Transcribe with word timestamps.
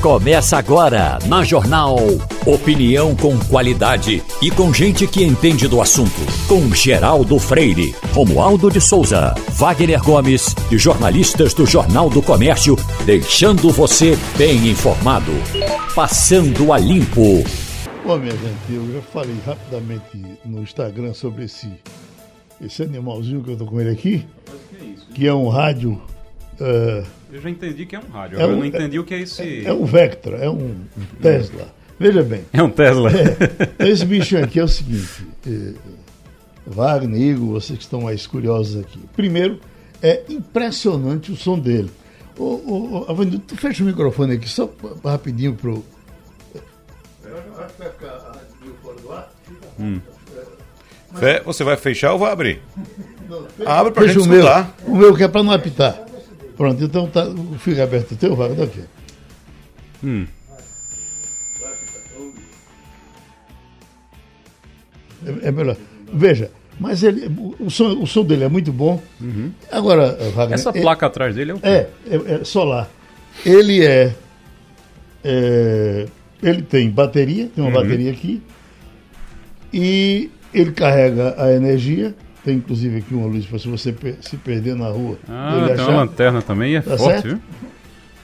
Começa 0.00 0.56
agora 0.56 1.18
na 1.26 1.44
Jornal. 1.44 1.98
Opinião 2.46 3.14
com 3.14 3.38
qualidade 3.38 4.22
e 4.40 4.50
com 4.50 4.72
gente 4.72 5.06
que 5.06 5.22
entende 5.22 5.68
do 5.68 5.78
assunto. 5.78 6.22
Com 6.48 6.74
Geraldo 6.74 7.38
Freire, 7.38 7.94
Romualdo 8.14 8.70
de 8.70 8.80
Souza, 8.80 9.34
Wagner 9.50 10.02
Gomes 10.02 10.56
e 10.72 10.78
jornalistas 10.78 11.52
do 11.52 11.66
Jornal 11.66 12.08
do 12.08 12.22
Comércio, 12.22 12.76
deixando 13.04 13.68
você 13.68 14.16
bem 14.38 14.70
informado. 14.70 15.32
Passando 15.94 16.72
a 16.72 16.78
limpo. 16.78 17.44
Bom, 18.02 18.16
minha 18.16 18.32
gente, 18.32 18.72
eu 18.72 18.94
já 18.94 19.02
falei 19.02 19.36
rapidamente 19.44 20.38
no 20.46 20.62
Instagram 20.62 21.12
sobre 21.12 21.44
esse, 21.44 21.70
esse 22.58 22.82
animalzinho 22.82 23.42
que 23.42 23.50
eu 23.50 23.56
tô 23.58 23.66
com 23.66 23.78
ele 23.78 23.90
aqui, 23.90 24.26
que 25.14 25.26
é 25.26 25.34
um 25.34 25.50
rádio. 25.50 26.00
Uh, 26.58 27.19
eu 27.32 27.40
já 27.40 27.50
entendi 27.50 27.86
que 27.86 27.96
é 27.96 27.98
um 27.98 28.10
rádio, 28.10 28.40
é 28.40 28.46
um, 28.46 28.50
eu 28.50 28.56
não 28.56 28.64
entendi 28.64 28.98
o 28.98 29.04
que 29.04 29.14
é 29.14 29.20
esse. 29.20 29.66
É 29.66 29.72
um 29.72 29.84
Vectra, 29.84 30.36
é 30.36 30.50
um 30.50 30.74
Tesla. 31.20 31.68
Veja 31.98 32.22
bem. 32.22 32.44
É 32.52 32.62
um 32.62 32.70
Tesla. 32.70 33.10
É, 33.78 33.88
esse 33.88 34.04
bicho 34.04 34.36
aqui 34.38 34.58
é 34.58 34.64
o 34.64 34.68
seguinte: 34.68 35.26
é, 35.46 35.74
Wagner, 36.66 37.20
Igor, 37.20 37.60
vocês 37.60 37.78
que 37.78 37.84
estão 37.84 38.00
mais 38.02 38.26
curiosos 38.26 38.80
aqui. 38.80 38.98
Primeiro, 39.14 39.60
é 40.02 40.22
impressionante 40.28 41.30
o 41.30 41.36
som 41.36 41.58
dele. 41.58 41.90
Ô, 42.38 43.04
ô, 43.06 43.26
tu 43.46 43.56
fecha 43.56 43.82
o 43.82 43.86
microfone 43.86 44.34
aqui 44.34 44.48
só 44.48 44.70
rapidinho 45.04 45.54
pro. 45.54 45.84
Hum. 49.78 50.00
Você 51.44 51.64
vai 51.64 51.76
fechar 51.76 52.12
ou 52.12 52.18
vai 52.18 52.32
abrir? 52.32 52.62
Não, 53.28 53.46
Abre 53.66 53.92
pra 53.92 54.06
gente 54.06 54.20
o 54.20 54.26
meu, 54.26 54.44
o 54.86 54.96
meu 54.96 55.14
que 55.14 55.22
é 55.22 55.28
para 55.28 55.42
não 55.42 55.52
apitar. 55.52 56.09
Pronto, 56.60 56.84
então 56.84 57.06
tá, 57.06 57.24
fica 57.58 57.84
aberto 57.84 58.12
o 58.12 58.16
teu, 58.16 58.36
vai 58.36 58.50
daqui. 58.50 58.82
Hum. 60.04 60.26
É, 65.24 65.48
é, 65.48 65.50
melhor. 65.50 65.74
Veja, 66.12 66.50
mas 66.78 67.02
ele, 67.02 67.34
o, 67.58 67.70
som, 67.70 68.02
o 68.02 68.06
som 68.06 68.22
dele 68.26 68.44
é 68.44 68.48
muito 68.50 68.70
bom. 68.74 69.02
Uhum. 69.18 69.50
Agora, 69.72 70.14
Wagner, 70.34 70.52
Essa 70.52 70.70
placa 70.70 71.06
é, 71.06 71.08
atrás 71.08 71.34
dele 71.34 71.52
é 71.52 71.54
o 71.54 71.60
quê? 71.60 71.66
É, 71.66 71.90
é, 72.10 72.32
é 72.34 72.44
solar. 72.44 72.90
Ele 73.46 73.82
é, 73.82 74.14
é, 75.24 76.06
Ele 76.42 76.60
tem 76.60 76.90
bateria, 76.90 77.48
tem 77.48 77.64
uma 77.64 77.74
uhum. 77.74 77.82
bateria 77.82 78.10
aqui. 78.10 78.42
E 79.72 80.30
ele 80.52 80.72
carrega 80.72 81.42
a 81.42 81.50
energia 81.54 82.14
tem 82.44 82.56
inclusive 82.56 82.98
aqui 82.98 83.14
uma 83.14 83.26
luz 83.26 83.46
para 83.46 83.58
se 83.58 83.68
você 83.68 83.94
se 84.20 84.36
perder 84.36 84.74
na 84.74 84.88
rua. 84.88 85.18
Ah, 85.28 85.64
tem 85.66 85.74
achar. 85.74 85.88
uma 85.88 86.00
lanterna 86.02 86.42
também, 86.42 86.76
é 86.76 86.80
tá 86.80 86.96
forte, 86.96 87.22
certo? 87.22 87.28
viu? 87.28 87.38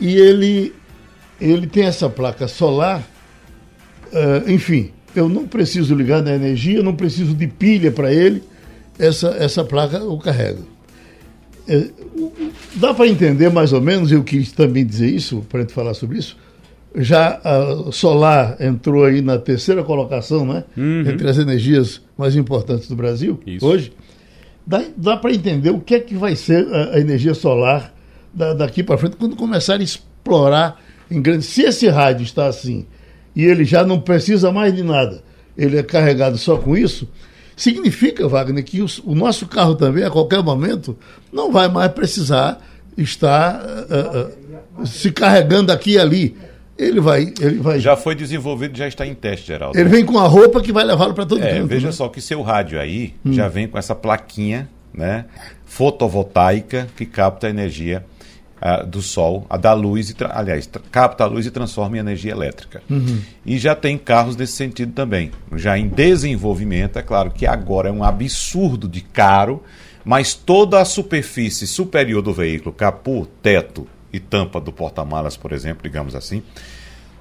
E 0.01 0.17
ele, 0.17 0.75
ele 1.41 1.67
tem 1.67 1.85
essa 1.85 2.09
placa 2.09 2.49
solar, 2.49 3.01
uh, 4.13 4.51
enfim, 4.51 4.91
eu 5.15 5.29
não 5.29 5.47
preciso 5.47 5.95
ligar 5.95 6.23
na 6.23 6.35
energia, 6.35 6.83
não 6.83 6.95
preciso 6.95 7.35
de 7.35 7.47
pilha 7.47 7.91
para 7.91 8.13
ele, 8.13 8.43
essa, 8.99 9.29
essa 9.39 9.65
placa 9.65 9.99
eu 9.99 10.17
carrego. 10.19 10.65
É, 11.69 11.89
dá 12.75 12.95
para 12.95 13.09
entender 13.09 13.51
mais 13.51 13.73
ou 13.73 13.81
menos, 13.81 14.13
eu 14.13 14.23
quis 14.23 14.53
também 14.53 14.85
dizer 14.85 15.09
isso, 15.09 15.45
para 15.49 15.61
a 15.61 15.63
gente 15.63 15.73
falar 15.73 15.95
sobre 15.95 16.19
isso, 16.19 16.37
já 16.97 17.41
a 17.45 17.93
solar 17.93 18.57
entrou 18.61 19.05
aí 19.05 19.21
na 19.21 19.39
terceira 19.39 19.83
colocação, 19.83 20.47
né? 20.47 20.65
Uhum. 20.77 21.01
Entre 21.01 21.29
as 21.29 21.37
energias 21.37 22.01
mais 22.17 22.35
importantes 22.37 22.89
do 22.89 22.97
Brasil 22.97 23.39
Isso. 23.47 23.67
hoje. 23.67 23.93
Dá, 24.67 24.83
dá 24.97 25.17
para 25.17 25.33
entender 25.33 25.71
o 25.71 25.81
que 25.81 25.95
é 25.95 26.01
que 26.01 26.17
vai 26.17 26.35
ser 26.35 26.67
a, 26.73 26.95
a 26.95 27.01
energia 27.01 27.35
solar 27.35 27.95
da, 28.35 28.53
daqui 28.53 28.83
para 28.83 28.99
frente 28.99 29.17
quando 29.17 29.37
começar 29.37 29.81
a 29.81 29.83
explorar 29.83 30.81
em 31.11 31.23
grande. 31.23 31.45
Se 31.45 31.63
esse 31.63 31.89
rádio 31.89 32.25
está 32.25 32.47
assim 32.47 32.87
e 33.35 33.45
ele 33.45 33.65
já 33.65 33.85
não 33.85 34.01
precisa 34.01 34.51
mais 34.51 34.75
de 34.75 34.83
nada, 34.83 35.23
ele 35.57 35.79
é 35.79 35.83
carregado 35.83 36.37
só 36.37 36.57
com 36.57 36.77
isso, 36.77 37.09
significa, 37.57 38.27
Wagner, 38.29 38.65
que 38.65 38.83
o, 38.83 39.15
nosso 39.15 39.47
carro 39.47 39.75
também, 39.75 40.05
a 40.05 40.11
qualquer 40.11 40.43
momento, 40.43 40.97
não 41.33 41.51
vai 41.51 41.69
mais 41.69 41.93
precisar 41.93 42.61
estar 42.97 43.63
uh, 43.63 44.81
uh, 44.83 44.87
se 44.87 45.11
carregando 45.11 45.73
aqui 45.73 45.93
e 45.93 45.99
ali 45.99 46.37
ele 46.79 47.01
vai, 47.01 47.33
ele 47.41 47.59
vai. 47.59 47.81
Já 47.81 47.97
foi 47.97 48.15
desenvolvido, 48.15 48.77
já 48.77 48.87
está 48.87 49.07
em 49.07 49.15
teste, 49.15 49.47
Geraldo. 49.47 49.79
Ele 49.79 49.89
vem 49.89 50.05
com 50.05 50.19
a 50.19 50.27
roupa 50.27 50.61
que 50.61 50.73
vai 50.73 50.85
levá-lo 50.85 51.15
para 51.15 51.25
todo 51.25 51.43
é, 51.43 51.55
mundo. 51.55 51.69
Veja 51.69 51.87
né? 51.87 51.93
só 51.93 52.09
que 52.09 52.21
seu 52.21 52.43
rádio 52.43 52.79
aí 52.79 53.15
hum. 53.25 53.33
já 53.33 53.49
vem 53.49 53.67
com 53.67 53.79
essa 53.79 53.95
plaquinha, 53.95 54.69
né, 54.93 55.27
fotovoltaica 55.65 56.89
que 56.97 57.05
capta 57.05 57.47
a 57.47 57.51
energia 57.51 58.05
uh, 58.61 58.87
do 58.87 59.03
sol, 59.03 59.47
a 59.49 59.57
da 59.57 59.73
luz, 59.73 60.11
e 60.11 60.17
aliás, 60.31 60.69
capta 60.91 61.25
a 61.25 61.27
luz 61.27 61.47
e 61.47 61.51
transforma 61.51 61.97
em 61.97 62.01
energia 62.01 62.33
elétrica. 62.33 62.83
Uhum. 62.89 63.21
E 63.45 63.59
já 63.59 63.75
tem 63.75 63.97
carros 63.99 64.37
nesse 64.37 64.53
sentido 64.53 64.93
também, 64.93 65.31
já 65.55 65.79
em 65.79 65.89
desenvolvimento. 65.89 66.99
É 66.99 67.03
claro 67.03 67.31
que 67.31 67.47
agora 67.47 67.89
é 67.89 67.93
um 67.93 68.03
absurdo 68.05 68.89
de 68.89 69.01
caro, 69.01 69.63
mas 70.05 70.35
toda 70.35 70.81
a 70.81 70.85
superfície 70.85 71.67
superior 71.67 72.23
do 72.23 72.33
veículo, 72.33 72.75
capô, 72.75 73.27
teto, 73.43 73.87
e 74.17 74.21
tampa 74.21 74.61
do 74.61 74.73
porta-malas, 74.73 75.37
por 75.37 75.53
exemplo, 75.53 75.83
digamos 75.83 76.15
assim, 76.15 76.43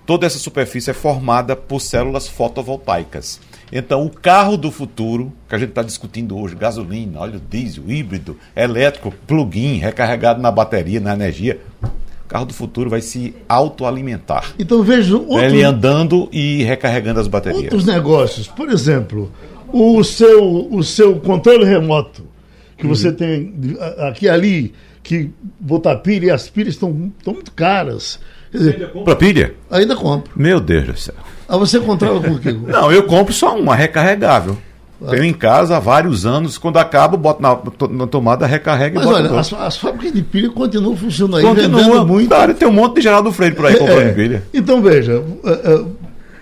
toda 0.06 0.26
essa 0.26 0.40
superfície 0.40 0.92
é 0.92 0.94
formada 0.94 1.56
por 1.56 1.80
células 1.80 2.28
fotovoltaicas. 2.28 3.40
Então, 3.72 4.06
o 4.06 4.10
carro 4.10 4.58
do 4.58 4.72
futuro, 4.72 5.34
que 5.50 5.56
a 5.56 5.58
gente 5.58 5.70
está 5.70 5.82
discutindo 5.82 6.38
hoje, 6.38 6.56
gasolina, 6.56 7.20
óleo 7.20 7.42
diesel, 7.50 7.84
híbrido, 7.90 8.38
elétrico, 8.56 9.14
plug-in, 9.26 9.78
recarregado 9.78 10.42
na 10.42 10.52
bateria, 10.52 11.00
na 11.00 11.14
energia, 11.14 11.60
o 11.82 12.28
carro 12.28 12.46
do 12.46 12.54
futuro 12.54 12.90
vai 12.90 13.02
se 13.02 13.36
autoalimentar. 13.50 14.54
Então 14.58 14.82
vejo 14.84 15.20
outro... 15.20 15.44
ele 15.44 15.64
andando 15.64 16.30
e 16.32 16.64
recarregando 16.64 17.20
as 17.20 17.28
baterias. 17.28 17.64
Outros 17.64 17.86
negócios, 17.86 18.48
por 18.48 18.70
exemplo, 18.70 19.32
o 19.72 20.04
seu 20.04 20.68
o 20.72 20.84
seu 20.84 21.20
controle 21.20 21.66
remoto 21.66 22.36
que 22.78 22.86
uhum. 22.86 22.96
você 22.96 23.12
tem 23.12 23.54
aqui 24.00 24.28
ali 24.28 24.74
que 25.06 25.30
botar 25.60 25.98
pilha 25.98 26.26
e 26.26 26.32
as 26.32 26.50
pilhas 26.50 26.74
estão, 26.74 27.12
estão 27.18 27.34
muito 27.34 27.52
caras. 27.52 28.20
Dizer, 28.52 28.74
ainda 28.74 28.88
compra 28.88 29.16
pilha? 29.16 29.56
Ainda 29.70 29.96
compro. 29.96 30.34
Meu 30.36 30.60
Deus 30.60 30.86
do 30.86 30.98
céu. 30.98 31.16
Ah, 31.48 31.58
você 31.58 31.80
comprava 31.80 32.20
com 32.20 32.32
o 32.32 32.40
quê? 32.40 32.52
Não, 32.68 32.92
eu 32.92 33.04
compro 33.04 33.32
só 33.32 33.56
uma 33.56 33.76
recarregável. 33.76 34.58
Ah. 35.00 35.12
Tenho 35.12 35.26
em 35.26 35.34
casa 35.34 35.78
há 35.78 35.80
vários 35.80 36.26
anos, 36.26 36.58
quando 36.58 36.78
acaba, 36.78 37.16
boto 37.18 37.40
na, 37.42 37.60
na 37.90 38.08
tomada, 38.08 38.48
recarrega 38.48 39.00
Mas 39.00 39.06
e 39.06 39.14
olha, 39.14 39.40
as, 39.40 39.54
as, 39.54 39.78
fábricas 39.78 40.14
de 40.14 40.24
pilha 40.24 40.50
continuam 40.50 40.98
funcionando 40.98 41.38
aí, 41.38 41.44
Continua, 41.44 42.04
muito. 42.04 42.30
Cara, 42.30 42.54
tem 42.54 42.68
um 42.68 42.72
monte 42.72 42.96
de 42.96 43.02
Geraldo 43.02 43.32
Freire 43.32 43.56
por 43.56 43.68
aí 43.68 43.78
comprando 43.78 44.08
é, 44.08 44.14
pilha. 44.14 44.44
Então, 44.54 44.82
veja, 44.82 45.20
uh, 45.20 45.82
uh, 45.82 45.92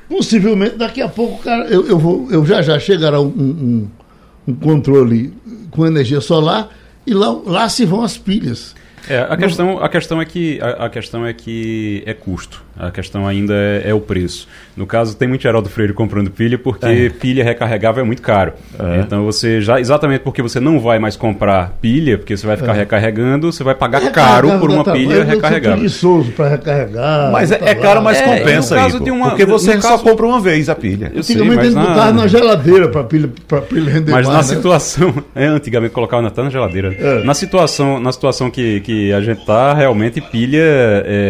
possivelmente 0.07 0.78
daqui 0.78 1.02
a 1.02 1.09
pouco, 1.09 1.44
cara, 1.44 1.66
eu, 1.66 1.85
eu, 1.88 2.00
vou, 2.00 2.28
eu 2.31 2.46
já 2.46 2.62
já 2.62 2.79
chegará 2.79 3.19
um, 3.19 3.25
um, 3.28 3.88
um 4.47 4.53
controle 4.53 5.34
com 5.72 5.85
energia 5.85 6.22
solar 6.22 6.69
e 7.06 7.14
lá, 7.14 7.31
lá 7.46 7.69
se 7.69 7.86
vão 7.86 8.03
as 8.03 8.18
pilhas. 8.18 8.75
É, 9.09 9.19
a, 9.19 9.36
questão, 9.36 9.84
a, 9.84 9.90
questão 9.90 10.22
é 10.22 10.25
que, 10.25 10.62
a, 10.62 10.86
a, 10.86 10.90
questão 10.90 11.25
é 11.25 11.34
que 11.34 12.03
é 12.06 12.14
custo. 12.14 12.64
A 12.78 12.89
questão 12.89 13.28
ainda 13.28 13.53
é, 13.53 13.89
é, 13.89 13.94
o 13.94 14.00
preço. 14.00 14.47
No 14.75 14.88
caso, 14.88 15.16
tem 15.16 15.28
muito 15.28 15.44
Geraldo 15.44 15.69
Freire 15.69 15.94
comprando 15.94 16.31
pilha 16.31 16.57
porque 16.57 16.85
é. 16.85 17.09
pilha 17.09 17.44
recarregável 17.44 18.03
é 18.03 18.06
muito 18.06 18.22
caro. 18.22 18.53
É. 18.79 19.01
Então 19.01 19.23
você 19.23 19.61
já, 19.61 19.79
exatamente 19.79 20.22
porque 20.22 20.41
você 20.41 20.59
não 20.59 20.79
vai 20.79 20.97
mais 20.97 21.16
comprar 21.16 21.78
pilha, 21.79 22.17
porque 22.17 22.35
você 22.35 22.47
vai 22.47 22.57
ficar 22.57 22.75
é. 22.75 22.79
recarregando, 22.79 23.51
você 23.51 23.63
vai 23.63 23.75
pagar 23.75 24.11
caro 24.11 24.59
por 24.59 24.72
uma 24.72 24.84
pilha 24.84 25.23
recarregável. 25.23 25.78
preguiçoso 25.78 26.31
para 26.31 26.50
recarregar. 26.50 27.31
Mas 27.31 27.51
é, 27.51 27.59
é 27.63 27.75
caro, 27.75 28.01
mas 28.01 28.19
compensa 28.19 28.84
aí. 28.84 28.91
Porque 28.91 29.45
você 29.45 29.79
só 29.79 29.90
caso... 29.90 30.03
compra 30.03 30.25
uma 30.25 30.40
vez 30.40 30.67
a 30.67 30.73
pilha. 30.73 31.11
Eu 31.13 31.19
antigamente 31.19 31.61
sei, 31.61 31.75
mas 31.75 31.95
na... 31.95 32.11
na 32.11 32.28
geladeira 32.28 32.90
para 32.90 33.03
pilha, 33.03 33.29
pra 33.47 33.61
pilha 33.61 33.91
render 33.91 34.11
Mas 34.11 34.25
mais, 34.25 34.28
na 34.28 34.38
né? 34.38 34.44
situação. 34.44 35.13
É, 35.35 35.47
antigamente 35.47 35.94
colocava 35.94 36.22
na, 36.22 36.44
na 36.44 36.50
geladeira. 36.50 37.23
Na 37.23 37.34
situação, 37.34 38.00
na 38.00 38.11
situação 38.11 38.51
que, 38.51 38.81
que 38.81 39.11
a 39.11 39.19
gente 39.19 39.44
tá, 39.45 39.73
realmente 39.73 40.22
pilha, 40.22 40.61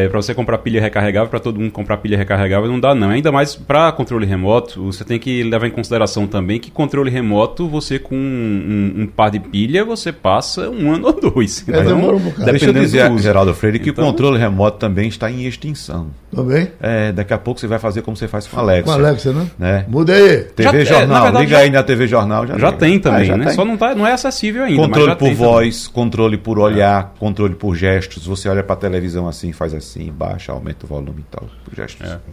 para 0.09 0.21
você 0.21 0.33
comprar 0.33 0.57
pilha 0.57 0.81
recarregável 0.81 1.29
para 1.33 1.39
todo 1.39 1.59
mundo 1.59 1.71
comprar 1.71 1.97
pilha 1.97 2.15
recarregável 2.15 2.69
não 2.69 2.79
dá 2.79 2.93
não. 2.93 3.09
Ainda 3.09 3.31
mais 3.31 3.55
para 3.55 3.91
controle 3.91 4.23
remoto, 4.23 4.83
você 4.83 5.03
tem 5.03 5.17
que 5.17 5.41
levar 5.41 5.65
em 5.65 5.71
consideração 5.71 6.27
também 6.27 6.59
que 6.59 6.69
controle 6.69 7.09
remoto, 7.09 7.67
você 7.67 7.97
com 7.97 8.13
um, 8.15 8.93
um, 9.01 9.07
par 9.07 9.31
de 9.31 9.39
pilha, 9.39 9.83
você 9.83 10.11
passa 10.11 10.69
um 10.69 10.91
ano 10.93 11.07
ou 11.07 11.31
dois. 11.31 11.67
É, 11.67 11.71
então, 11.71 11.85
demora 11.85 12.17
um 12.17 12.19
bocado. 12.19 12.45
Deixa 12.45 12.65
eu 12.67 12.73
dizer, 12.73 13.17
Geraldo 13.17 13.51
Freire, 13.55 13.79
que 13.79 13.89
então, 13.89 14.03
o 14.03 14.07
controle 14.11 14.37
remoto 14.37 14.77
também 14.77 15.07
está 15.07 15.31
em 15.31 15.47
extinção. 15.47 16.11
Também? 16.31 16.67
É, 16.79 17.11
daqui 17.11 17.33
a 17.33 17.37
pouco 17.39 17.59
você 17.59 17.65
vai 17.65 17.79
fazer 17.79 18.03
como 18.03 18.15
você 18.15 18.27
faz 18.27 18.45
com 18.45 18.57
a 18.57 18.61
Alexa. 18.61 18.83
Com 18.83 18.91
a 18.91 18.93
Alexa, 18.93 19.33
né? 19.33 19.47
né? 19.57 19.85
Muda 19.87 20.13
aí. 20.13 20.43
TV 20.43 20.85
já, 20.85 20.99
Jornal, 20.99 21.17
é, 21.17 21.21
verdade, 21.23 21.45
liga 21.45 21.57
já, 21.57 21.63
aí 21.63 21.69
na 21.71 21.83
TV 21.83 22.07
Jornal. 22.07 22.45
Já, 22.45 22.57
já 22.59 22.71
tem 22.71 22.99
também, 22.99 23.21
ah, 23.21 23.25
já 23.25 23.37
né? 23.37 23.45
Tem. 23.45 23.55
Só 23.55 23.65
não, 23.65 23.75
tá, 23.75 23.95
não 23.95 24.05
é 24.05 24.13
acessível 24.13 24.65
ainda. 24.65 24.83
Controle 24.83 25.15
por 25.15 25.33
voz, 25.33 25.81
também. 25.81 25.93
controle 25.93 26.37
por 26.37 26.59
olhar, 26.59 27.11
é. 27.15 27.19
controle 27.19 27.55
por 27.55 27.75
gestos. 27.75 28.27
Você 28.27 28.47
olha 28.47 28.63
para 28.63 28.73
a 28.73 28.77
televisão 28.77 29.27
assim, 29.27 29.51
faz 29.51 29.73
assim, 29.73 30.11
baixa, 30.11 30.51
aumenta 30.51 30.85
o 30.85 30.87
volume 30.89 31.22
e 31.23 31.31
tal. 31.31 31.49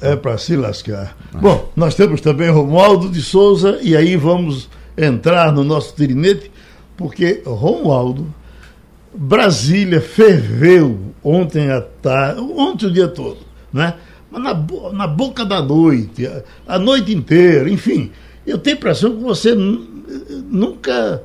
É 0.02 0.12
é 0.12 0.16
para 0.16 0.36
se 0.38 0.56
lascar. 0.56 1.16
Bom, 1.32 1.70
nós 1.74 1.94
temos 1.94 2.20
também 2.20 2.50
Romualdo 2.50 3.08
de 3.08 3.22
Souza, 3.22 3.78
e 3.82 3.96
aí 3.96 4.16
vamos 4.16 4.68
entrar 4.96 5.52
no 5.52 5.64
nosso 5.64 5.94
tirinete, 5.94 6.50
porque 6.96 7.42
Romualdo, 7.46 8.26
Brasília 9.14 10.00
ferveu 10.00 10.98
ontem 11.22 11.70
à 11.70 11.80
tarde, 11.80 12.40
ontem 12.40 12.86
o 12.86 12.92
dia 12.92 13.08
todo, 13.08 13.38
né? 13.72 13.94
mas 14.30 14.42
na, 14.42 14.54
na 14.92 15.06
boca 15.06 15.44
da 15.44 15.60
noite, 15.60 16.26
a, 16.26 16.42
a 16.66 16.78
noite 16.78 17.12
inteira, 17.12 17.68
enfim. 17.68 18.12
Eu 18.46 18.58
tenho 18.58 18.76
a 18.76 18.78
impressão 18.78 19.16
que 19.16 19.22
você 19.22 19.54
nunca, 19.54 21.22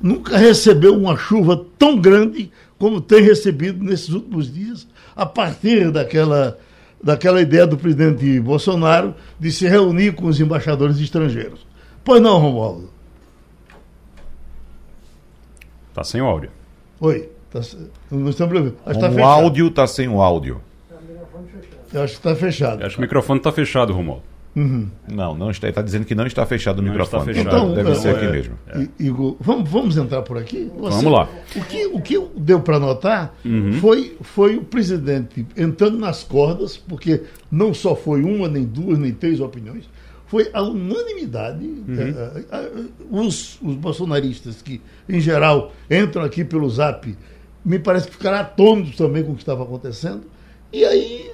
nunca 0.00 0.36
recebeu 0.36 0.96
uma 0.96 1.16
chuva 1.16 1.64
tão 1.78 1.98
grande 2.00 2.50
como 2.78 3.00
tem 3.00 3.22
recebido 3.22 3.82
nesses 3.82 4.10
últimos 4.10 4.52
dias, 4.52 4.86
a 5.16 5.24
partir 5.24 5.90
daquela, 5.90 6.58
daquela 7.04 7.42
ideia 7.42 7.66
do 7.66 7.76
presidente 7.76 8.40
Bolsonaro 8.40 9.14
de 9.38 9.52
se 9.52 9.68
reunir 9.68 10.12
com 10.14 10.26
os 10.26 10.40
embaixadores 10.40 10.98
estrangeiros. 10.98 11.66
Pois 12.02 12.20
não, 12.20 12.38
Romualdo? 12.38 12.90
Tá 15.92 16.02
sem 16.02 16.22
o 16.22 16.24
áudio. 16.24 16.50
Oi. 17.00 17.28
Tá, 17.50 17.60
não 18.10 18.30
estamos 18.30 18.56
ouvindo. 18.56 18.76
Tá 18.84 19.10
o 19.10 19.24
áudio 19.24 19.68
está 19.68 19.86
sem 19.86 20.08
o 20.08 20.20
áudio. 20.20 20.60
Eu 21.92 22.02
acho 22.02 22.14
que 22.14 22.18
está 22.18 22.34
fechado. 22.34 22.80
Eu 22.80 22.86
acho 22.86 22.96
que 22.96 23.00
o 23.00 23.02
microfone 23.02 23.38
está 23.38 23.52
fechado, 23.52 23.92
Romualdo. 23.92 24.24
Uhum. 24.56 24.88
Não, 25.10 25.34
não 25.34 25.50
está. 25.50 25.68
Está 25.68 25.82
dizendo 25.82 26.04
que 26.04 26.14
não 26.14 26.26
está 26.26 26.46
fechado 26.46 26.78
o 26.78 26.82
não 26.82 26.90
microfone. 26.90 27.34
Fechado. 27.34 27.48
Então, 27.48 27.74
Deve 27.74 27.94
ser 27.96 28.14
aqui 28.14 28.24
é, 28.24 28.30
mesmo. 28.30 28.54
É. 28.68 28.86
Igor, 29.00 29.36
vamos, 29.40 29.68
vamos 29.68 29.96
entrar 29.96 30.22
por 30.22 30.38
aqui? 30.38 30.70
Você, 30.76 30.96
vamos 30.96 31.12
lá. 31.12 31.28
O 31.56 31.64
que, 31.64 31.86
o 31.86 32.00
que 32.00 32.28
deu 32.36 32.60
para 32.60 32.78
notar 32.78 33.34
uhum. 33.44 33.72
foi, 33.74 34.16
foi 34.20 34.56
o 34.56 34.62
presidente 34.62 35.44
entrando 35.56 35.98
nas 35.98 36.22
cordas, 36.22 36.76
porque 36.76 37.22
não 37.50 37.74
só 37.74 37.96
foi 37.96 38.22
uma, 38.22 38.48
nem 38.48 38.64
duas, 38.64 38.98
nem 38.98 39.12
três 39.12 39.40
opiniões, 39.40 39.88
foi 40.26 40.48
a 40.52 40.62
unanimidade. 40.62 41.64
Uhum. 41.64 41.96
É, 41.98 42.56
é, 42.56 42.70
os, 43.10 43.58
os 43.60 43.74
bolsonaristas 43.74 44.62
que, 44.62 44.80
em 45.08 45.20
geral, 45.20 45.72
entram 45.90 46.22
aqui 46.22 46.44
pelo 46.44 46.68
zap, 46.70 47.16
me 47.64 47.78
parece 47.78 48.06
que 48.06 48.12
ficaram 48.12 48.38
atônitos 48.38 48.96
também 48.96 49.24
com 49.24 49.32
o 49.32 49.34
que 49.34 49.42
estava 49.42 49.64
acontecendo. 49.64 50.22
E 50.72 50.84
aí, 50.84 51.30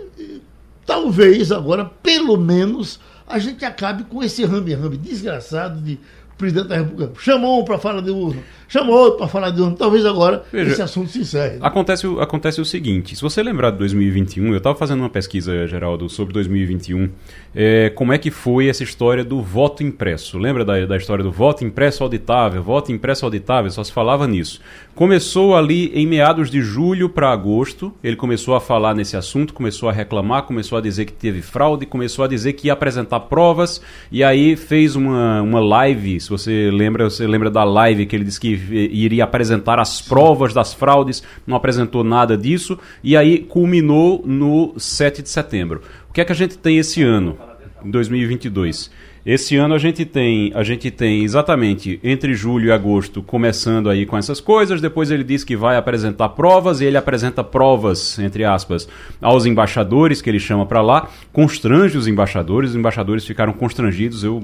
talvez 0.87 1.51
agora, 1.51 1.85
pelo 1.85 2.37
menos, 2.37 3.01
a 3.31 3.39
gente 3.39 3.65
acabe 3.65 4.05
com 4.05 4.23
esse 4.23 4.45
rame-rame 4.45 4.97
desgraçado 4.97 5.81
de 5.81 5.99
presidente 6.41 6.69
da 6.69 6.77
República 6.77 7.13
chamou 7.19 7.61
um 7.61 7.65
para 7.65 7.79
falar 7.79 8.01
de 8.01 8.11
urna, 8.11 8.43
chamou 8.67 8.97
outro 8.97 9.19
para 9.19 9.29
falar 9.29 9.51
de 9.51 9.61
urna. 9.61 9.77
Talvez 9.77 10.07
agora 10.07 10.43
Veja, 10.51 10.73
esse 10.73 10.83
assunto 10.83 11.11
se 11.11 11.21
encerre. 11.21 11.55
Né? 11.55 11.61
Acontece, 11.61 12.07
acontece 12.19 12.61
o 12.61 12.65
seguinte: 12.65 13.15
se 13.15 13.23
você 13.23 13.43
lembrar 13.43 13.71
de 13.71 13.79
2021, 13.79 14.51
eu 14.51 14.59
estava 14.59 14.77
fazendo 14.77 15.01
uma 15.01 15.11
pesquisa, 15.11 15.67
Geraldo, 15.67 16.09
sobre 16.09 16.33
2021, 16.35 17.11
é, 17.55 17.91
como 17.91 18.13
é 18.13 18.19
que 18.19 18.31
foi 18.31 18.69
essa 18.69 18.83
história 18.83 19.23
do 19.23 19.43
voto 19.43 19.83
impresso. 19.83 20.39
Lembra 20.39 20.65
da, 20.65 20.87
da 20.87 20.97
história 20.97 21.23
do 21.23 21.31
voto 21.31 21.65
impresso 21.65 22.03
auditável? 22.03 22.63
Voto 22.63 22.91
impresso 22.91 23.25
auditável, 23.25 23.71
só 23.71 23.85
se 23.85 23.93
falava 23.93 24.27
nisso. 24.27 24.61
Começou 24.95 25.57
ali 25.57 25.91
em 25.95 26.07
meados 26.07 26.51
de 26.51 26.61
julho 26.61 27.09
para 27.09 27.31
agosto, 27.31 27.93
ele 28.03 28.17
começou 28.17 28.55
a 28.55 28.61
falar 28.61 28.95
nesse 28.95 29.17
assunto, 29.17 29.55
começou 29.55 29.89
a 29.89 29.93
reclamar, 29.93 30.43
começou 30.43 30.79
a 30.79 30.81
dizer 30.81 31.05
que 31.05 31.13
teve 31.13 31.43
fraude, 31.43 31.87
começou 31.87 32.25
a 32.25 32.29
dizer 32.29 32.55
que 32.55 32.67
ia 32.67 32.73
apresentar 32.73 33.21
provas, 33.21 33.81
e 34.11 34.23
aí 34.23 34.57
fez 34.57 34.97
uma, 34.97 35.43
uma 35.43 35.61
live 35.61 36.21
se 36.31 36.45
você 36.45 36.71
lembra, 36.71 37.11
você 37.11 37.27
lembra 37.27 37.51
da 37.51 37.65
live 37.65 38.07
que 38.07 38.15
ele 38.15 38.25
disse 38.25 38.39
que 38.39 38.49
iria 38.49 39.25
apresentar 39.25 39.81
as 39.81 40.01
provas 40.01 40.55
das 40.55 40.73
fraudes, 40.73 41.23
não 41.47 41.57
apresentou 41.57 42.05
nada 42.05 42.37
disso, 42.37 42.79
e 43.03 43.17
aí 43.17 43.39
culminou 43.39 44.23
no 44.25 44.75
7 44.79 45.23
de 45.23 45.29
setembro. 45.29 45.83
O 46.09 46.13
que 46.13 46.21
é 46.21 46.25
que 46.25 46.33
a 46.33 46.35
gente 46.35 46.57
tem 46.57 46.79
esse 46.79 47.03
ano, 47.03 47.37
em 47.85 47.91
2022? 47.91 48.91
Esse 49.25 49.57
ano 49.57 49.75
a 49.75 49.79
gente 49.79 50.05
tem, 50.07 50.51
a 50.55 50.63
gente 50.63 50.91
tem 50.91 51.23
exatamente 51.23 52.01
entre 52.03 52.33
julho 52.33 52.69
e 52.69 52.73
agosto 52.73 53.23
começando 53.23 53.91
aí 53.91 54.07
com 54.07 54.17
essas 54.17 54.41
coisas. 54.41 54.81
Depois 54.81 55.11
ele 55.11 55.23
diz 55.23 55.45
que 55.45 55.55
vai 55.55 55.77
apresentar 55.77 56.31
provas 56.31 56.81
e 56.81 56.87
ele 56.87 56.97
apresenta 56.97 57.45
provas 57.45 58.19
entre 58.19 58.45
aspas 58.45 58.89
aos 59.21 59.45
embaixadores 59.45 60.23
que 60.23 60.31
ele 60.31 60.41
chama 60.41 60.65
para 60.65 60.81
lá, 60.81 61.09
constrange 61.33 61.99
os 61.99 62.09
embaixadores. 62.09 62.71
Os 62.71 62.77
embaixadores 62.77 63.27
ficaram 63.27 63.53
constrangidos. 63.53 64.25
Eu 64.25 64.41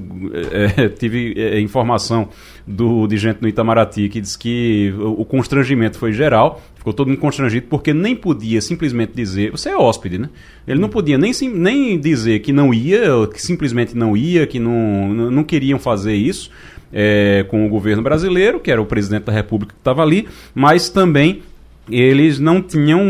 é, 0.52 0.88
tive 0.93 1.32
é, 1.37 1.58
informação 1.58 2.29
do 2.67 3.06
de 3.06 3.17
gente 3.17 3.40
no 3.40 3.49
Itamaraty 3.49 4.08
que 4.08 4.20
diz 4.20 4.37
que 4.37 4.93
o, 4.99 5.25
constrangimento 5.25 5.99
foi 5.99 6.12
geral. 6.12 6.61
Ficou 6.87 6.94
todo 6.94 7.09
mundo 7.09 7.19
constrangido 7.19 7.67
porque 7.69 7.93
nem 7.93 8.15
podia 8.15 8.61
simplesmente 8.61 9.12
dizer. 9.12 9.50
Você 9.50 9.71
é 9.71 9.77
hóspede, 9.77 10.19
né? 10.19 10.31
Ele 10.69 10.81
não 10.81 10.88
podia 10.88 11.19
nem, 11.19 11.33
nem 11.53 11.99
dizer 11.99 12.38
que 12.38 12.53
não 12.53 12.73
ia, 12.73 13.27
que 13.27 13.43
simplesmente 13.43 13.97
não 13.97 14.17
ia, 14.17 14.47
que 14.47 14.61
não, 14.61 15.12
não 15.12 15.43
queriam 15.43 15.81
fazer 15.81 16.15
isso 16.15 16.49
é, 16.93 17.44
com 17.49 17.67
o 17.67 17.69
governo 17.69 18.05
brasileiro, 18.05 18.61
que 18.61 18.71
era 18.71 18.81
o 18.81 18.87
presidente 18.87 19.25
da 19.25 19.33
República 19.33 19.75
que 19.75 19.81
estava 19.81 20.00
ali, 20.00 20.29
mas 20.55 20.88
também 20.88 21.43
eles 21.91 22.38
não 22.38 22.61
tinham 22.61 23.00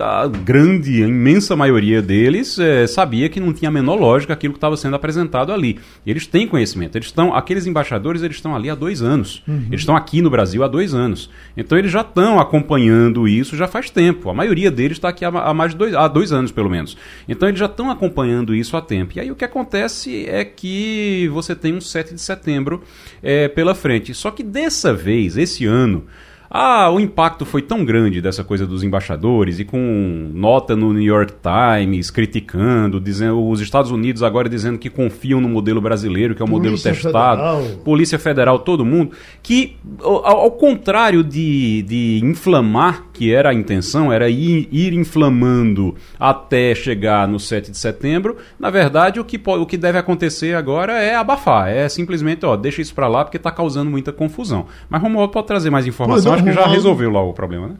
a, 0.00 0.26
grande, 0.26 1.02
a 1.02 1.06
imensa 1.06 1.54
maioria 1.54 2.00
deles 2.00 2.58
é, 2.58 2.86
sabia 2.86 3.28
que 3.28 3.38
não 3.38 3.52
tinha 3.52 3.68
a 3.68 3.72
menor 3.72 3.96
lógica 3.96 4.32
aquilo 4.32 4.54
que 4.54 4.58
estava 4.58 4.76
sendo 4.76 4.96
apresentado 4.96 5.52
ali. 5.52 5.78
Eles 6.06 6.26
têm 6.26 6.46
conhecimento. 6.46 6.96
Eles 6.96 7.08
estão, 7.08 7.34
aqueles 7.34 7.66
embaixadores, 7.66 8.22
eles 8.22 8.36
estão 8.36 8.56
ali 8.56 8.70
há 8.70 8.74
dois 8.74 9.02
anos. 9.02 9.42
Uhum. 9.46 9.66
Eles 9.68 9.80
estão 9.80 9.94
aqui 9.94 10.22
no 10.22 10.30
Brasil 10.30 10.64
há 10.64 10.68
dois 10.68 10.94
anos. 10.94 11.30
Então 11.56 11.76
eles 11.76 11.90
já 11.90 12.00
estão 12.00 12.40
acompanhando 12.40 13.28
isso 13.28 13.56
já 13.56 13.68
faz 13.68 13.90
tempo. 13.90 14.30
A 14.30 14.34
maioria 14.34 14.70
deles 14.70 14.96
está 14.96 15.10
aqui 15.10 15.24
há, 15.24 15.28
há, 15.28 15.52
mais 15.52 15.72
de 15.72 15.78
dois, 15.78 15.94
há 15.94 16.08
dois 16.08 16.32
anos 16.32 16.50
pelo 16.50 16.70
menos. 16.70 16.96
Então 17.28 17.48
eles 17.48 17.60
já 17.60 17.66
estão 17.66 17.90
acompanhando 17.90 18.54
isso 18.54 18.76
há 18.76 18.80
tempo. 18.80 19.12
E 19.16 19.20
aí 19.20 19.30
o 19.30 19.36
que 19.36 19.44
acontece 19.44 20.26
é 20.26 20.44
que 20.44 21.28
você 21.32 21.54
tem 21.54 21.74
um 21.74 21.80
7 21.80 22.14
de 22.14 22.20
setembro 22.20 22.82
é, 23.22 23.48
pela 23.48 23.74
frente. 23.74 24.14
Só 24.14 24.30
que 24.30 24.42
dessa 24.42 24.94
vez, 24.94 25.36
esse 25.36 25.66
ano 25.66 26.04
ah, 26.50 26.90
o 26.90 27.00
impacto 27.00 27.44
foi 27.44 27.62
tão 27.62 27.84
grande 27.84 28.20
dessa 28.20 28.44
coisa 28.44 28.66
dos 28.66 28.82
embaixadores 28.82 29.58
e 29.58 29.64
com 29.64 30.30
nota 30.32 30.76
no 30.76 30.92
New 30.92 31.02
York 31.02 31.34
Times 31.42 32.10
criticando, 32.10 33.00
dizendo 33.00 33.48
os 33.48 33.60
Estados 33.60 33.90
Unidos 33.90 34.22
agora 34.22 34.48
dizendo 34.48 34.78
que 34.78 34.88
confiam 34.88 35.40
no 35.40 35.48
modelo 35.48 35.80
brasileiro, 35.80 36.34
que 36.34 36.42
é 36.42 36.44
o 36.44 36.48
Polícia 36.48 36.90
modelo 36.90 37.02
testado, 37.02 37.62
Federal. 37.62 37.82
Polícia 37.84 38.18
Federal, 38.18 38.58
todo 38.60 38.84
mundo, 38.84 39.12
que 39.42 39.76
ao, 40.00 40.26
ao 40.26 40.50
contrário 40.52 41.24
de, 41.24 41.82
de 41.82 42.20
inflamar, 42.22 43.05
que 43.16 43.32
era 43.32 43.48
a 43.48 43.54
intenção, 43.54 44.12
era 44.12 44.28
ir, 44.28 44.68
ir, 44.70 44.92
inflamando 44.92 45.94
até 46.20 46.74
chegar 46.74 47.26
no 47.26 47.40
7 47.40 47.70
de 47.70 47.78
setembro, 47.78 48.36
na 48.60 48.68
verdade 48.68 49.18
o 49.18 49.24
que, 49.24 49.40
o 49.42 49.64
que 49.64 49.78
deve 49.78 49.96
acontecer 49.96 50.54
agora 50.54 50.92
é 50.92 51.16
abafar, 51.16 51.68
é 51.68 51.88
simplesmente, 51.88 52.44
ó, 52.44 52.54
deixa 52.56 52.82
isso 52.82 52.94
para 52.94 53.08
lá 53.08 53.24
porque 53.24 53.38
está 53.38 53.50
causando 53.50 53.90
muita 53.90 54.12
confusão. 54.12 54.66
Mas 54.90 55.00
Romualdo 55.00 55.32
pode 55.32 55.46
trazer 55.46 55.70
mais 55.70 55.86
informação 55.86 56.34
acho 56.34 56.44
que 56.44 56.52
já 56.52 56.66
resolveu 56.66 57.10
lá 57.10 57.22
o 57.22 57.32
problema, 57.32 57.68
né? 57.68 57.74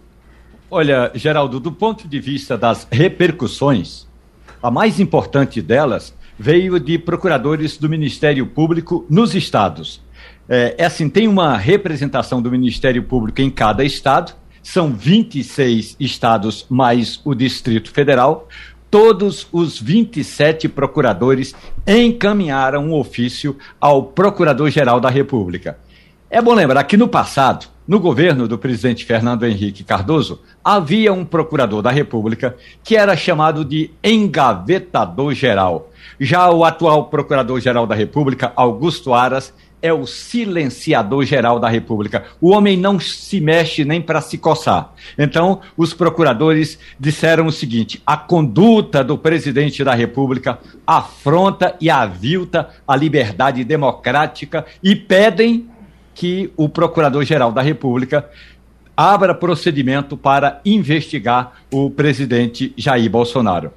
Olha, 0.70 1.10
Geraldo, 1.14 1.60
do 1.60 1.70
ponto 1.70 2.08
de 2.08 2.18
vista 2.18 2.56
das 2.56 2.88
repercussões, 2.90 4.06
a 4.62 4.70
mais 4.70 4.98
importante 4.98 5.60
delas 5.60 6.14
veio 6.38 6.80
de 6.80 6.98
procuradores 6.98 7.76
do 7.76 7.90
Ministério 7.90 8.46
Público 8.46 9.04
nos 9.10 9.34
estados. 9.34 10.00
É, 10.48 10.76
é 10.78 10.84
assim, 10.86 11.08
tem 11.08 11.28
uma 11.28 11.56
representação 11.58 12.40
do 12.40 12.50
Ministério 12.50 13.02
Público 13.02 13.40
em 13.42 13.50
cada 13.50 13.84
estado, 13.84 14.32
são 14.66 14.92
26 14.92 15.96
estados 16.00 16.66
mais 16.68 17.20
o 17.24 17.36
Distrito 17.36 17.88
Federal. 17.92 18.48
Todos 18.90 19.46
os 19.52 19.80
27 19.80 20.68
procuradores 20.68 21.54
encaminharam 21.86 22.86
um 22.86 22.92
ofício 22.92 23.56
ao 23.80 24.02
Procurador-Geral 24.02 24.98
da 24.98 25.08
República. 25.08 25.78
É 26.28 26.42
bom 26.42 26.52
lembrar 26.52 26.82
que 26.82 26.96
no 26.96 27.06
passado, 27.06 27.68
no 27.86 28.00
governo 28.00 28.48
do 28.48 28.58
presidente 28.58 29.04
Fernando 29.04 29.46
Henrique 29.46 29.84
Cardoso, 29.84 30.42
havia 30.64 31.12
um 31.12 31.24
procurador 31.24 31.80
da 31.80 31.92
República 31.92 32.56
que 32.82 32.96
era 32.96 33.16
chamado 33.16 33.64
de 33.64 33.92
engavetador 34.02 35.32
geral. 35.32 35.92
Já 36.18 36.50
o 36.50 36.64
atual 36.64 37.04
procurador-geral 37.04 37.86
da 37.86 37.94
República, 37.94 38.52
Augusto 38.56 39.14
Aras, 39.14 39.54
é 39.80 39.92
o 39.92 40.06
silenciador 40.06 41.24
geral 41.24 41.60
da 41.60 41.68
República. 41.68 42.24
O 42.40 42.50
homem 42.50 42.76
não 42.76 42.98
se 42.98 43.40
mexe 43.40 43.84
nem 43.84 44.00
para 44.00 44.20
se 44.20 44.38
coçar. 44.38 44.92
Então, 45.18 45.60
os 45.76 45.92
procuradores 45.94 46.78
disseram 46.98 47.46
o 47.46 47.52
seguinte: 47.52 48.02
a 48.06 48.16
conduta 48.16 49.04
do 49.04 49.16
presidente 49.16 49.84
da 49.84 49.94
República 49.94 50.58
afronta 50.86 51.76
e 51.80 51.90
avilta 51.90 52.70
a 52.86 52.96
liberdade 52.96 53.62
democrática 53.64 54.64
e 54.82 54.96
pedem 54.96 55.68
que 56.14 56.50
o 56.56 56.68
Procurador-Geral 56.68 57.52
da 57.52 57.60
República 57.60 58.28
abra 58.96 59.34
procedimento 59.34 60.16
para 60.16 60.60
investigar 60.64 61.52
o 61.70 61.90
presidente 61.90 62.72
Jair 62.76 63.10
Bolsonaro. 63.10 63.70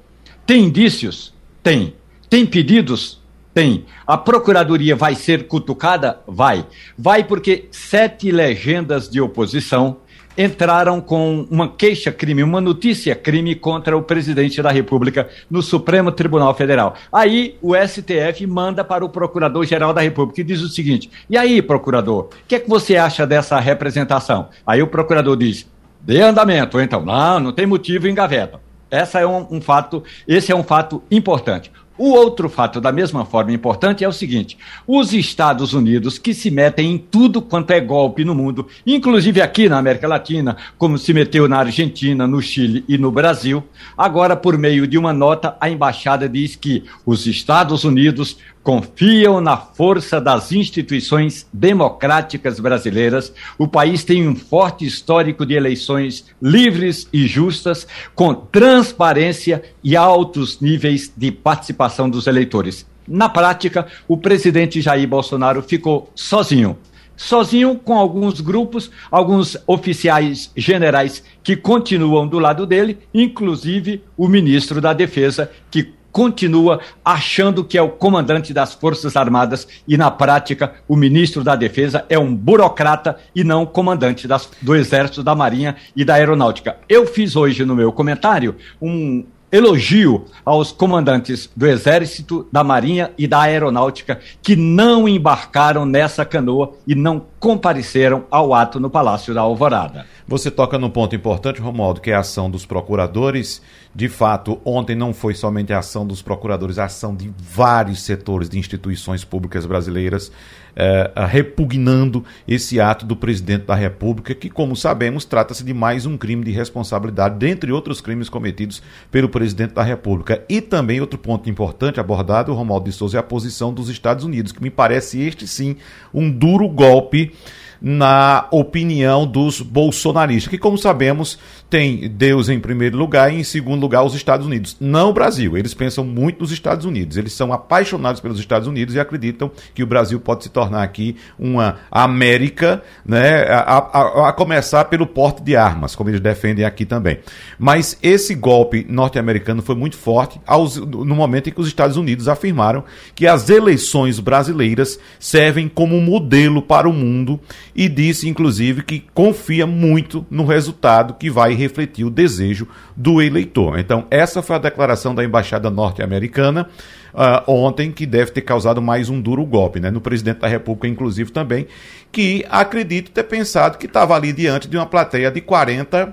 Tem 0.46 0.64
indícios? 0.64 1.34
Tem. 1.62 1.94
Tem 2.30 2.46
pedidos? 2.46 3.19
Tem. 3.52 3.84
A 4.06 4.16
Procuradoria 4.16 4.94
vai 4.94 5.14
ser 5.14 5.48
cutucada? 5.48 6.20
Vai. 6.26 6.64
Vai 6.96 7.24
porque 7.24 7.68
sete 7.70 8.30
legendas 8.30 9.08
de 9.08 9.20
oposição 9.20 9.96
entraram 10.38 11.00
com 11.00 11.46
uma 11.50 11.68
queixa-crime, 11.68 12.42
uma 12.42 12.60
notícia-crime 12.60 13.54
contra 13.54 13.96
o 13.96 14.02
presidente 14.02 14.62
da 14.62 14.70
República 14.70 15.28
no 15.50 15.62
Supremo 15.62 16.12
Tribunal 16.12 16.54
Federal. 16.54 16.94
Aí 17.12 17.58
o 17.60 17.74
STF 17.74 18.46
manda 18.46 18.84
para 18.84 19.04
o 19.04 19.08
Procurador-Geral 19.08 19.92
da 19.92 20.00
República 20.00 20.40
e 20.40 20.44
diz 20.44 20.62
o 20.62 20.68
seguinte: 20.68 21.10
e 21.28 21.36
aí, 21.36 21.60
procurador, 21.60 22.24
o 22.24 22.46
que 22.46 22.54
é 22.54 22.60
que 22.60 22.68
você 22.68 22.96
acha 22.96 23.26
dessa 23.26 23.58
representação? 23.58 24.48
Aí 24.66 24.80
o 24.80 24.86
procurador 24.86 25.36
diz: 25.36 25.68
dê 26.00 26.22
andamento, 26.22 26.80
então, 26.80 27.04
não, 27.04 27.40
não 27.40 27.52
tem 27.52 27.66
motivo 27.66 28.06
em 28.06 28.14
gaveta. 28.14 28.60
Essa 28.90 29.20
é 29.20 29.26
um, 29.26 29.46
um 29.50 29.60
fato, 29.60 30.02
esse 30.26 30.50
é 30.50 30.56
um 30.56 30.64
fato 30.64 31.02
importante. 31.10 31.70
O 32.02 32.12
outro 32.12 32.48
fato, 32.48 32.80
da 32.80 32.90
mesma 32.90 33.26
forma 33.26 33.52
importante, 33.52 34.02
é 34.02 34.08
o 34.08 34.12
seguinte: 34.12 34.56
os 34.86 35.12
Estados 35.12 35.74
Unidos, 35.74 36.18
que 36.18 36.32
se 36.32 36.50
metem 36.50 36.92
em 36.92 36.96
tudo 36.96 37.42
quanto 37.42 37.72
é 37.72 37.78
golpe 37.78 38.24
no 38.24 38.34
mundo, 38.34 38.66
inclusive 38.86 39.42
aqui 39.42 39.68
na 39.68 39.76
América 39.76 40.08
Latina, 40.08 40.56
como 40.78 40.96
se 40.96 41.12
meteu 41.12 41.46
na 41.46 41.58
Argentina, 41.58 42.26
no 42.26 42.40
Chile 42.40 42.86
e 42.88 42.96
no 42.96 43.12
Brasil, 43.12 43.62
agora, 43.98 44.34
por 44.34 44.56
meio 44.56 44.86
de 44.86 44.96
uma 44.96 45.12
nota, 45.12 45.58
a 45.60 45.68
embaixada 45.68 46.26
diz 46.26 46.56
que 46.56 46.84
os 47.04 47.26
Estados 47.26 47.84
Unidos 47.84 48.38
confiam 48.70 49.40
na 49.40 49.56
força 49.56 50.20
das 50.20 50.52
instituições 50.52 51.44
democráticas 51.52 52.60
brasileiras. 52.60 53.32
O 53.58 53.66
país 53.66 54.04
tem 54.04 54.28
um 54.28 54.36
forte 54.36 54.86
histórico 54.86 55.44
de 55.44 55.54
eleições 55.54 56.24
livres 56.40 57.08
e 57.12 57.26
justas, 57.26 57.84
com 58.14 58.32
transparência 58.32 59.60
e 59.82 59.96
altos 59.96 60.60
níveis 60.60 61.12
de 61.16 61.32
participação 61.32 62.08
dos 62.08 62.28
eleitores. 62.28 62.86
Na 63.08 63.28
prática, 63.28 63.88
o 64.06 64.16
presidente 64.16 64.80
Jair 64.80 65.08
Bolsonaro 65.08 65.62
ficou 65.62 66.08
sozinho. 66.14 66.78
Sozinho 67.16 67.74
com 67.74 67.98
alguns 67.98 68.40
grupos, 68.40 68.88
alguns 69.10 69.56
oficiais 69.66 70.52
generais 70.56 71.24
que 71.42 71.56
continuam 71.56 72.24
do 72.24 72.38
lado 72.38 72.64
dele, 72.64 72.98
inclusive 73.12 74.04
o 74.16 74.28
ministro 74.28 74.80
da 74.80 74.92
Defesa, 74.92 75.50
que 75.72 75.92
continua 76.12 76.80
achando 77.04 77.64
que 77.64 77.78
é 77.78 77.82
o 77.82 77.90
comandante 77.90 78.52
das 78.52 78.74
Forças 78.74 79.16
Armadas 79.16 79.66
e, 79.86 79.96
na 79.96 80.10
prática, 80.10 80.74
o 80.88 80.96
ministro 80.96 81.44
da 81.44 81.56
Defesa 81.56 82.04
é 82.08 82.18
um 82.18 82.34
burocrata 82.34 83.16
e 83.34 83.44
não 83.44 83.64
comandante 83.66 84.26
das, 84.26 84.50
do 84.60 84.74
Exército, 84.74 85.22
da 85.22 85.34
Marinha 85.34 85.76
e 85.94 86.04
da 86.04 86.14
Aeronáutica. 86.14 86.76
Eu 86.88 87.06
fiz 87.06 87.36
hoje 87.36 87.64
no 87.64 87.74
meu 87.74 87.92
comentário 87.92 88.56
um 88.80 89.24
elogio 89.52 90.26
aos 90.44 90.70
comandantes 90.70 91.50
do 91.56 91.66
Exército, 91.66 92.46
da 92.52 92.62
Marinha 92.62 93.10
e 93.18 93.26
da 93.26 93.40
Aeronáutica 93.40 94.20
que 94.42 94.54
não 94.54 95.08
embarcaram 95.08 95.84
nessa 95.84 96.24
canoa 96.24 96.74
e 96.86 96.94
não 96.94 97.24
compareceram 97.38 98.24
ao 98.30 98.54
ato 98.54 98.78
no 98.78 98.88
Palácio 98.88 99.34
da 99.34 99.40
Alvorada. 99.40 100.06
Você 100.28 100.50
toca 100.50 100.78
num 100.78 100.90
ponto 100.90 101.16
importante, 101.16 101.60
Romualdo, 101.60 102.00
que 102.00 102.10
é 102.10 102.14
a 102.14 102.20
ação 102.20 102.50
dos 102.50 102.64
procuradores. 102.64 103.60
De 103.92 104.08
fato, 104.08 104.60
ontem 104.64 104.94
não 104.94 105.12
foi 105.12 105.34
somente 105.34 105.72
a 105.72 105.78
ação 105.80 106.06
dos 106.06 106.22
procuradores, 106.22 106.78
a 106.78 106.84
ação 106.84 107.14
de 107.16 107.32
vários 107.36 108.02
setores 108.02 108.48
de 108.48 108.58
instituições 108.58 109.24
públicas 109.24 109.66
brasileiras 109.66 110.30
eh, 110.76 111.10
repugnando 111.28 112.24
esse 112.46 112.80
ato 112.80 113.04
do 113.06 113.16
presidente 113.16 113.66
da 113.66 113.74
República, 113.74 114.34
que, 114.34 114.48
como 114.48 114.76
sabemos, 114.76 115.24
trata-se 115.24 115.64
de 115.64 115.74
mais 115.74 116.06
um 116.06 116.16
crime 116.16 116.44
de 116.44 116.50
responsabilidade, 116.50 117.38
dentre 117.38 117.72
outros 117.72 118.00
crimes 118.00 118.28
cometidos 118.28 118.82
pelo 119.10 119.28
presidente 119.28 119.74
da 119.74 119.82
República. 119.82 120.44
E 120.48 120.60
também 120.60 121.00
outro 121.00 121.18
ponto 121.18 121.48
importante 121.48 122.00
abordado, 122.00 122.54
Romualdo 122.54 122.88
de 122.88 122.92
Souza, 122.92 123.16
é 123.16 123.20
a 123.20 123.22
posição 123.22 123.72
dos 123.72 123.88
Estados 123.88 124.24
Unidos, 124.24 124.52
que 124.52 124.62
me 124.62 124.70
parece 124.70 125.20
este 125.20 125.46
sim 125.46 125.76
um 126.12 126.30
duro 126.30 126.68
golpe 126.68 127.32
na 127.80 128.46
opinião 128.50 129.26
dos 129.26 129.60
bolsonaristas, 129.60 130.50
que, 130.50 130.58
como 130.58 130.76
sabemos, 130.76 131.38
tem 131.70 132.08
Deus 132.08 132.48
em 132.48 132.58
primeiro 132.60 132.98
lugar 132.98 133.32
e, 133.32 133.38
em 133.38 133.44
segundo 133.44 133.80
lugar, 133.80 134.02
os 134.02 134.14
Estados 134.14 134.46
Unidos. 134.46 134.76
Não 134.80 135.10
o 135.10 135.12
Brasil. 135.12 135.56
Eles 135.56 135.72
pensam 135.72 136.04
muito 136.04 136.40
nos 136.40 136.50
Estados 136.50 136.84
Unidos. 136.84 137.16
Eles 137.16 137.32
são 137.32 137.52
apaixonados 137.52 138.20
pelos 138.20 138.38
Estados 138.38 138.66
Unidos 138.66 138.94
e 138.94 139.00
acreditam 139.00 139.50
que 139.74 139.82
o 139.82 139.86
Brasil 139.86 140.20
pode 140.20 140.44
se 140.44 140.50
tornar 140.50 140.82
aqui 140.82 141.16
uma 141.38 141.76
América, 141.90 142.82
né, 143.04 143.44
a, 143.44 143.78
a, 143.78 144.28
a 144.28 144.32
começar 144.32 144.84
pelo 144.86 145.06
porte 145.06 145.42
de 145.42 145.56
armas, 145.56 145.94
como 145.94 146.10
eles 146.10 146.20
defendem 146.20 146.64
aqui 146.64 146.84
também. 146.84 147.20
Mas 147.58 147.96
esse 148.02 148.34
golpe 148.34 148.84
norte-americano 148.88 149.62
foi 149.62 149.74
muito 149.74 149.96
forte 149.96 150.40
aos, 150.46 150.76
no 150.76 151.14
momento 151.14 151.48
em 151.48 151.52
que 151.52 151.60
os 151.60 151.68
Estados 151.68 151.96
Unidos 151.96 152.28
afirmaram 152.28 152.84
que 153.14 153.26
as 153.26 153.48
eleições 153.48 154.18
brasileiras 154.18 154.98
servem 155.18 155.68
como 155.68 156.00
modelo 156.00 156.60
para 156.60 156.88
o 156.88 156.92
mundo 156.92 157.40
e 157.74 157.88
disse, 157.88 158.28
inclusive, 158.28 158.82
que 158.82 159.04
confia 159.14 159.66
muito 159.66 160.26
no 160.30 160.44
resultado 160.44 161.14
que 161.14 161.30
vai 161.30 161.54
refletir 161.54 162.04
o 162.04 162.10
desejo 162.10 162.66
do 162.96 163.22
eleitor. 163.22 163.78
Então, 163.78 164.06
essa 164.10 164.42
foi 164.42 164.56
a 164.56 164.60
declaração 164.60 165.14
da 165.14 165.24
embaixada 165.24 165.70
norte-americana 165.70 166.68
uh, 167.14 167.50
ontem, 167.50 167.92
que 167.92 168.06
deve 168.06 168.32
ter 168.32 168.42
causado 168.42 168.82
mais 168.82 169.08
um 169.08 169.20
duro 169.20 169.44
golpe, 169.44 169.80
né? 169.80 169.90
No 169.90 170.00
presidente 170.00 170.38
da 170.38 170.48
República, 170.48 170.88
inclusive, 170.88 171.30
também, 171.30 171.66
que 172.10 172.44
acredito 172.48 173.10
ter 173.10 173.24
pensado 173.24 173.78
que 173.78 173.86
estava 173.86 174.14
ali 174.14 174.32
diante 174.32 174.68
de 174.68 174.76
uma 174.76 174.86
plateia 174.86 175.30
de 175.30 175.40
40 175.40 176.06
uh, 176.06 176.12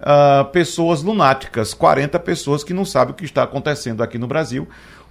ah, 0.00 0.48
pessoas 0.52 1.02
lunáticas, 1.02 1.74
40 1.74 2.18
pessoas 2.20 2.64
que 2.64 2.72
não 2.72 2.84
sabem 2.84 3.12
o 3.12 3.16
que 3.16 3.24
está 3.24 3.42
acontecendo 3.42 4.02
aqui 4.02 4.18
no 4.18 4.26
Brasil 4.26 4.68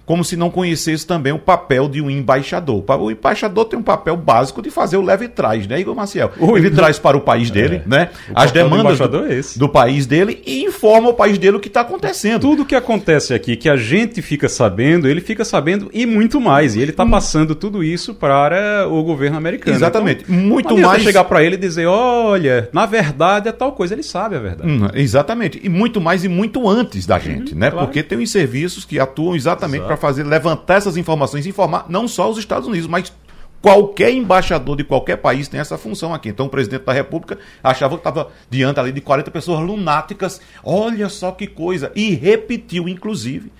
como 0.08 0.24
se 0.24 0.38
não 0.38 0.48
conhecesse 0.48 1.06
também 1.06 1.34
o 1.34 1.38
papel 1.38 1.86
de 1.86 2.00
um 2.00 2.08
embaixador. 2.08 2.82
O 2.98 3.10
embaixador 3.10 3.66
tem 3.66 3.78
um 3.78 3.82
papel 3.82 4.16
básico 4.16 4.62
de 4.62 4.70
fazer 4.70 4.96
o 4.96 5.02
leve 5.02 5.26
e 5.26 5.28
traz, 5.28 5.66
né, 5.66 5.78
Igor 5.78 5.94
Maciel? 5.94 6.32
Ele 6.56 6.70
traz 6.70 6.98
para 6.98 7.14
o 7.14 7.20
país 7.20 7.50
dele, 7.50 7.82
é. 7.84 7.88
né, 7.88 8.08
as 8.34 8.50
demandas 8.50 8.98
do, 8.98 9.06
do, 9.06 9.26
é 9.26 9.40
do, 9.54 9.68
país 9.68 10.06
dele 10.06 10.42
e 10.46 10.64
informa 10.64 11.10
o 11.10 11.12
país 11.12 11.36
dele 11.36 11.58
o 11.58 11.60
que 11.60 11.68
está 11.68 11.82
acontecendo. 11.82 12.40
Tudo 12.40 12.64
que 12.64 12.74
acontece 12.74 13.34
aqui, 13.34 13.54
que 13.54 13.68
a 13.68 13.76
gente 13.76 14.22
fica 14.22 14.48
sabendo, 14.48 15.06
ele 15.06 15.20
fica 15.20 15.44
sabendo 15.44 15.90
e 15.92 16.06
muito 16.06 16.40
mais. 16.40 16.74
E 16.74 16.80
ele 16.80 16.92
está 16.92 17.04
hum. 17.04 17.10
passando 17.10 17.54
tudo 17.54 17.84
isso 17.84 18.14
para 18.14 18.88
o 18.88 19.02
governo 19.02 19.36
americano. 19.36 19.76
Exatamente. 19.76 20.24
Então, 20.26 20.34
muito 20.34 20.78
mais. 20.78 21.02
chegar 21.02 21.24
para 21.24 21.44
ele 21.44 21.56
e 21.56 21.58
dizer, 21.58 21.84
olha, 21.84 22.70
na 22.72 22.86
verdade 22.86 23.50
é 23.50 23.52
tal 23.52 23.72
coisa. 23.72 23.92
Ele 23.92 24.02
sabe 24.02 24.36
a 24.36 24.38
verdade. 24.38 24.70
Hum, 24.70 24.88
exatamente. 24.94 25.60
E 25.62 25.68
muito 25.68 26.00
mais 26.00 26.24
e 26.24 26.28
muito 26.28 26.66
antes 26.66 27.04
da 27.04 27.18
gente, 27.18 27.52
uhum, 27.52 27.58
né? 27.58 27.70
Claro. 27.70 27.86
Porque 27.86 28.02
tem 28.02 28.16
os 28.16 28.30
serviços 28.30 28.86
que 28.86 28.98
atuam 28.98 29.36
exatamente 29.36 29.84
para 29.84 29.97
fazer, 29.98 30.24
levantar 30.24 30.76
essas 30.76 30.96
informações, 30.96 31.46
informar 31.46 31.86
não 31.88 32.08
só 32.08 32.30
os 32.30 32.38
Estados 32.38 32.66
Unidos, 32.66 32.88
mas 32.88 33.12
qualquer 33.60 34.10
embaixador 34.12 34.76
de 34.76 34.84
qualquer 34.84 35.16
país 35.16 35.48
tem 35.48 35.60
essa 35.60 35.76
função 35.76 36.14
aqui. 36.14 36.28
Então 36.28 36.46
o 36.46 36.48
presidente 36.48 36.84
da 36.84 36.92
República 36.92 37.38
achava 37.62 37.96
que 37.96 38.00
estava 38.00 38.30
diante 38.48 38.80
ali 38.80 38.92
de 38.92 39.00
40 39.00 39.30
pessoas 39.30 39.60
lunáticas. 39.60 40.40
Olha 40.62 41.08
só 41.08 41.32
que 41.32 41.46
coisa. 41.46 41.92
E 41.94 42.14
repetiu, 42.14 42.88
inclusive, 42.88 43.52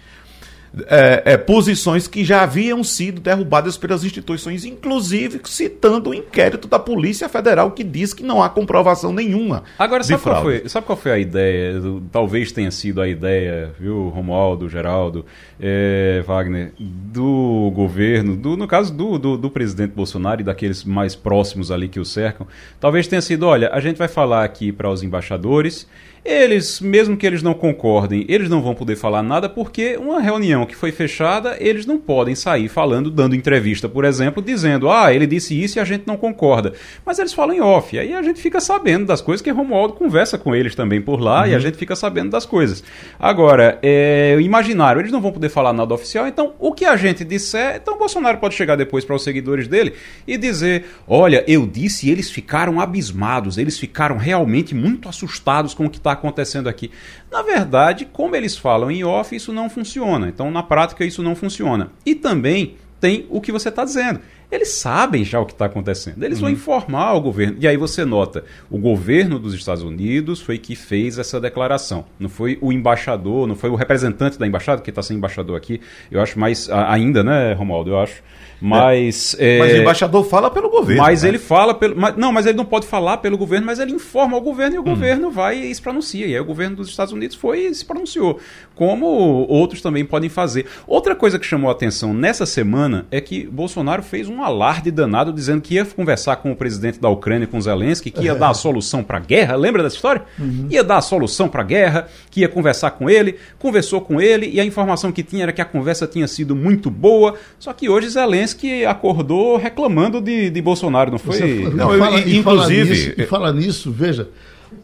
é, 0.86 1.22
é, 1.24 1.36
posições 1.36 2.06
que 2.06 2.24
já 2.24 2.42
haviam 2.42 2.82
sido 2.84 3.20
derrubadas 3.20 3.76
pelas 3.76 4.04
instituições, 4.04 4.64
inclusive 4.64 5.40
citando 5.44 6.10
o 6.10 6.14
inquérito 6.14 6.68
da 6.68 6.78
Polícia 6.78 7.28
Federal 7.28 7.70
que 7.70 7.84
diz 7.84 8.14
que 8.14 8.22
não 8.22 8.42
há 8.42 8.48
comprovação 8.48 9.12
nenhuma. 9.12 9.64
Agora, 9.78 10.02
sabe, 10.02 10.22
qual 10.22 10.42
foi, 10.42 10.68
sabe 10.68 10.86
qual 10.86 10.98
foi 10.98 11.12
a 11.12 11.18
ideia? 11.18 11.80
Talvez 12.12 12.52
tenha 12.52 12.70
sido 12.70 13.00
a 13.00 13.08
ideia, 13.08 13.72
viu, 13.78 14.08
Romualdo, 14.08 14.68
Geraldo, 14.68 15.24
é, 15.60 16.22
Wagner, 16.26 16.72
do 16.78 17.70
governo, 17.74 18.36
do, 18.36 18.56
no 18.56 18.66
caso 18.66 18.92
do, 18.92 19.18
do, 19.18 19.36
do 19.36 19.50
presidente 19.50 19.92
Bolsonaro 19.92 20.40
e 20.40 20.44
daqueles 20.44 20.84
mais 20.84 21.14
próximos 21.14 21.70
ali 21.70 21.88
que 21.88 22.00
o 22.00 22.04
cercam. 22.04 22.46
Talvez 22.80 23.06
tenha 23.06 23.22
sido: 23.22 23.46
olha, 23.46 23.70
a 23.72 23.80
gente 23.80 23.96
vai 23.96 24.08
falar 24.08 24.44
aqui 24.44 24.72
para 24.72 24.90
os 24.90 25.02
embaixadores 25.02 25.86
eles, 26.28 26.80
mesmo 26.80 27.16
que 27.16 27.26
eles 27.26 27.42
não 27.42 27.54
concordem, 27.54 28.24
eles 28.28 28.48
não 28.48 28.60
vão 28.60 28.74
poder 28.74 28.96
falar 28.96 29.22
nada 29.22 29.48
porque 29.48 29.96
uma 29.96 30.20
reunião 30.20 30.66
que 30.66 30.74
foi 30.74 30.90
fechada, 30.90 31.56
eles 31.60 31.86
não 31.86 31.98
podem 31.98 32.34
sair 32.34 32.68
falando, 32.68 33.10
dando 33.10 33.36
entrevista, 33.36 33.88
por 33.88 34.04
exemplo, 34.04 34.42
dizendo, 34.42 34.90
ah, 34.90 35.12
ele 35.12 35.26
disse 35.26 35.60
isso 35.60 35.78
e 35.78 35.80
a 35.80 35.84
gente 35.84 36.06
não 36.06 36.16
concorda. 36.16 36.72
Mas 37.06 37.18
eles 37.18 37.32
falam 37.32 37.54
em 37.54 37.60
off, 37.60 37.96
aí 37.98 38.12
a 38.12 38.22
gente 38.22 38.40
fica 38.40 38.60
sabendo 38.60 39.06
das 39.06 39.20
coisas 39.20 39.40
que 39.40 39.50
Romualdo 39.50 39.94
conversa 39.94 40.36
com 40.36 40.54
eles 40.54 40.74
também 40.74 41.00
por 41.00 41.20
lá 41.20 41.42
uhum. 41.42 41.46
e 41.46 41.50
a 41.52 41.54
uhum. 41.54 41.60
gente 41.60 41.78
fica 41.78 41.94
sabendo 41.94 42.30
das 42.30 42.44
coisas. 42.44 42.82
Agora, 43.18 43.78
é, 43.80 44.36
imaginário, 44.40 45.00
eles 45.00 45.12
não 45.12 45.20
vão 45.20 45.32
poder 45.32 45.48
falar 45.48 45.72
nada 45.72 45.94
oficial, 45.94 46.26
então 46.26 46.54
o 46.58 46.72
que 46.72 46.84
a 46.84 46.96
gente 46.96 47.24
disser, 47.24 47.76
então 47.80 47.96
Bolsonaro 47.96 48.38
pode 48.38 48.54
chegar 48.56 48.76
depois 48.76 49.04
para 49.04 49.14
os 49.14 49.22
seguidores 49.22 49.68
dele 49.68 49.94
e 50.26 50.36
dizer, 50.36 50.86
olha, 51.06 51.44
eu 51.46 51.64
disse 51.64 52.08
e 52.08 52.10
eles 52.10 52.28
ficaram 52.28 52.80
abismados, 52.80 53.56
eles 53.56 53.78
ficaram 53.78 54.16
realmente 54.16 54.74
muito 54.74 55.08
assustados 55.08 55.74
com 55.74 55.86
o 55.86 55.90
que 55.90 55.98
está 55.98 56.08
está 56.08 56.16
acontecendo 56.18 56.68
aqui. 56.68 56.90
Na 57.30 57.42
verdade, 57.42 58.04
como 58.04 58.36
eles 58.36 58.56
falam 58.56 58.90
em 58.90 59.04
off, 59.04 59.34
isso 59.34 59.52
não 59.52 59.70
funciona. 59.70 60.28
Então, 60.28 60.50
na 60.50 60.62
prática, 60.62 61.04
isso 61.04 61.22
não 61.22 61.34
funciona. 61.34 61.90
E 62.04 62.14
também 62.14 62.76
tem 63.00 63.26
o 63.30 63.40
que 63.40 63.52
você 63.52 63.68
está 63.68 63.84
dizendo. 63.84 64.20
Eles 64.50 64.68
sabem 64.68 65.24
já 65.24 65.38
o 65.38 65.44
que 65.44 65.52
está 65.52 65.66
acontecendo. 65.66 66.22
Eles 66.22 66.38
uhum. 66.38 66.46
vão 66.46 66.50
informar 66.50 67.14
o 67.14 67.20
governo. 67.20 67.56
E 67.60 67.68
aí 67.68 67.76
você 67.76 68.04
nota, 68.04 68.44
o 68.70 68.78
governo 68.78 69.38
dos 69.38 69.52
Estados 69.52 69.82
Unidos 69.82 70.40
foi 70.40 70.56
que 70.56 70.74
fez 70.74 71.18
essa 71.18 71.40
declaração. 71.40 72.04
Não 72.18 72.28
foi 72.28 72.58
o 72.60 72.72
embaixador, 72.72 73.46
não 73.46 73.54
foi 73.54 73.68
o 73.68 73.74
representante 73.74 74.38
da 74.38 74.46
embaixada, 74.46 74.80
que 74.80 74.90
está 74.90 75.02
sendo 75.02 75.18
embaixador 75.18 75.56
aqui. 75.56 75.80
Eu 76.10 76.20
acho 76.22 76.38
mais 76.38 76.68
ainda, 76.70 77.22
né, 77.22 77.52
Romualdo? 77.52 77.90
Eu 77.90 77.98
acho 77.98 78.22
mas, 78.60 79.36
é. 79.38 79.56
É, 79.56 79.58
mas 79.58 79.72
o 79.72 79.76
embaixador 79.76 80.24
fala 80.24 80.50
pelo 80.50 80.68
governo. 80.68 81.02
Mas 81.02 81.22
né? 81.22 81.28
ele 81.28 81.38
fala 81.38 81.74
pelo. 81.74 81.96
Mas, 81.96 82.16
não, 82.16 82.32
mas 82.32 82.46
ele 82.46 82.56
não 82.56 82.64
pode 82.64 82.86
falar 82.86 83.18
pelo 83.18 83.38
governo, 83.38 83.66
mas 83.66 83.78
ele 83.78 83.92
informa 83.92 84.36
o 84.36 84.40
governo 84.40 84.76
e 84.76 84.78
o 84.78 84.82
hum. 84.82 84.84
governo 84.84 85.30
vai 85.30 85.58
e 85.58 85.74
se 85.74 85.80
pronuncia. 85.80 86.26
E 86.26 86.34
aí 86.34 86.40
o 86.40 86.44
governo 86.44 86.76
dos 86.76 86.88
Estados 86.88 87.12
Unidos 87.12 87.36
foi 87.36 87.66
e 87.66 87.74
se 87.74 87.84
pronunciou. 87.84 88.40
Como 88.74 89.06
outros 89.06 89.80
também 89.80 90.04
podem 90.04 90.28
fazer. 90.28 90.66
Outra 90.86 91.14
coisa 91.14 91.38
que 91.38 91.46
chamou 91.46 91.68
a 91.68 91.72
atenção 91.72 92.12
nessa 92.12 92.46
semana 92.46 93.06
é 93.10 93.20
que 93.20 93.46
Bolsonaro 93.46 94.02
fez 94.02 94.28
um 94.28 94.37
um 94.38 94.44
alarde 94.44 94.90
danado 94.90 95.32
dizendo 95.32 95.60
que 95.60 95.74
ia 95.74 95.84
conversar 95.84 96.36
com 96.36 96.52
o 96.52 96.56
presidente 96.56 97.00
da 97.00 97.08
Ucrânia, 97.08 97.46
com 97.46 97.60
Zelensky, 97.60 98.10
que 98.10 98.22
ia 98.22 98.34
dar 98.34 98.50
a 98.50 98.54
solução 98.54 99.02
para 99.02 99.18
a 99.18 99.20
guerra. 99.20 99.56
Lembra 99.56 99.82
dessa 99.82 99.96
história? 99.96 100.22
Uhum. 100.38 100.68
Ia 100.70 100.84
dar 100.84 100.98
a 100.98 101.00
solução 101.00 101.48
para 101.48 101.62
a 101.62 101.64
guerra, 101.64 102.08
que 102.30 102.40
ia 102.40 102.48
conversar 102.48 102.92
com 102.92 103.10
ele, 103.10 103.36
conversou 103.58 104.00
com 104.00 104.20
ele 104.20 104.48
e 104.48 104.60
a 104.60 104.64
informação 104.64 105.10
que 105.10 105.24
tinha 105.24 105.42
era 105.42 105.52
que 105.52 105.60
a 105.60 105.64
conversa 105.64 106.06
tinha 106.06 106.28
sido 106.28 106.54
muito 106.54 106.88
boa. 106.88 107.34
Só 107.58 107.72
que 107.72 107.88
hoje 107.88 108.08
Zelensky 108.10 108.84
acordou 108.84 109.56
reclamando 109.56 110.20
de, 110.20 110.50
de 110.50 110.62
Bolsonaro, 110.62 111.10
não 111.10 111.18
foi? 111.18 111.36
Você, 111.36 111.70
não, 111.74 111.98
fala, 111.98 112.20
eu, 112.20 112.28
inclusive. 112.28 112.34
E 112.38 112.42
fala, 112.42 112.68
nisso, 112.68 113.14
e 113.16 113.26
fala 113.26 113.52
nisso, 113.52 113.92
veja, 113.92 114.28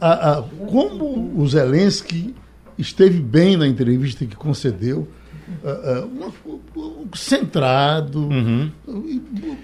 a, 0.00 0.38
a, 0.38 0.42
como 0.66 1.32
o 1.36 1.46
Zelensky 1.46 2.34
esteve 2.76 3.20
bem 3.20 3.56
na 3.56 3.68
entrevista 3.68 4.26
que 4.26 4.34
concedeu 4.34 5.06
uh, 5.62 6.06
uh, 6.06 7.08
centrado, 7.14 8.28
uhum. 8.28 8.70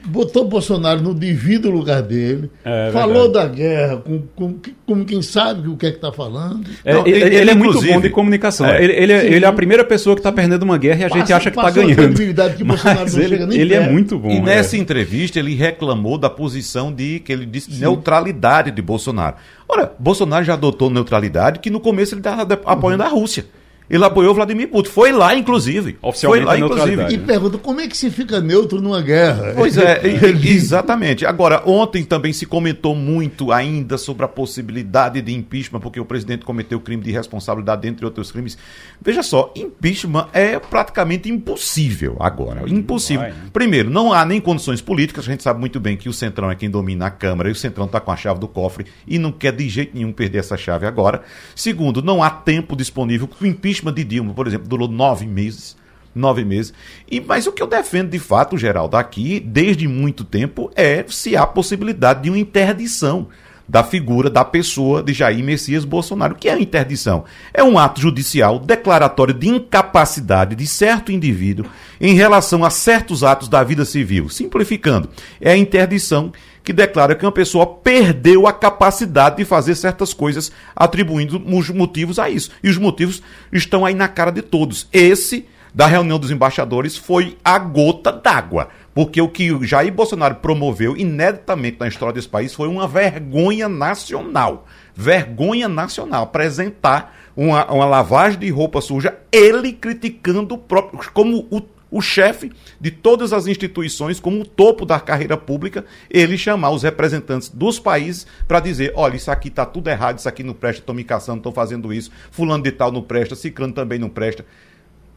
botou 0.06 0.46
Bolsonaro 0.46 1.00
no 1.00 1.14
devido 1.14 1.70
lugar 1.70 2.02
dele, 2.02 2.50
é, 2.64 2.90
falou 2.92 3.24
verdade. 3.24 3.48
da 3.48 3.54
guerra 3.54 3.96
com, 3.98 4.22
com, 4.34 4.58
com, 4.86 5.04
quem 5.04 5.22
sabe 5.22 5.68
o 5.68 5.76
que 5.76 5.86
é 5.86 5.90
que 5.90 5.96
está 5.96 6.12
falando. 6.12 6.68
É, 6.84 6.94
Não, 6.94 7.06
ele, 7.06 7.22
ele, 7.22 7.36
ele, 7.36 7.50
é 7.50 7.54
muito 7.54 7.80
bom 7.80 8.00
de 8.00 8.10
comunicação. 8.10 8.66
É. 8.66 8.82
Ele, 8.82 8.92
ele, 8.92 9.12
é, 9.12 9.26
ele, 9.26 9.44
é 9.44 9.48
a 9.48 9.52
primeira 9.52 9.84
pessoa 9.84 10.14
que 10.14 10.20
está 10.20 10.30
perdendo 10.30 10.62
uma 10.62 10.78
guerra 10.78 11.00
e 11.00 11.04
a 11.04 11.08
passa, 11.08 11.20
gente 11.20 11.32
acha 11.32 11.50
que 11.50 11.58
está 11.58 11.70
ganhando. 11.70 12.14
Que 12.14 12.64
Mas 12.64 13.16
ele, 13.16 13.74
é 13.74 13.88
muito 13.88 14.18
bom. 14.18 14.30
E 14.30 14.40
nessa 14.40 14.76
entrevista 14.76 15.38
ele 15.38 15.54
reclamou 15.54 16.18
da 16.18 16.28
posição 16.28 16.92
de 16.92 17.20
que 17.20 17.32
ele 17.32 17.46
disse 17.46 17.72
Sim. 17.72 17.80
neutralidade 17.80 18.70
de 18.70 18.82
Bolsonaro. 18.82 19.36
Ora, 19.68 19.92
Bolsonaro 19.98 20.44
já 20.44 20.54
adotou 20.54 20.90
neutralidade 20.90 21.60
que 21.60 21.70
no 21.70 21.80
começo 21.80 22.14
ele 22.14 22.20
estava 22.20 22.42
apoiando 22.64 23.04
uhum. 23.04 23.08
a 23.08 23.12
Rússia. 23.12 23.44
Ele 23.90 24.04
apoiou 24.04 24.32
Vladimir 24.32 24.68
Putin. 24.68 24.88
Foi 24.88 25.10
lá, 25.10 25.34
inclusive. 25.34 25.98
Oficialmente 26.00 26.46
Foi 26.46 26.60
lá, 26.60 26.64
inclusive. 26.64 27.14
E 27.14 27.18
pergunta 27.18 27.58
como 27.58 27.80
é 27.80 27.88
que 27.88 27.96
se 27.96 28.08
fica 28.08 28.40
neutro 28.40 28.80
numa 28.80 29.02
guerra? 29.02 29.52
Pois 29.56 29.76
é, 29.76 30.00
exatamente. 30.46 31.26
Agora, 31.26 31.62
ontem 31.66 32.04
também 32.04 32.32
se 32.32 32.46
comentou 32.46 32.94
muito 32.94 33.50
ainda 33.50 33.98
sobre 33.98 34.24
a 34.24 34.28
possibilidade 34.28 35.20
de 35.20 35.34
impeachment, 35.34 35.80
porque 35.80 35.98
o 35.98 36.04
presidente 36.04 36.44
cometeu 36.44 36.78
crime 36.78 37.02
de 37.02 37.10
responsabilidade, 37.10 37.82
dentre 37.82 38.04
outros 38.04 38.30
crimes. 38.30 38.56
Veja 39.02 39.24
só, 39.24 39.52
impeachment 39.56 40.28
é 40.32 40.56
praticamente 40.60 41.28
impossível 41.28 42.16
agora. 42.20 42.62
Impossível. 42.68 43.22
Vai, 43.22 43.32
né? 43.32 43.50
Primeiro, 43.52 43.90
não 43.90 44.12
há 44.12 44.24
nem 44.24 44.40
condições 44.40 44.80
políticas. 44.80 45.24
A 45.24 45.32
gente 45.32 45.42
sabe 45.42 45.58
muito 45.58 45.80
bem 45.80 45.96
que 45.96 46.08
o 46.08 46.12
Centrão 46.12 46.48
é 46.48 46.54
quem 46.54 46.70
domina 46.70 47.06
a 47.06 47.10
Câmara 47.10 47.48
e 47.48 47.52
o 47.52 47.56
Centrão 47.56 47.86
está 47.86 47.98
com 47.98 48.12
a 48.12 48.16
chave 48.16 48.38
do 48.38 48.46
cofre 48.46 48.86
e 49.04 49.18
não 49.18 49.32
quer 49.32 49.52
de 49.52 49.68
jeito 49.68 49.96
nenhum 49.96 50.12
perder 50.12 50.38
essa 50.38 50.56
chave 50.56 50.86
agora. 50.86 51.22
Segundo, 51.56 52.00
não 52.00 52.22
há 52.22 52.30
tempo 52.30 52.76
disponível. 52.76 53.28
O 53.40 53.46
impeachment 53.46 53.79
impeachment 53.80 53.94
de 53.94 54.04
Dilma, 54.04 54.34
por 54.34 54.46
exemplo, 54.46 54.68
durou 54.68 54.88
nove 54.88 55.26
meses. 55.26 55.76
Nove 56.14 56.44
meses. 56.44 56.74
E, 57.10 57.20
mas 57.20 57.46
o 57.46 57.52
que 57.52 57.62
eu 57.62 57.66
defendo 57.66 58.10
de 58.10 58.18
fato, 58.18 58.58
Geraldo, 58.58 58.96
aqui, 58.96 59.38
desde 59.40 59.86
muito 59.86 60.24
tempo, 60.24 60.70
é 60.74 61.04
se 61.08 61.36
há 61.36 61.46
possibilidade 61.46 62.22
de 62.22 62.30
uma 62.30 62.38
interdição 62.38 63.28
da 63.68 63.84
figura 63.84 64.28
da 64.28 64.44
pessoa 64.44 65.00
de 65.00 65.12
Jair 65.12 65.44
Messias 65.44 65.84
Bolsonaro. 65.84 66.34
O 66.34 66.36
que 66.36 66.48
é 66.48 66.54
a 66.54 66.60
interdição? 66.60 67.24
É 67.54 67.62
um 67.62 67.78
ato 67.78 68.00
judicial 68.00 68.58
declaratório 68.58 69.32
de 69.32 69.48
incapacidade 69.48 70.56
de 70.56 70.66
certo 70.66 71.12
indivíduo 71.12 71.66
em 72.00 72.14
relação 72.14 72.64
a 72.64 72.70
certos 72.70 73.22
atos 73.22 73.48
da 73.48 73.62
vida 73.62 73.84
civil. 73.84 74.28
Simplificando, 74.28 75.08
é 75.40 75.52
a 75.52 75.56
interdição 75.56 76.32
que 76.62 76.72
declara 76.72 77.14
que 77.14 77.24
uma 77.24 77.32
pessoa 77.32 77.66
perdeu 77.66 78.46
a 78.46 78.52
capacidade 78.52 79.36
de 79.36 79.44
fazer 79.44 79.74
certas 79.74 80.12
coisas, 80.12 80.52
atribuindo 80.74 81.42
os 81.46 81.70
motivos 81.70 82.18
a 82.18 82.28
isso. 82.28 82.50
E 82.62 82.68
os 82.68 82.76
motivos 82.76 83.22
estão 83.52 83.84
aí 83.84 83.94
na 83.94 84.08
cara 84.08 84.30
de 84.30 84.42
todos. 84.42 84.88
Esse 84.92 85.46
da 85.74 85.86
reunião 85.86 86.18
dos 86.18 86.30
embaixadores 86.30 86.96
foi 86.96 87.36
a 87.44 87.58
gota 87.58 88.12
d'água. 88.12 88.68
Porque 88.92 89.20
o 89.20 89.28
que 89.28 89.64
Jair 89.64 89.92
Bolsonaro 89.92 90.36
promoveu 90.36 90.96
ineditamente 90.96 91.78
na 91.78 91.88
história 91.88 92.12
desse 92.12 92.28
país 92.28 92.52
foi 92.52 92.68
uma 92.68 92.88
vergonha 92.88 93.68
nacional. 93.68 94.66
Vergonha 94.94 95.68
nacional. 95.68 96.24
Apresentar 96.24 97.16
uma, 97.36 97.64
uma 97.70 97.86
lavagem 97.86 98.38
de 98.38 98.50
roupa 98.50 98.80
suja, 98.80 99.16
ele 99.30 99.72
criticando 99.72 100.54
o 100.54 100.58
próprio, 100.58 101.00
como 101.12 101.46
o 101.50 101.60
o 101.90 102.00
chefe 102.00 102.52
de 102.80 102.90
todas 102.90 103.32
as 103.32 103.46
instituições, 103.46 104.20
como 104.20 104.42
o 104.42 104.46
topo 104.46 104.86
da 104.86 105.00
carreira 105.00 105.36
pública, 105.36 105.84
ele 106.08 106.38
chamar 106.38 106.70
os 106.70 106.82
representantes 106.82 107.48
dos 107.48 107.78
países 107.78 108.26
para 108.46 108.60
dizer: 108.60 108.92
olha, 108.94 109.16
isso 109.16 109.30
aqui 109.30 109.48
está 109.48 109.66
tudo 109.66 109.88
errado, 109.88 110.18
isso 110.18 110.28
aqui 110.28 110.42
não 110.42 110.54
presta, 110.54 110.80
estou 110.80 110.94
me 110.94 111.02
caçando, 111.02 111.38
estou 111.38 111.52
fazendo 111.52 111.92
isso, 111.92 112.10
fulano 112.30 112.62
de 112.62 112.70
tal 112.70 112.92
não 112.92 113.02
presta, 113.02 113.34
ciclano 113.34 113.72
também 113.72 113.98
não 113.98 114.08
presta. 114.08 114.44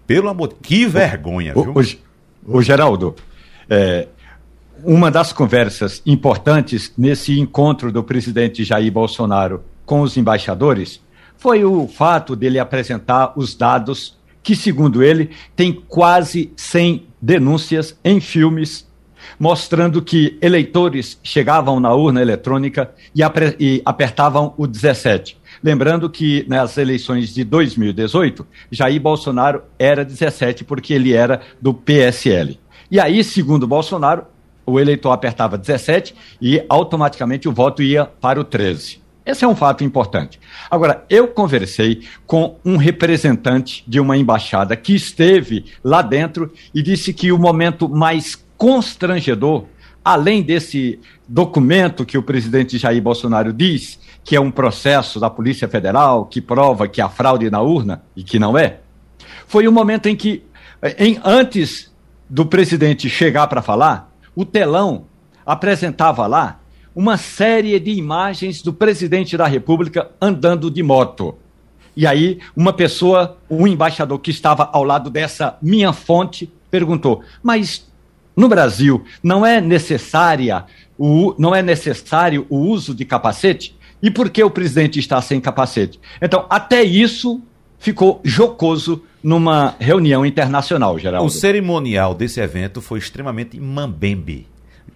Pelo 0.07 0.29
amor 0.29 0.49
de 0.49 0.55
que 0.55 0.85
vergonha, 0.85 1.53
o, 1.55 1.63
viu? 1.63 1.73
O, 2.45 2.57
o 2.57 2.61
Geraldo, 2.61 3.15
é, 3.69 4.07
uma 4.83 5.09
das 5.11 5.31
conversas 5.31 6.01
importantes 6.05 6.91
nesse 6.97 7.39
encontro 7.39 7.91
do 7.91 8.03
presidente 8.03 8.63
Jair 8.63 8.91
Bolsonaro 8.91 9.63
com 9.85 10.01
os 10.01 10.17
embaixadores 10.17 11.01
foi 11.37 11.63
o 11.63 11.87
fato 11.87 12.35
dele 12.35 12.59
apresentar 12.59 13.33
os 13.35 13.53
dados 13.55 14.17
que, 14.43 14.55
segundo 14.55 15.01
ele, 15.01 15.31
tem 15.55 15.71
quase 15.71 16.51
100 16.55 17.07
denúncias 17.21 17.97
em 18.03 18.19
filmes 18.19 18.85
mostrando 19.39 20.01
que 20.01 20.37
eleitores 20.41 21.19
chegavam 21.23 21.79
na 21.79 21.93
urna 21.93 22.21
eletrônica 22.21 22.91
e, 23.15 23.21
e, 23.59 23.81
apertavam 23.85 24.53
o 24.57 24.67
17. 24.67 25.37
Lembrando 25.63 26.09
que 26.09 26.45
nas 26.47 26.77
eleições 26.77 27.33
de 27.33 27.43
2018, 27.43 28.45
Jair 28.71 29.01
Bolsonaro 29.01 29.63
era 29.79 30.03
17 30.03 30.63
porque 30.63 30.93
ele 30.93 31.13
era 31.13 31.41
do 31.61 31.73
PSL. 31.73 32.59
E 32.91 32.99
aí, 32.99 33.23
segundo 33.23 33.65
Bolsonaro, 33.65 34.25
o 34.65 34.79
eleitor 34.79 35.11
apertava 35.11 35.57
17 35.57 36.15
e 36.41 36.63
automaticamente 36.69 37.47
o 37.47 37.51
voto 37.51 37.81
ia 37.81 38.05
para 38.05 38.39
o 38.39 38.43
13. 38.43 39.02
Esse 39.25 39.45
é 39.45 39.47
um 39.47 39.55
fato 39.55 39.83
importante. 39.83 40.39
Agora, 40.69 41.05
eu 41.09 41.29
conversei 41.29 42.03
com 42.25 42.57
um 42.63 42.75
representante 42.75 43.83
de 43.87 43.99
uma 43.99 44.17
embaixada 44.17 44.75
que 44.75 44.93
esteve 44.93 45.65
lá 45.83 46.01
dentro 46.01 46.51
e 46.73 46.81
disse 46.81 47.13
que 47.13 47.31
o 47.31 47.39
momento 47.39 47.87
mais 47.87 48.43
constrangedor, 48.57 49.65
além 50.03 50.43
desse 50.43 50.99
documento 51.27 52.05
que 52.05 52.17
o 52.17 52.23
presidente 52.23 52.77
Jair 52.77 53.01
Bolsonaro 53.01 53.53
diz 53.53 53.97
que 54.23 54.35
é 54.35 54.41
um 54.41 54.51
processo 54.51 55.19
da 55.19 55.29
Polícia 55.29 55.67
Federal 55.67 56.25
que 56.25 56.41
prova 56.41 56.87
que 56.87 57.01
há 57.01 57.07
fraude 57.07 57.49
na 57.49 57.61
urna 57.61 58.03
e 58.15 58.23
que 58.23 58.39
não 58.39 58.57
é, 58.57 58.79
foi 59.47 59.67
o 59.67 59.71
momento 59.71 60.07
em 60.07 60.15
que, 60.15 60.43
em, 60.97 61.19
antes 61.23 61.93
do 62.29 62.45
presidente 62.45 63.09
chegar 63.09 63.47
para 63.47 63.61
falar, 63.61 64.11
o 64.35 64.43
telão 64.43 65.05
apresentava 65.45 66.25
lá 66.25 66.59
uma 66.95 67.17
série 67.17 67.79
de 67.79 67.91
imagens 67.91 68.61
do 68.61 68.73
presidente 68.73 69.35
da 69.35 69.47
República 69.47 70.11
andando 70.21 70.69
de 70.69 70.83
moto. 70.83 71.35
E 71.95 72.07
aí, 72.07 72.39
uma 72.55 72.73
pessoa, 72.73 73.37
um 73.49 73.67
embaixador 73.67 74.19
que 74.19 74.31
estava 74.31 74.69
ao 74.71 74.83
lado 74.83 75.09
dessa 75.09 75.57
minha 75.61 75.93
fonte, 75.93 76.51
perguntou: 76.69 77.23
Mas 77.41 77.87
no 78.35 78.47
Brasil 78.47 79.03
não 79.21 79.45
é 79.45 79.61
necessária 79.61 80.65
o, 80.97 81.35
não 81.37 81.53
é 81.53 81.61
necessário 81.61 82.45
o 82.49 82.57
uso 82.57 82.93
de 82.93 83.05
capacete? 83.05 83.75
E 84.01 84.11
por 84.11 84.29
que 84.29 84.43
o 84.43 84.49
presidente 84.49 84.99
está 84.99 85.21
sem 85.21 85.39
capacete? 85.39 85.99
Então, 86.21 86.45
até 86.49 86.83
isso 86.83 87.41
ficou 87.79 88.19
jocoso 88.23 89.03
numa 89.23 89.75
reunião 89.79 90.25
internacional, 90.25 90.99
Geraldo. 90.99 91.25
O 91.25 91.29
cerimonial 91.29 92.13
desse 92.13 92.41
evento 92.41 92.81
foi 92.81 92.99
extremamente 92.99 93.59
mambembe 93.59 94.47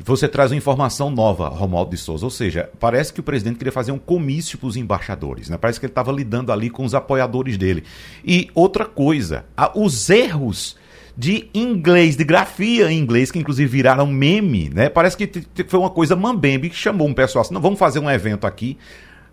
você 0.03 0.27
traz 0.27 0.51
uma 0.51 0.57
informação 0.57 1.09
nova, 1.09 1.49
Romualdo 1.49 1.91
de 1.91 1.97
Souza. 1.97 2.25
Ou 2.25 2.29
seja, 2.29 2.69
parece 2.79 3.11
que 3.11 3.19
o 3.19 3.23
presidente 3.23 3.57
queria 3.57 3.71
fazer 3.71 3.91
um 3.91 3.99
comício 3.99 4.57
para 4.57 4.67
os 4.67 4.75
embaixadores. 4.75 5.49
Né? 5.49 5.57
Parece 5.57 5.79
que 5.79 5.85
ele 5.85 5.91
estava 5.91 6.11
lidando 6.11 6.51
ali 6.51 6.69
com 6.69 6.85
os 6.85 6.93
apoiadores 6.93 7.57
dele. 7.57 7.83
E 8.23 8.49
outra 8.53 8.85
coisa, 8.85 9.45
os 9.75 10.09
erros 10.09 10.75
de 11.17 11.49
inglês, 11.53 12.15
de 12.15 12.23
grafia 12.23 12.91
em 12.91 12.99
inglês, 12.99 13.31
que 13.31 13.39
inclusive 13.39 13.67
viraram 13.67 14.05
meme, 14.05 14.69
né? 14.69 14.87
Parece 14.87 15.17
que 15.17 15.47
foi 15.67 15.79
uma 15.79 15.89
coisa 15.89 16.15
mambembe 16.15 16.69
que 16.69 16.75
chamou 16.75 17.07
um 17.07 17.13
pessoal 17.13 17.41
assim, 17.41 17.55
não, 17.55 17.59
vamos 17.59 17.79
fazer 17.79 17.97
um 17.97 18.09
evento 18.09 18.45
aqui. 18.45 18.77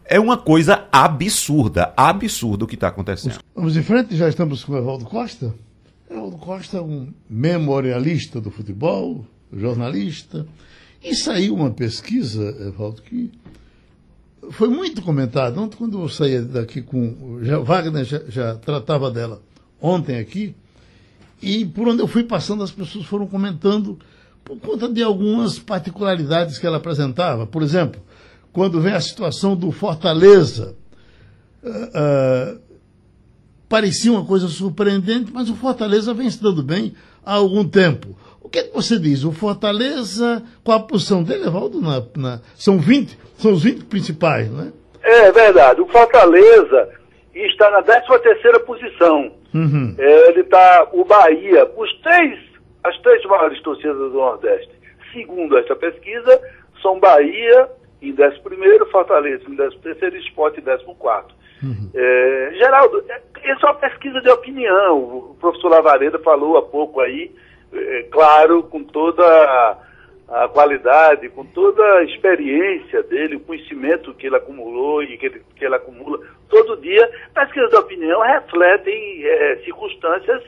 É 0.07 0.18
uma 0.18 0.38
coisa 0.38 0.87
absurda, 0.90 1.92
absurdo 1.94 2.64
o 2.64 2.68
que 2.68 2.74
está 2.74 2.88
acontecendo. 2.88 3.38
Vamos 3.55 3.77
em 3.77 3.83
frente, 3.83 4.16
já 4.16 4.29
estamos 4.29 4.64
com 4.64 4.72
o 4.72 4.79
Evaldo 4.79 5.05
Costa. 5.05 5.55
Evaldo 6.11 6.38
Costa 6.38 6.79
é 6.79 6.81
um 6.81 7.12
memorialista 7.29 8.40
do 8.40 8.50
futebol, 8.50 9.27
jornalista. 9.56 10.46
E 11.02 11.14
saiu 11.14 11.54
uma 11.54 11.70
pesquisa, 11.70 12.42
Evaldo, 12.60 13.02
que 13.02 13.30
foi 14.50 14.68
muito 14.68 15.02
comentada. 15.02 15.60
Ontem, 15.60 15.76
quando 15.76 16.00
eu 16.00 16.08
saía 16.08 16.42
daqui 16.42 16.82
com. 16.82 17.38
Já, 17.42 17.58
Wagner 17.58 18.04
já, 18.04 18.20
já 18.28 18.54
tratava 18.56 19.10
dela 19.10 19.42
ontem 19.80 20.18
aqui. 20.18 20.54
E 21.42 21.64
por 21.64 21.88
onde 21.88 22.00
eu 22.00 22.06
fui 22.06 22.24
passando, 22.24 22.62
as 22.62 22.70
pessoas 22.70 23.04
foram 23.04 23.26
comentando 23.26 23.98
por 24.42 24.58
conta 24.58 24.88
de 24.88 25.02
algumas 25.02 25.58
particularidades 25.58 26.58
que 26.58 26.66
ela 26.66 26.78
apresentava. 26.78 27.46
Por 27.46 27.62
exemplo, 27.62 28.00
quando 28.52 28.80
vem 28.80 28.94
a 28.94 29.00
situação 29.00 29.56
do 29.56 29.70
Fortaleza. 29.70 30.74
Uh, 31.62 32.58
uh, 32.58 32.64
parecia 33.68 34.12
uma 34.12 34.24
coisa 34.24 34.46
surpreendente, 34.48 35.32
mas 35.32 35.48
o 35.48 35.56
Fortaleza 35.56 36.14
vem 36.14 36.30
se 36.30 36.40
dando 36.40 36.62
bem 36.62 36.94
há 37.24 37.34
algum 37.34 37.66
tempo. 37.66 38.16
O 38.54 38.56
que, 38.56 38.60
é 38.60 38.68
que 38.68 38.72
você 38.72 39.00
diz? 39.00 39.24
O 39.24 39.32
Fortaleza, 39.32 40.40
qual 40.62 40.78
a 40.78 40.82
posição 40.82 41.24
dele, 41.24 41.48
Evaldo? 41.48 41.80
Na, 41.80 42.00
na, 42.16 42.40
são 42.54 42.78
20, 42.78 43.18
são 43.36 43.52
os 43.52 43.64
20 43.64 43.86
principais, 43.86 44.48
né? 44.48 44.72
É 45.02 45.32
verdade. 45.32 45.80
O 45.80 45.88
Fortaleza 45.88 46.88
está 47.34 47.68
na 47.70 47.82
13 47.82 48.06
terceira 48.22 48.60
posição. 48.60 49.32
Uhum. 49.52 49.96
É, 49.98 50.28
ele 50.28 50.42
está, 50.42 50.88
o 50.92 51.04
Bahia, 51.04 51.68
os 51.76 51.92
três, 52.00 52.38
as 52.84 52.96
três 53.00 53.24
maiores 53.24 53.60
torcidas 53.60 53.96
do 53.96 54.10
Nordeste, 54.10 54.70
segundo 55.12 55.58
essa 55.58 55.74
pesquisa, 55.74 56.40
são 56.80 57.00
Bahia 57.00 57.68
em 58.00 58.12
11 58.12 58.38
primeiro, 58.44 58.88
Fortaleza 58.92 59.42
em 59.48 59.56
13 59.56 59.78
terceiro 59.78 60.16
e 60.16 60.20
Sport 60.28 60.58
em 60.58 60.62
14 60.62 60.94
quarto. 60.96 61.34
Uhum. 61.60 61.90
É, 61.92 62.52
Geraldo, 62.54 63.02
é, 63.08 63.20
isso 63.52 63.66
é 63.66 63.68
uma 63.68 63.80
pesquisa 63.80 64.20
de 64.20 64.30
opinião. 64.30 65.02
O 65.02 65.36
professor 65.40 65.70
Lavareda 65.70 66.20
falou 66.20 66.56
há 66.56 66.62
pouco 66.62 67.00
aí, 67.00 67.32
é, 67.74 68.02
claro, 68.10 68.62
com 68.64 68.82
toda 68.84 69.24
a, 70.28 70.48
qualidade, 70.48 71.28
com 71.30 71.44
toda 71.44 71.82
a 71.82 72.04
experiência 72.04 73.02
dele, 73.02 73.37
o 73.37 73.40
conhecimento 73.40 74.14
que 74.14 74.26
ele 74.26 74.37
acumulou 74.37 75.02
e 75.02 75.16
que 75.18 75.26
ele, 75.26 75.42
que 75.56 75.64
ele 75.64 75.74
acumula 75.74 76.18
todo 76.48 76.80
dia. 76.80 77.10
Pesquisas 77.34 77.70
de 77.70 77.76
opinião 77.76 78.20
refletem 78.20 79.24
é, 79.24 79.56
circunstâncias 79.64 80.42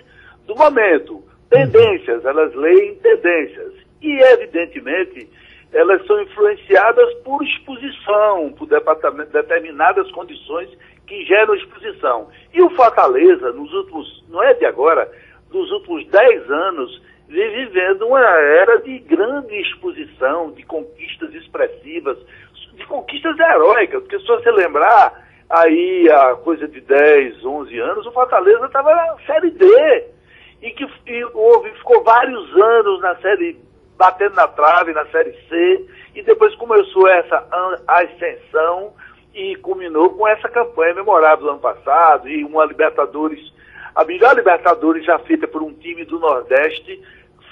do 0.47 0.55
momento, 0.55 1.23
tendências, 1.51 2.25
elas 2.25 2.55
leem 2.55 2.95
tendências. 2.97 3.73
E, 4.01 4.19
evidentemente, 4.21 5.29
elas 5.73 6.05
são 6.07 6.21
influenciadas 6.23 7.15
por 7.25 7.43
exposição, 7.43 8.53
por 8.57 8.67
determinadas 8.67 10.11
condições 10.13 10.71
que 11.07 11.25
geram 11.25 11.55
exposição. 11.55 12.29
E 12.53 12.63
o 12.63 12.71
Fortaleza, 12.71 13.53
nos 13.53 13.73
últimos, 13.73 14.25
não 14.29 14.43
é 14.43 14.55
de 14.55 14.65
agora, 14.65 15.11
nos 15.53 15.71
últimos 15.71 16.07
10 16.09 16.51
anos, 16.51 17.03
vivendo 17.29 18.07
uma 18.07 18.21
era 18.21 18.81
de 18.81 18.99
grande 19.01 19.55
exposição, 19.61 20.53
de 20.53 20.63
conquistas 20.65 21.35
expressivas, 21.35 22.19
de 22.75 22.87
conquistas 22.87 23.39
heróicas, 23.39 24.03
porque 24.03 24.19
se 24.19 24.27
você 24.27 24.51
lembrar, 24.51 25.27
aí 25.49 26.09
a 26.11 26.37
coisa 26.37 26.69
de 26.69 26.81
10, 26.81 27.45
11 27.45 27.79
anos, 27.79 28.07
o 28.07 28.13
Fortaleza 28.13 28.67
estava 28.67 28.95
na 28.95 29.17
Série 29.27 29.51
D, 29.51 30.05
e 30.63 30.71
que 30.71 30.85
e 31.07 31.25
houve, 31.35 31.71
ficou 31.73 32.03
vários 32.03 32.57
anos 32.57 33.01
na 33.01 33.17
Série 33.17 33.59
batendo 33.97 34.35
na 34.35 34.47
trave, 34.47 34.93
na 34.93 35.07
Série 35.07 35.33
C, 35.49 35.87
e 36.15 36.23
depois 36.23 36.55
começou 36.57 37.09
essa 37.09 37.47
ascensão, 37.89 38.93
e 39.37 39.55
culminou 39.57 40.11
com 40.11 40.27
essa 40.27 40.49
campanha 40.49 40.95
memorável 40.95 41.45
do 41.45 41.51
ano 41.51 41.61
passado 41.61 42.27
e 42.27 42.43
uma 42.43 42.65
Libertadores, 42.65 43.53
a 43.95 44.03
melhor 44.03 44.35
Libertadores 44.35 45.05
já 45.05 45.19
feita 45.19 45.47
por 45.47 45.63
um 45.63 45.75
time 45.75 46.07
do 46.07 46.19
Nordeste 46.19 47.03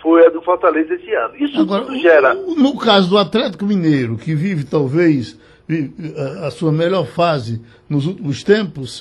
foi 0.05 0.27
a 0.27 0.29
do 0.29 0.43
Fortaleza 0.43 0.93
esse 0.95 1.11
ano. 1.15 1.35
Isso 1.37 1.59
Agora, 1.59 1.87
tudo 1.87 1.99
gera. 1.99 2.35
No 2.35 2.77
caso 2.77 3.09
do 3.09 3.17
Atlético 3.17 3.65
Mineiro, 3.65 4.19
que 4.19 4.35
vive 4.35 4.65
talvez 4.65 5.41
a 6.47 6.51
sua 6.51 6.71
melhor 6.71 7.07
fase 7.07 7.63
nos 7.89 8.07
últimos 8.07 8.45
tempos, 8.45 9.01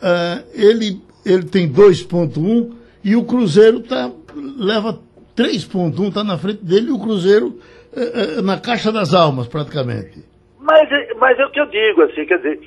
uh, 0.00 0.44
ele, 0.54 1.00
ele 1.26 1.42
tem 1.42 1.68
2,1 1.68 2.72
e 3.02 3.16
o 3.16 3.24
Cruzeiro 3.24 3.80
tá, 3.80 4.12
leva 4.56 5.00
3,1, 5.36 6.08
está 6.08 6.22
na 6.22 6.38
frente 6.38 6.64
dele 6.64 6.86
e 6.88 6.92
o 6.92 7.00
Cruzeiro 7.00 7.48
uh, 7.92 8.38
uh, 8.38 8.42
na 8.42 8.60
caixa 8.60 8.92
das 8.92 9.12
almas, 9.12 9.48
praticamente. 9.48 10.24
Mas, 10.60 10.88
mas 11.18 11.36
é 11.36 11.44
o 11.44 11.50
que 11.50 11.60
eu 11.60 11.66
digo, 11.66 12.02
assim, 12.02 12.24
quer 12.24 12.36
dizer, 12.36 12.60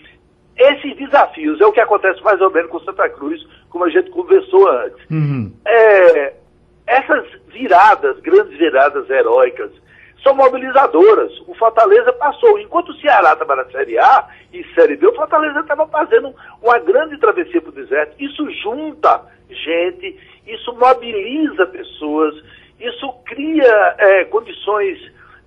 esses 0.57 0.97
desafios 0.97 1.61
é 1.61 1.65
o 1.65 1.71
que 1.71 1.79
acontece 1.79 2.21
mais 2.21 2.41
ou 2.41 2.51
menos 2.51 2.69
com 2.69 2.81
Santa 2.81 3.07
Cruz, 3.09 3.41
como 3.69 3.85
a 3.85 3.89
gente 3.89 4.09
conversou 4.09 4.69
antes. 4.69 5.09
Uhum. 5.09 5.53
É, 5.65 6.33
essas 6.87 7.27
viradas, 7.47 8.19
grandes 8.21 8.57
viradas 8.57 9.09
heróicas, 9.09 9.71
são 10.23 10.33
mobilizadoras. 10.33 11.31
O 11.47 11.53
Fortaleza 11.55 12.11
passou. 12.13 12.59
Enquanto 12.59 12.89
o 12.89 12.95
Ceará 12.95 13.33
estava 13.33 13.55
na 13.55 13.65
Série 13.65 13.99
A 13.99 14.27
e 14.51 14.63
Série 14.73 14.95
B, 14.95 15.07
o 15.07 15.15
Fortaleza 15.15 15.59
estava 15.59 15.85
fazendo 15.87 16.33
uma 16.61 16.79
grande 16.79 17.17
travessia 17.19 17.61
para 17.61 17.69
o 17.69 17.73
deserto. 17.73 18.15
Isso 18.19 18.49
junta 18.63 19.21
gente, 19.49 20.17
isso 20.45 20.73
mobiliza 20.73 21.65
pessoas, 21.67 22.35
isso 22.79 23.13
cria 23.25 23.95
é, 23.97 24.25
condições 24.25 24.99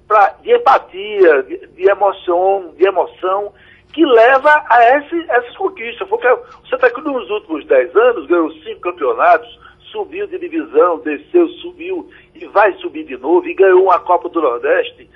pra, 0.08 0.34
de 0.42 0.52
empatia, 0.54 1.42
de, 1.42 1.66
de, 1.68 1.88
emoção, 1.88 2.74
de 2.76 2.86
emoção, 2.86 3.52
que 3.92 4.04
leva 4.04 4.64
a 4.68 4.98
esse, 4.98 5.30
essas 5.30 5.56
conquistas. 5.56 6.08
Porque 6.08 6.26
Santa 6.68 6.90
Cruz 6.90 7.06
nos 7.06 7.30
últimos 7.30 7.66
10 7.66 7.94
anos 7.96 8.26
ganhou 8.26 8.50
cinco 8.52 8.80
campeonatos, 8.80 9.59
subiu 9.90 10.26
de 10.26 10.38
divisão, 10.38 10.98
desceu, 10.98 11.48
subiu 11.60 12.08
e 12.34 12.46
vai 12.46 12.72
subir 12.74 13.04
de 13.04 13.16
novo 13.16 13.46
e 13.46 13.54
ganhou 13.54 13.84
uma 13.84 13.98
Copa 14.00 14.28
do 14.28 14.40
Nordeste. 14.40 15.08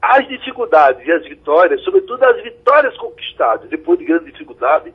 As 0.00 0.26
dificuldades 0.28 1.06
e 1.06 1.12
as 1.12 1.24
vitórias, 1.24 1.82
sobretudo 1.82 2.22
as 2.24 2.42
vitórias 2.42 2.96
conquistadas 2.96 3.68
depois 3.68 3.98
de 3.98 4.04
grande 4.04 4.32
dificuldade, 4.32 4.92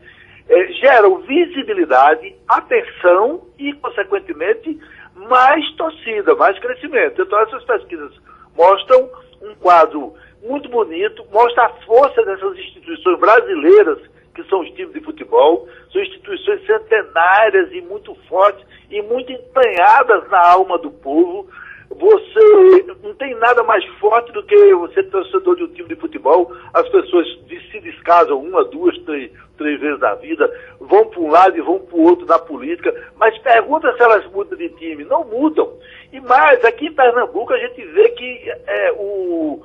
eh, 0.50 0.72
geram 0.74 1.20
visibilidade, 1.20 2.36
atenção 2.48 3.46
e, 3.58 3.74
consequentemente, 3.74 4.80
mais 5.16 5.70
torcida, 5.76 6.36
mais 6.36 6.58
crescimento. 6.60 7.22
Então, 7.22 7.40
essas 7.40 7.64
pesquisas 7.64 8.12
mostram 8.56 9.10
um 9.42 9.56
quadro 9.56 10.14
muito 10.44 10.70
bonito, 10.70 11.26
mostra 11.32 11.66
a 11.66 11.70
força 11.86 12.24
dessas 12.24 12.58
instituições 12.58 13.20
brasileiras, 13.20 14.00
que 14.38 14.50
são 14.50 14.62
os 14.62 14.70
times 14.72 14.94
de 14.94 15.02
futebol, 15.02 15.68
são 15.92 16.02
instituições 16.02 16.64
centenárias 16.66 17.72
e 17.72 17.82
muito 17.82 18.14
fortes 18.30 18.64
e 18.92 19.02
muito 19.02 19.32
empenhadas 19.32 20.30
na 20.30 20.52
alma 20.52 20.78
do 20.78 20.92
povo. 20.92 21.50
Você 21.90 22.86
não 23.02 23.16
tem 23.16 23.34
nada 23.36 23.64
mais 23.64 23.84
forte 24.00 24.32
do 24.32 24.44
que 24.44 24.76
você 24.76 25.02
torcedor 25.04 25.56
de 25.56 25.64
um 25.64 25.68
time 25.70 25.90
de 25.90 25.96
futebol. 25.96 26.52
As 26.74 26.88
pessoas 26.90 27.26
se 27.72 27.80
descasam 27.80 28.40
uma, 28.40 28.64
duas, 28.66 28.96
três, 29.00 29.32
três 29.58 29.80
vezes 29.80 30.00
na 30.00 30.14
vida, 30.16 30.52
vão 30.80 31.08
para 31.08 31.20
um 31.20 31.32
lado 31.32 31.58
e 31.58 31.62
vão 31.62 31.80
para 31.80 31.98
o 31.98 32.04
outro 32.04 32.26
na 32.28 32.38
política, 32.38 32.94
mas 33.16 33.38
pergunta 33.40 33.92
se 33.96 34.04
elas 34.04 34.26
mudam 34.32 34.58
de 34.58 34.70
time. 34.70 35.04
Não 35.06 35.24
mudam. 35.24 35.74
E 36.14 36.20
mais, 36.20 36.64
aqui 36.64 36.88
em 36.88 36.94
Pernambuco 36.94 37.54
a 37.54 37.58
gente 37.58 37.84
vê 37.86 38.10
que 38.10 38.52
é, 38.68 38.92
o, 38.92 39.62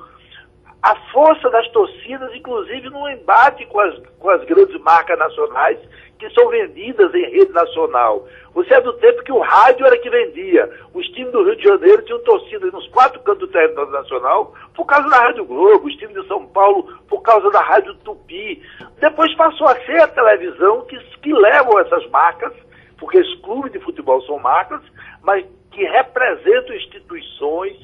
a 0.83 0.95
força 1.13 1.49
das 1.49 1.65
torcidas, 1.69 2.35
inclusive 2.35 2.89
no 2.89 3.09
embate 3.09 3.65
com 3.67 3.79
as, 3.79 3.97
com 4.19 4.29
as 4.29 4.43
grandes 4.43 4.77
marcas 4.81 5.17
nacionais 5.17 5.79
que 6.19 6.29
são 6.31 6.49
vendidas 6.49 7.13
em 7.15 7.25
rede 7.31 7.53
nacional. 7.53 8.27
Você 8.53 8.73
é 8.73 8.81
do 8.81 8.91
tempo 8.93 9.23
que 9.23 9.31
o 9.31 9.39
rádio 9.39 9.85
era 9.85 9.97
que 9.97 10.09
vendia. 10.09 10.69
Os 10.93 11.07
times 11.07 11.31
do 11.31 11.43
Rio 11.43 11.55
de 11.55 11.63
Janeiro 11.63 12.01
tinham 12.03 12.19
torcida 12.23 12.67
nos 12.67 12.85
quatro 12.89 13.19
cantos 13.21 13.47
do 13.47 13.53
território 13.53 13.91
nacional 13.91 14.53
por 14.75 14.85
causa 14.85 15.09
da 15.09 15.21
Rádio 15.21 15.45
Globo, 15.45 15.87
os 15.87 15.95
times 15.95 16.21
de 16.21 16.27
São 16.27 16.45
Paulo 16.47 16.83
por 17.07 17.21
causa 17.21 17.49
da 17.49 17.61
Rádio 17.61 17.95
Tupi. 17.95 18.61
Depois 18.99 19.33
passou 19.35 19.67
a 19.67 19.75
ser 19.85 20.01
a 20.01 20.07
televisão 20.07 20.81
que, 20.81 20.97
que 21.21 21.33
levam 21.33 21.79
essas 21.79 22.05
marcas, 22.09 22.51
porque 22.97 23.19
os 23.19 23.35
clubes 23.41 23.71
de 23.71 23.79
futebol 23.79 24.21
são 24.23 24.37
marcas, 24.37 24.81
mas 25.21 25.45
que 25.71 25.83
representam 25.85 26.75
instituições 26.75 27.77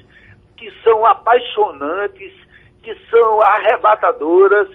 que 0.57 0.69
são 0.83 1.05
apaixonantes, 1.05 2.33
que 2.83 2.95
são 3.09 3.41
arrebatadoras 3.41 4.67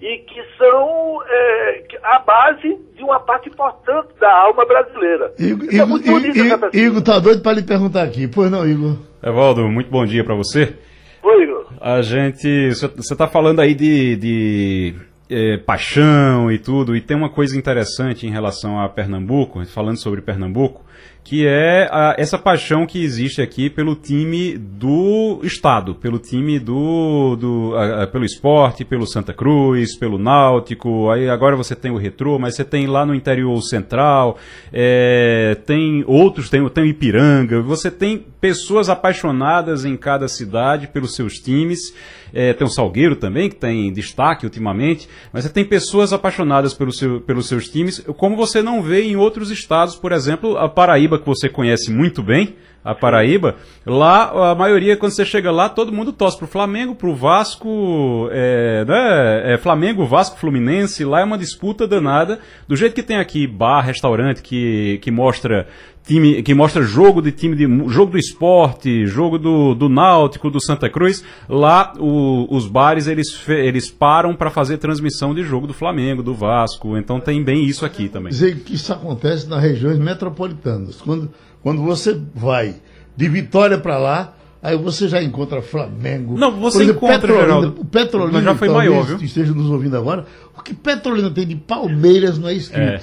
e 0.00 0.18
que 0.18 0.40
são 0.56 1.22
é, 1.26 1.84
a 2.04 2.18
base 2.20 2.78
de 2.94 3.02
uma 3.02 3.18
parte 3.20 3.48
importante 3.48 4.08
da 4.20 4.32
alma 4.32 4.64
brasileira. 4.64 5.32
Igor, 5.38 5.68
é 5.68 5.74
Igor, 5.74 6.70
Igor 6.72 7.02
tá 7.02 7.18
doido 7.18 7.42
para 7.42 7.52
lhe 7.52 7.62
perguntar 7.62 8.04
aqui, 8.04 8.28
pois 8.28 8.50
não, 8.50 8.66
Igor? 8.66 8.96
Evaldo, 9.22 9.68
muito 9.68 9.90
bom 9.90 10.06
dia 10.06 10.22
para 10.22 10.36
você. 10.36 10.76
Oi, 11.22 11.42
Igor. 11.42 11.66
A 11.80 12.00
gente. 12.00 12.68
Você 12.70 12.86
está 13.12 13.26
falando 13.26 13.60
aí 13.60 13.74
de, 13.74 14.16
de 14.16 14.94
é, 15.28 15.58
paixão 15.58 16.50
e 16.50 16.58
tudo, 16.58 16.96
e 16.96 17.00
tem 17.00 17.16
uma 17.16 17.30
coisa 17.30 17.56
interessante 17.56 18.26
em 18.26 18.30
relação 18.30 18.80
a 18.80 18.88
Pernambuco, 18.88 19.64
falando 19.66 19.98
sobre 19.98 20.22
Pernambuco, 20.22 20.84
que 21.28 21.46
é 21.46 21.86
a, 21.92 22.14
essa 22.16 22.38
paixão 22.38 22.86
que 22.86 23.04
existe 23.04 23.42
aqui 23.42 23.68
pelo 23.68 23.94
time 23.94 24.56
do 24.56 25.40
Estado, 25.42 25.94
pelo 25.94 26.18
time 26.18 26.58
do, 26.58 27.36
do 27.36 27.74
a, 27.76 28.04
a, 28.04 28.06
pelo 28.06 28.24
esporte, 28.24 28.82
pelo 28.82 29.06
Santa 29.06 29.34
Cruz, 29.34 29.94
pelo 29.94 30.16
Náutico, 30.16 31.10
aí 31.10 31.28
agora 31.28 31.54
você 31.54 31.76
tem 31.76 31.90
o 31.90 31.98
Retrô, 31.98 32.38
mas 32.38 32.56
você 32.56 32.64
tem 32.64 32.86
lá 32.86 33.04
no 33.04 33.14
interior 33.14 33.60
central, 33.60 34.38
é, 34.72 35.54
tem 35.66 36.02
outros, 36.06 36.48
tem, 36.48 36.66
tem 36.70 36.84
o 36.84 36.86
Ipiranga, 36.86 37.60
você 37.60 37.90
tem 37.90 38.24
pessoas 38.40 38.88
apaixonadas 38.88 39.84
em 39.84 39.98
cada 39.98 40.28
cidade 40.28 40.86
pelos 40.86 41.14
seus 41.14 41.34
times, 41.34 41.92
é, 42.32 42.52
tem 42.52 42.66
o 42.66 42.70
Salgueiro 42.70 43.16
também, 43.16 43.48
que 43.48 43.56
tem 43.56 43.92
destaque 43.92 44.46
ultimamente, 44.46 45.08
mas 45.32 45.44
você 45.44 45.50
tem 45.50 45.64
pessoas 45.64 46.12
apaixonadas 46.12 46.74
pelo 46.74 46.92
seu, 46.92 47.20
pelos 47.20 47.48
seus 47.48 47.68
times, 47.68 48.02
como 48.16 48.36
você 48.36 48.62
não 48.62 48.82
vê 48.82 49.02
em 49.02 49.16
outros 49.16 49.50
estados, 49.50 49.96
por 49.96 50.12
exemplo, 50.12 50.56
a 50.56 50.68
Paraíba 50.68 51.17
que 51.18 51.26
você 51.26 51.48
conhece 51.48 51.90
muito 51.90 52.22
bem, 52.22 52.56
a 52.84 52.94
Paraíba, 52.94 53.56
lá 53.84 54.50
a 54.50 54.54
maioria, 54.54 54.96
quando 54.96 55.12
você 55.12 55.24
chega 55.24 55.50
lá, 55.50 55.68
todo 55.68 55.92
mundo 55.92 56.12
torce 56.12 56.38
pro 56.38 56.46
Flamengo, 56.46 56.94
pro 56.94 57.14
Vasco, 57.14 58.28
é, 58.32 58.84
né, 58.86 59.54
é, 59.54 59.58
Flamengo, 59.58 60.06
Vasco, 60.06 60.38
Fluminense, 60.38 61.04
lá 61.04 61.20
é 61.20 61.24
uma 61.24 61.36
disputa 61.36 61.86
danada, 61.86 62.38
do 62.66 62.76
jeito 62.76 62.94
que 62.94 63.02
tem 63.02 63.18
aqui 63.18 63.46
bar, 63.46 63.82
restaurante 63.82 64.40
que, 64.40 64.98
que 65.02 65.10
mostra 65.10 65.66
time, 66.08 66.42
que 66.42 66.54
mostra 66.54 66.82
jogo 66.82 67.20
de 67.20 67.30
time 67.30 67.54
de 67.54 67.64
jogo 67.88 68.12
do 68.12 68.18
esporte, 68.18 69.06
jogo 69.06 69.38
do, 69.38 69.74
do 69.74 69.88
Náutico, 69.88 70.50
do 70.50 70.60
Santa 70.60 70.88
Cruz, 70.88 71.22
lá 71.48 71.92
o, 71.98 72.48
os 72.50 72.66
bares 72.66 73.06
eles, 73.06 73.26
eles 73.46 73.90
param 73.90 74.34
para 74.34 74.50
fazer 74.50 74.78
transmissão 74.78 75.34
de 75.34 75.42
jogo 75.42 75.66
do 75.66 75.74
Flamengo, 75.74 76.22
do 76.22 76.34
Vasco, 76.34 76.96
então 76.96 77.20
tem 77.20 77.44
bem 77.44 77.64
isso 77.64 77.84
aqui 77.84 78.08
também. 78.08 78.30
Dizer 78.30 78.56
que 78.60 78.74
isso 78.74 78.92
acontece 78.92 79.46
nas 79.48 79.62
regiões 79.62 79.98
metropolitanas, 79.98 80.96
quando 80.96 81.30
quando 81.62 81.82
você 81.82 82.18
vai 82.34 82.76
de 83.16 83.28
Vitória 83.28 83.76
para 83.78 83.98
lá, 83.98 84.34
aí 84.62 84.76
você 84.76 85.08
já 85.08 85.22
encontra 85.22 85.60
Flamengo. 85.60 86.38
Não, 86.38 86.52
você 86.52 86.82
exemplo, 86.82 86.96
encontra, 86.96 87.20
Petrolina, 87.20 87.46
Geraldo, 87.46 87.80
O 87.80 87.84
Petrolina 87.84 88.42
já 88.42 88.54
foi 88.54 88.68
maior, 88.68 89.04
viu? 89.04 89.16
esteja 89.18 89.52
nos 89.52 89.70
ouvindo 89.70 89.96
agora, 89.96 90.24
o 90.58 90.62
que 90.62 90.74
Petrolina 90.74 91.30
tem 91.30 91.46
de 91.46 91.54
Palmeiras 91.54 92.38
não 92.38 92.48
é 92.48 92.54
escrito. 92.54 92.82
É. 92.82 93.00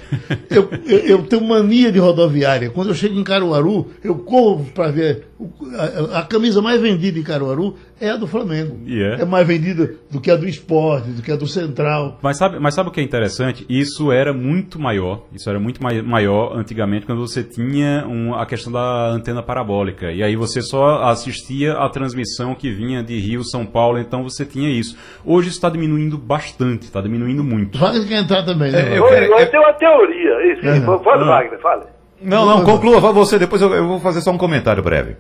Eu, 0.49 0.69
eu, 0.85 0.99
eu, 0.99 1.23
tenho 1.23 1.43
mania 1.43 1.91
de 1.91 1.99
rodoviária. 1.99 2.69
Quando 2.69 2.89
eu 2.89 2.95
chego 2.95 3.17
em 3.17 3.23
Caruaru, 3.23 3.91
eu 4.03 4.15
corro 4.15 4.65
para 4.73 4.91
ver. 4.91 5.27
A, 5.77 6.19
a, 6.19 6.23
camisa 6.23 6.61
mais 6.61 6.81
vendida 6.81 7.19
em 7.19 7.23
Caruaru 7.23 7.75
é 7.99 8.09
a 8.09 8.17
do 8.17 8.27
Flamengo. 8.27 8.79
Yeah. 8.87 9.21
É 9.21 9.25
mais 9.25 9.45
vendida 9.45 9.95
do 10.09 10.21
que 10.21 10.31
a 10.31 10.35
do 10.35 10.47
esporte, 10.47 11.09
do 11.09 11.21
que 11.21 11.31
a 11.31 11.35
do 11.35 11.47
Central. 11.47 12.19
Mas 12.21 12.37
sabe, 12.37 12.59
mas 12.59 12.73
sabe 12.73 12.89
o 12.89 12.91
que 12.91 12.99
é 12.99 13.03
interessante? 13.03 13.65
Isso 13.69 14.11
era 14.11 14.33
muito 14.33 14.79
maior. 14.79 15.25
Isso 15.33 15.49
era 15.49 15.59
muito 15.59 15.81
mai, 15.81 16.01
maior 16.01 16.57
antigamente 16.57 17.05
quando 17.05 17.19
você 17.19 17.43
tinha 17.43 18.05
um, 18.07 18.33
a 18.33 18.45
questão 18.45 18.71
da 18.71 19.09
antena 19.09 19.41
parabólica. 19.41 20.11
E 20.11 20.23
aí 20.23 20.35
você 20.35 20.61
só 20.61 21.03
assistia 21.03 21.73
a 21.73 21.89
transmissão 21.89 22.55
que 22.55 22.69
vinha 22.71 23.03
de 23.03 23.17
Rio, 23.19 23.43
São 23.43 23.65
Paulo, 23.65 23.99
então 23.99 24.23
você 24.23 24.45
tinha 24.45 24.69
isso. 24.69 24.97
Hoje 25.23 25.49
está 25.49 25.69
diminuindo 25.69 26.17
bastante, 26.17 26.83
está 26.83 27.01
diminuindo 27.01 27.43
muito. 27.45 27.77
Wagner 27.77 28.07
quer 28.07 28.19
entrar 28.19 28.43
também, 28.43 28.71
né? 28.71 28.79
É, 28.79 28.97
eu, 28.97 29.07
quero, 29.07 29.25
eu, 29.25 29.39
eu 29.39 29.51
tenho 29.51 29.63
uma 29.63 29.73
teoria. 29.73 30.53
Isso, 30.53 30.67
uhum. 30.67 30.99
Fala, 31.03 31.21
uhum. 31.21 31.27
Wagner, 31.27 31.59
fale. 31.59 31.83
Não, 32.21 32.45
não, 32.45 32.63
conclua 32.63 32.99
você, 32.99 33.37
depois 33.37 33.61
eu, 33.61 33.73
eu, 33.73 33.87
vou 33.87 33.99
fazer 33.99 34.21
só 34.21 34.31
um 34.31 34.37
comentário 34.37 34.81
breve. 34.81 35.17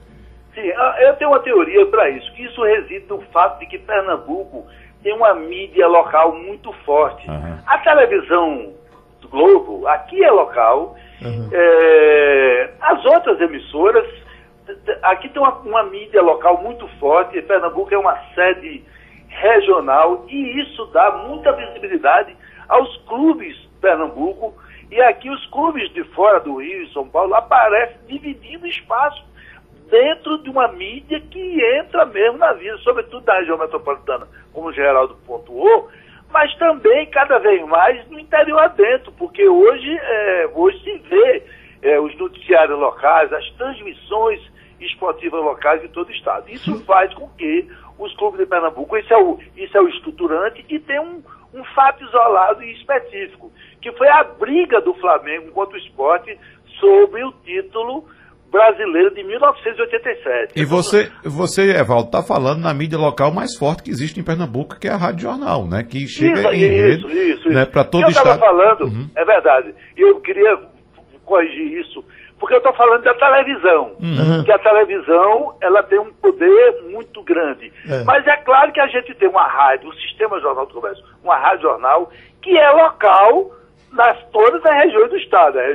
Sim, 0.53 0.71
ah, 0.71 0.95
eu 1.01 1.13
tenho 1.15 1.29
uma 1.29 1.39
teoria 1.39 1.85
para 1.85 2.09
isso. 2.09 2.31
Isso 2.37 2.63
reside 2.63 3.05
no 3.09 3.21
fato 3.33 3.59
de 3.59 3.65
que 3.67 3.77
Pernambuco 3.77 4.65
tem 5.03 5.13
uma 5.13 5.35
mídia 5.35 5.87
local 5.87 6.33
muito 6.33 6.71
forte. 6.85 7.29
Uhum. 7.29 7.57
A 7.67 7.77
televisão 7.79 8.73
do 9.21 9.27
Globo, 9.27 9.87
aqui 9.87 10.23
é 10.23 10.31
local. 10.31 10.95
Uhum. 11.21 11.49
É, 11.51 12.69
as 12.81 13.05
outras 13.05 13.39
emissoras, 13.39 14.05
aqui 15.03 15.29
tem 15.29 15.41
uma, 15.41 15.53
uma 15.59 15.83
mídia 15.83 16.21
local 16.21 16.61
muito 16.63 16.87
forte. 16.99 17.41
Pernambuco 17.41 17.93
é 17.93 17.97
uma 17.97 18.17
sede 18.33 18.83
regional 19.41 20.25
e 20.27 20.61
isso 20.61 20.85
dá 20.87 21.11
muita 21.27 21.51
visibilidade 21.53 22.35
aos 22.67 22.97
clubes 23.03 23.55
de 23.55 23.67
Pernambuco 23.81 24.53
e 24.91 25.01
aqui 25.01 25.29
os 25.29 25.45
clubes 25.47 25.91
de 25.93 26.03
fora 26.15 26.39
do 26.39 26.57
Rio 26.57 26.83
e 26.83 26.93
São 26.93 27.07
Paulo 27.07 27.33
aparecem 27.33 27.97
dividindo 28.07 28.67
espaço 28.67 29.23
dentro 29.89 30.37
de 30.39 30.49
uma 30.49 30.67
mídia 30.69 31.19
que 31.19 31.63
entra 31.77 32.05
mesmo 32.05 32.37
na 32.37 32.53
vida, 32.53 32.77
sobretudo 32.79 33.25
na 33.25 33.35
região 33.39 33.57
metropolitana, 33.57 34.27
como 34.53 34.67
o 34.67 34.73
Geraldo 34.73 35.15
pontuou, 35.25 35.89
mas 36.31 36.53
também 36.55 37.05
cada 37.07 37.37
vez 37.39 37.65
mais 37.67 38.07
no 38.09 38.19
interior 38.19 38.59
adentro, 38.59 39.11
porque 39.13 39.47
hoje, 39.47 39.97
é, 40.01 40.49
hoje 40.53 40.79
se 40.83 40.97
vê 41.09 41.43
é, 41.81 41.99
os 41.99 42.15
noticiários 42.17 42.79
locais, 42.79 43.31
as 43.31 43.47
transmissões 43.51 44.41
esportivas 44.79 45.41
locais 45.41 45.83
em 45.83 45.87
todo 45.87 46.09
o 46.09 46.11
estado. 46.11 46.49
Isso 46.49 46.83
faz 46.85 47.13
com 47.13 47.29
que 47.29 47.69
os 47.97 48.15
clubes 48.15 48.39
de 48.39 48.45
Pernambuco, 48.45 48.97
isso 48.97 49.13
é 49.13 49.17
o, 49.17 49.39
isso 49.55 49.77
é 49.77 49.81
o 49.81 49.87
estruturante, 49.87 50.65
e 50.69 50.79
tem 50.79 50.99
um, 50.99 51.21
um 51.53 51.63
fato 51.75 52.03
isolado 52.03 52.63
e 52.63 52.73
específico, 52.73 53.51
que 53.81 53.91
foi 53.93 54.07
a 54.09 54.23
briga 54.23 54.81
do 54.81 54.93
Flamengo 54.95 55.51
contra 55.51 55.75
o 55.75 55.79
esporte 55.79 56.37
sobre 56.79 57.23
o 57.23 57.31
título 57.43 58.05
brasileiro 58.51 59.13
de 59.13 59.23
1987. 59.23 60.53
E 60.55 60.63
você, 60.63 61.11
você 61.23 61.71
Evaldo, 61.77 62.05
está 62.05 62.23
falando 62.23 62.61
na 62.61 62.73
mídia 62.73 62.97
local 62.97 63.31
mais 63.31 63.57
forte 63.57 63.83
que 63.83 63.89
existe 63.89 64.19
em 64.19 64.23
Pernambuco, 64.23 64.79
que 64.79 64.87
é 64.87 64.91
a 64.91 64.97
Rádio 64.97 65.23
Jornal, 65.23 65.67
né? 65.67 65.83
Que 65.83 66.07
chega 66.07 66.39
isso, 66.39 66.53
em 66.53 66.61
isso, 66.61 67.07
rede, 67.07 67.31
isso, 67.31 67.49
né, 67.49 67.65
para 67.65 67.83
todo 67.83 68.05
o 68.05 68.09
estado. 68.09 68.27
Eu 68.27 68.33
estava 68.35 68.51
falando, 68.51 68.85
uhum. 68.85 69.09
é 69.15 69.25
verdade, 69.25 69.75
eu 69.97 70.21
queria 70.21 70.57
corrigir 71.25 71.79
isso 71.81 72.03
porque 72.39 72.53
eu 72.53 72.59
estou 72.59 72.73
falando 72.73 73.03
da 73.03 73.13
televisão, 73.13 73.95
uhum. 73.99 74.43
que 74.43 74.51
a 74.51 74.59
televisão 74.59 75.55
ela 75.61 75.81
tem 75.83 75.99
um 75.99 76.11
poder 76.13 76.81
muito 76.89 77.23
grande. 77.23 77.71
É. 77.89 78.03
Mas 78.03 78.27
é 78.27 78.35
claro 78.37 78.71
que 78.71 78.79
a 78.79 78.87
gente 78.87 79.13
tem 79.15 79.29
uma 79.29 79.47
rádio, 79.47 79.89
o 79.89 79.95
Sistema 79.95 80.39
Jornal 80.39 80.65
do 80.65 80.73
Comércio, 80.73 81.03
uma 81.23 81.37
rádio 81.37 81.63
jornal 81.63 82.11
que 82.41 82.57
é 82.57 82.69
local 82.69 83.51
nas 83.93 84.21
todas 84.31 84.63
as 84.65 84.75
regiões 84.83 85.09
do 85.09 85.17
estado. 85.17 85.57
É, 85.57 85.71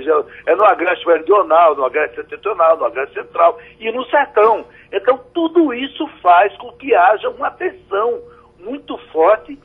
é 0.46 0.54
no 0.54 0.64
Agreste 0.64 1.06
Meridional, 1.06 1.74
no 1.74 1.84
Agreste 1.84 2.16
Setentrional, 2.16 2.76
no 2.76 2.84
Agreste 2.84 3.14
Central 3.14 3.58
e 3.78 3.90
no 3.90 4.04
Sertão. 4.06 4.64
Então 4.92 5.18
tudo 5.32 5.72
isso 5.72 6.06
faz 6.22 6.54
com 6.58 6.70
que 6.72 6.94
haja 6.94 7.30
uma 7.30 7.48
atenção 7.48 8.20
muito 8.58 8.98
forte 9.10 9.58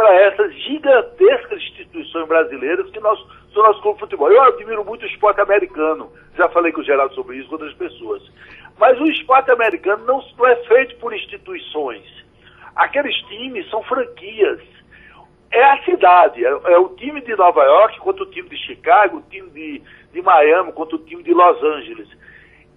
para 0.00 0.14
essas 0.14 0.54
gigantescas 0.54 1.60
instituições 1.60 2.26
brasileiras 2.26 2.90
que 2.90 2.98
nós 3.00 3.18
do 3.52 3.62
nosso 3.62 3.82
clube 3.82 3.96
de 3.96 4.00
futebol. 4.00 4.32
Eu 4.32 4.42
admiro 4.44 4.82
muito 4.82 5.02
o 5.02 5.06
esporte 5.06 5.42
americano. 5.42 6.10
Já 6.38 6.48
falei 6.48 6.72
com 6.72 6.80
o 6.80 6.84
Geraldo 6.84 7.14
sobre 7.14 7.36
isso 7.36 7.48
com 7.48 7.56
outras 7.56 7.74
pessoas. 7.74 8.22
Mas 8.78 8.98
o 8.98 9.04
esporte 9.06 9.50
americano 9.50 10.06
não, 10.06 10.24
não 10.38 10.46
é 10.46 10.56
feito 10.64 10.96
por 10.96 11.12
instituições. 11.12 12.02
Aqueles 12.74 13.14
times 13.24 13.68
são 13.68 13.82
franquias. 13.82 14.60
É 15.50 15.62
a 15.64 15.82
cidade. 15.82 16.42
É, 16.42 16.48
é, 16.48 16.78
o 16.78 16.88
time 16.96 17.20
de 17.20 17.36
Nova 17.36 17.62
York 17.62 17.98
contra 17.98 18.22
o 18.22 18.30
time 18.30 18.48
de 18.48 18.56
Chicago, 18.56 19.18
o 19.18 19.22
time 19.30 19.50
de, 19.50 19.82
de 20.14 20.22
Miami 20.22 20.72
contra 20.72 20.96
o 20.96 21.00
time 21.00 21.22
de 21.22 21.34
Los 21.34 21.62
Angeles. 21.62 22.08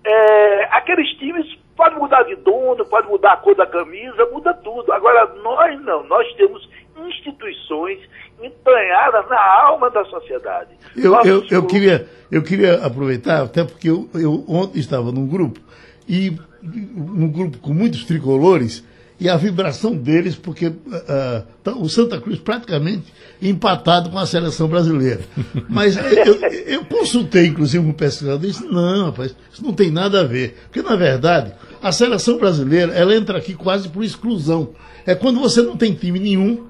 É, 0.03 0.63
aqueles 0.71 1.07
times 1.17 1.57
podem 1.75 1.99
mudar 1.99 2.23
de 2.23 2.35
dono, 2.35 2.85
pode 2.85 3.07
mudar 3.07 3.33
a 3.33 3.37
cor 3.37 3.55
da 3.55 3.65
camisa, 3.65 4.25
muda 4.31 4.53
tudo. 4.53 4.91
Agora, 4.91 5.25
nós 5.41 5.81
não. 5.83 6.03
Nós 6.05 6.31
temos 6.35 6.67
instituições 7.07 7.99
entranhadas 8.41 9.27
na 9.29 9.63
alma 9.63 9.89
da 9.89 10.03
sociedade. 10.05 10.71
Eu, 10.95 11.15
eu, 11.23 11.43
eu, 11.49 11.65
queria, 11.65 12.07
eu 12.31 12.43
queria 12.43 12.85
aproveitar, 12.85 13.43
até 13.43 13.63
porque 13.63 13.89
eu, 13.89 14.09
eu 14.13 14.43
ontem 14.47 14.79
estava 14.79 15.11
num 15.11 15.27
grupo, 15.27 15.59
e 16.07 16.37
num 16.61 17.31
grupo 17.31 17.57
com 17.59 17.73
muitos 17.73 18.05
tricolores, 18.05 18.85
e 19.19 19.29
a 19.29 19.37
vibração 19.37 19.95
deles, 19.95 20.35
porque 20.35 20.67
uh, 20.67 21.79
o 21.79 21.87
Santa 21.87 22.19
Cruz 22.19 22.39
praticamente 22.39 23.05
empatado 23.41 24.09
com 24.09 24.17
a 24.17 24.25
seleção 24.25 24.67
brasileira. 24.67 25.21
Mas 25.69 25.95
eu, 25.97 26.39
eu 26.65 26.85
consultei, 26.85 27.47
inclusive, 27.47 27.85
um 27.85 27.93
pesquisador 27.93 28.43
e 28.43 28.47
disse, 28.51 28.65
não, 28.65 29.05
rapaz, 29.05 29.35
isso 29.51 29.63
não 29.63 29.73
tem 29.73 29.91
nada 29.91 30.21
a 30.21 30.23
ver. 30.23 30.57
Porque, 30.65 30.81
na 30.81 30.95
verdade, 30.95 31.53
a 31.81 31.91
seleção 31.91 32.37
brasileira, 32.37 32.93
ela 32.93 33.15
entra 33.15 33.37
aqui 33.37 33.53
quase 33.53 33.89
por 33.89 34.03
exclusão. 34.03 34.69
É 35.05 35.13
quando 35.13 35.39
você 35.39 35.61
não 35.61 35.77
tem 35.77 35.93
time 35.93 36.19
nenhum, 36.19 36.65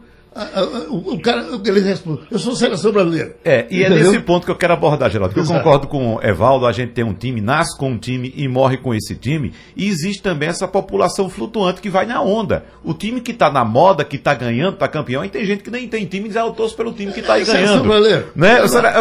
o, 0.90 1.20
cara, 1.20 1.46
ele 1.66 1.80
responde, 1.82 2.22
eu 2.32 2.40
sou 2.40 2.56
seleção 2.56 2.92
brasileira. 2.92 3.36
É, 3.46 3.68
e 3.70 3.82
Entendeu? 3.82 3.98
é 3.98 4.04
nesse 4.04 4.20
ponto 4.20 4.46
que 4.46 4.52
eu 4.52 4.56
quero 4.56 4.74
abordar, 4.74 5.10
Geraldo. 5.10 5.40
eu 5.40 5.46
concordo 5.46 5.88
com 5.88 6.16
o 6.16 6.24
Evaldo, 6.24 6.66
a 6.66 6.72
gente 6.72 6.92
tem 6.92 7.04
um 7.04 7.14
time, 7.14 7.40
nasce 7.40 7.78
com 7.78 7.92
um 7.92 7.98
time 7.98 8.34
e 8.36 8.48
morre 8.48 8.78
com 8.78 8.96
esse 8.96 9.16
time. 9.16 9.54
E 9.76 9.88
existe 9.88 10.24
também 10.24 10.50
essa 10.50 10.68
população 10.68 11.30
flutuante 11.30 11.82
que 11.82 11.90
vai 11.90 12.06
na 12.06 12.22
onda. 12.22 12.66
O 12.84 12.94
time 12.94 13.22
que 13.22 13.32
está 13.32 13.52
na 13.52 13.64
moda, 13.64 14.04
que 14.04 14.16
está 14.16 14.34
ganhando, 14.34 14.74
está 14.74 14.88
campeão, 14.88 15.24
e 15.24 15.30
tem 15.30 15.46
gente 15.46 15.64
que 15.64 15.70
nem 15.70 15.88
tem 15.88 16.06
time 16.06 16.26
e 16.26 16.28
diz, 16.30 16.38
ah, 16.38 16.42
eu 16.42 16.52
torço 16.52 16.76
pelo 16.76 16.94
time 16.94 17.12
que 17.12 17.20
está 17.20 17.34
aí 17.34 17.44
é, 17.44 17.46
ganhando. 17.46 17.68
Seleção 17.68 17.88
brasileira. 17.88 18.28
Né? 18.36 18.56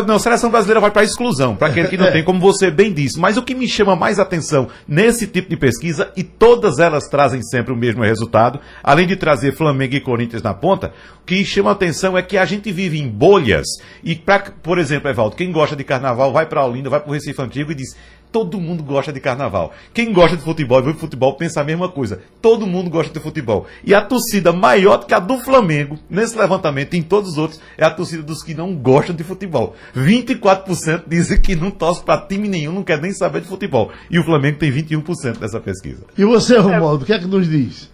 Não, 0.07 0.19
seleção 0.19 0.51
brasileira 0.51 0.81
vai 0.81 0.91
para 0.91 1.05
exclusão, 1.05 1.57
para 1.57 1.69
aquele 1.69 1.89
que 1.89 1.97
não 1.97 2.07
é. 2.07 2.11
tem, 2.11 2.23
como 2.23 2.39
você 2.41 2.71
bem 2.71 2.93
disse. 2.93 3.19
Mas 3.19 3.37
o 3.37 3.43
que 3.43 3.55
me 3.55 3.67
chama 3.67 3.97
mais 3.97 4.19
atenção 4.19 4.69
nesse 4.87 5.27
tipo 5.27 5.49
de 5.49 5.57
pesquisa, 5.57 6.11
e 6.15 6.23
todas 6.23 6.79
elas 6.79 7.09
trazem 7.09 7.43
sempre 7.43 7.73
o 7.73 7.77
mesmo 7.77 8.03
resultado, 8.03 8.61
além 8.83 9.07
de 9.07 9.17
trazer 9.17 9.57
Flamengo 9.57 9.95
e 9.95 10.01
Corinthians 10.01 10.43
na 10.43 10.53
ponta, 10.53 10.93
que 11.27 11.45
chama 11.45 11.71
a 11.71 11.73
atenção 11.73 12.17
é 12.17 12.23
que 12.23 12.37
a 12.37 12.45
gente 12.45 12.73
vive 12.73 12.99
em 12.99 13.09
bolhas. 13.09 13.67
E, 14.03 14.15
pra, 14.15 14.41
por 14.41 14.79
exemplo, 14.79 15.09
Evaldo, 15.09 15.37
quem 15.37 15.53
gosta 15.53 15.77
de 15.77 15.85
carnaval 15.85 16.33
vai 16.33 16.47
para 16.47 16.65
Olinda, 16.65 16.91
vai 16.91 17.01
para 17.01 17.11
o 17.11 17.13
Recife 17.13 17.41
Antigo 17.41 17.73
e 17.73 17.75
diz: 17.75 17.97
todo 18.33 18.59
mundo 18.59 18.83
gosta 18.83 19.13
de 19.13 19.21
carnaval. 19.21 19.73
Quem 19.93 20.13
gosta 20.13 20.37
de 20.37 20.43
futebol 20.43 20.81
e 20.81 20.83
vê 20.83 20.95
futebol 20.95 21.35
pensa 21.35 21.61
a 21.61 21.65
mesma 21.65 21.89
coisa. 21.89 22.21
Todo 22.41 22.67
mundo 22.67 22.89
gosta 22.89 23.13
de 23.13 23.21
futebol. 23.21 23.67
E 23.85 23.95
a 23.95 24.01
torcida 24.01 24.53
maior 24.53 24.97
do 24.97 25.07
que 25.07 25.15
a 25.15 25.19
do 25.19 25.39
Flamengo, 25.39 25.99
nesse 26.09 26.37
levantamento 26.37 26.95
e 26.95 26.99
em 26.99 27.03
todos 27.03 27.33
os 27.33 27.39
outros, 27.39 27.61
é 27.77 27.85
a 27.85 27.91
torcida 27.91 28.23
dos 28.23 28.43
que 28.43 28.55
não 28.55 28.75
gostam 28.75 29.15
de 29.15 29.23
futebol. 29.23 29.77
24% 29.95 31.05
dizem 31.07 31.41
que 31.41 31.55
não 31.55 31.71
torce 31.71 32.03
para 32.03 32.27
time 32.27 32.49
nenhum, 32.49 32.73
não 32.73 32.83
quer 32.83 33.01
nem 33.01 33.13
saber 33.13 33.43
de 33.43 33.49
futebol. 33.49 33.93
E 34.11 34.19
o 34.19 34.25
Flamengo 34.25 34.59
tem 34.59 34.73
21% 34.73 35.39
dessa 35.39 35.61
pesquisa. 35.61 36.05
E 36.17 36.25
você, 36.25 36.57
Romualdo, 36.57 37.05
o 37.05 37.07
que 37.07 37.13
é 37.13 37.19
que 37.19 37.27
nos 37.27 37.49
diz? 37.49 37.92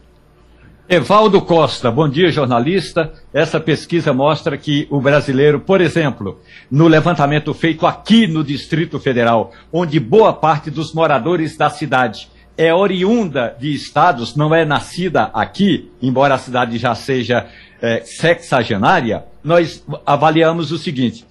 Evaldo 0.91 1.43
Costa, 1.43 1.91
bom 1.91 2.09
dia, 2.09 2.33
jornalista. 2.33 3.13
Essa 3.31 3.61
pesquisa 3.61 4.15
mostra 4.15 4.57
que 4.57 4.89
o 4.91 5.03
brasileiro, 5.03 5.61
por 5.61 5.83
exemplo, 5.83 6.41
no 6.71 6.89
levantamento 6.89 7.53
feito 7.53 7.87
aqui 7.87 8.27
no 8.27 8.43
Distrito 8.43 8.99
Federal, 8.99 9.53
onde 9.71 10.01
boa 10.01 10.33
parte 10.33 10.71
dos 10.71 10.95
moradores 10.95 11.59
da 11.59 11.69
cidade 11.69 12.31
é 12.57 12.73
oriunda 12.73 13.55
de 13.61 13.71
estados, 13.75 14.35
não 14.35 14.55
é 14.55 14.65
nascida 14.65 15.25
aqui, 15.35 15.93
embora 16.01 16.37
a 16.37 16.39
cidade 16.39 16.79
já 16.79 16.95
seja 16.95 17.47
é, 17.83 18.01
sexagenária, 18.01 19.27
nós 19.45 19.85
avaliamos 20.07 20.73
o 20.73 20.79
seguinte: 20.79 21.27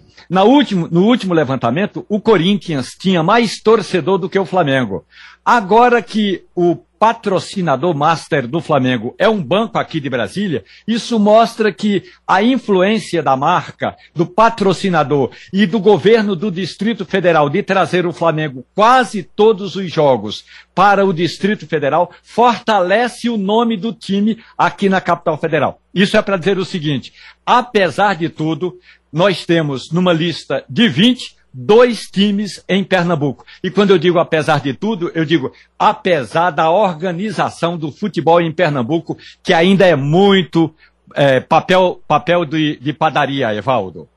último, 0.46 0.88
no 0.92 1.04
último 1.04 1.34
levantamento, 1.34 2.06
o 2.08 2.22
Corinthians 2.22 2.90
tinha 2.92 3.24
mais 3.24 3.60
torcedor 3.60 4.20
do 4.20 4.30
que 4.30 4.38
o 4.38 4.46
Flamengo. 4.46 5.04
Agora 5.44 6.00
que 6.02 6.44
o 6.56 6.76
patrocinador 7.00 7.96
master 7.96 8.48
do 8.48 8.60
Flamengo 8.60 9.16
é 9.18 9.30
um 9.30 9.42
banco 9.42 9.78
aqui 9.78 10.00
de 10.00 10.10
Brasília, 10.10 10.64
isso 10.88 11.20
mostra 11.20 11.72
que 11.72 12.04
a 12.28 12.42
influência 12.42 13.22
da 13.22 13.36
marca, 13.36 13.96
do 14.16 14.26
patrocinador 14.26 15.32
e 15.54 15.66
do 15.66 15.80
governo 15.80 16.36
do 16.36 16.52
Distrito 16.52 17.06
Federal 17.06 17.50
de 17.50 17.64
trazer 17.64 18.06
o 18.06 18.14
Flamengo 18.14 18.66
quase 18.76 19.24
todos 19.24 19.76
os 19.76 19.92
jogos 19.92 20.46
para 20.74 21.06
o 21.06 21.14
Distrito 21.14 21.68
Federal 21.68 22.12
fortalece 22.24 23.30
o 23.30 23.38
nome 23.38 23.78
do 23.78 23.94
time 23.94 24.38
aqui 24.58 24.90
na 24.90 25.02
capital 25.02 25.38
federal. 25.38 25.82
Isso 25.94 26.18
é 26.18 26.22
para 26.22 26.38
dizer 26.38 26.58
o 26.58 26.66
seguinte: 26.66 27.14
apesar 27.46 28.16
de 28.16 28.30
tudo, 28.30 28.78
nós 29.12 29.46
temos 29.46 29.92
numa 29.92 30.14
lista 30.14 30.64
de 30.70 30.88
20 30.88 31.37
dois 31.58 32.02
times 32.12 32.64
em 32.70 32.84
Pernambuco. 32.84 33.44
E 33.64 33.72
quando 33.72 33.90
eu 33.90 33.98
digo 33.98 34.20
apesar 34.20 34.62
de 34.62 34.76
tudo, 34.76 35.12
eu 35.16 35.26
digo 35.26 35.52
apesar 35.80 36.52
da 36.52 36.70
organização 36.70 37.76
do 37.76 37.92
futebol 37.92 38.40
em 38.40 38.54
Pernambuco, 38.54 39.18
que 39.44 39.54
ainda 39.54 39.88
é 39.88 39.96
muito 39.96 40.72
é, 41.16 41.40
papel, 41.40 42.00
papel 42.08 42.46
de, 42.46 42.78
de, 42.78 42.94
padaria, 42.94 43.56
Evaldo. 43.56 44.08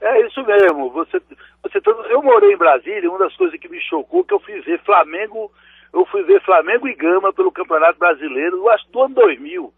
É 0.00 0.26
isso 0.26 0.42
mesmo. 0.46 0.90
Você, 0.92 1.20
você, 1.62 1.78
eu 2.08 2.22
morei 2.22 2.54
em 2.54 2.56
Brasília, 2.56 3.10
uma 3.10 3.18
das 3.18 3.36
coisas 3.36 3.60
que 3.60 3.68
me 3.68 3.80
chocou 3.82 4.24
que 4.24 4.32
eu 4.32 4.40
fui 4.40 4.58
ver 4.62 4.80
Flamengo, 4.82 5.52
eu 5.92 6.06
fui 6.06 6.22
ver 6.22 6.40
Flamengo 6.42 6.88
e 6.88 6.94
Gama 6.94 7.34
pelo 7.34 7.52
Campeonato 7.52 7.98
Brasileiro, 7.98 8.56
eu 8.56 8.70
acho 8.70 8.90
do 8.90 9.02
ano 9.02 9.14
2000. 9.14 9.74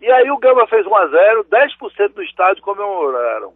E 0.00 0.10
aí 0.12 0.30
o 0.30 0.38
Gama 0.38 0.64
fez 0.68 0.86
1 0.86 0.94
a 0.94 1.06
0 1.08 1.44
10% 1.44 2.14
do 2.14 2.22
estádio 2.22 2.62
comemoraram. 2.62 3.52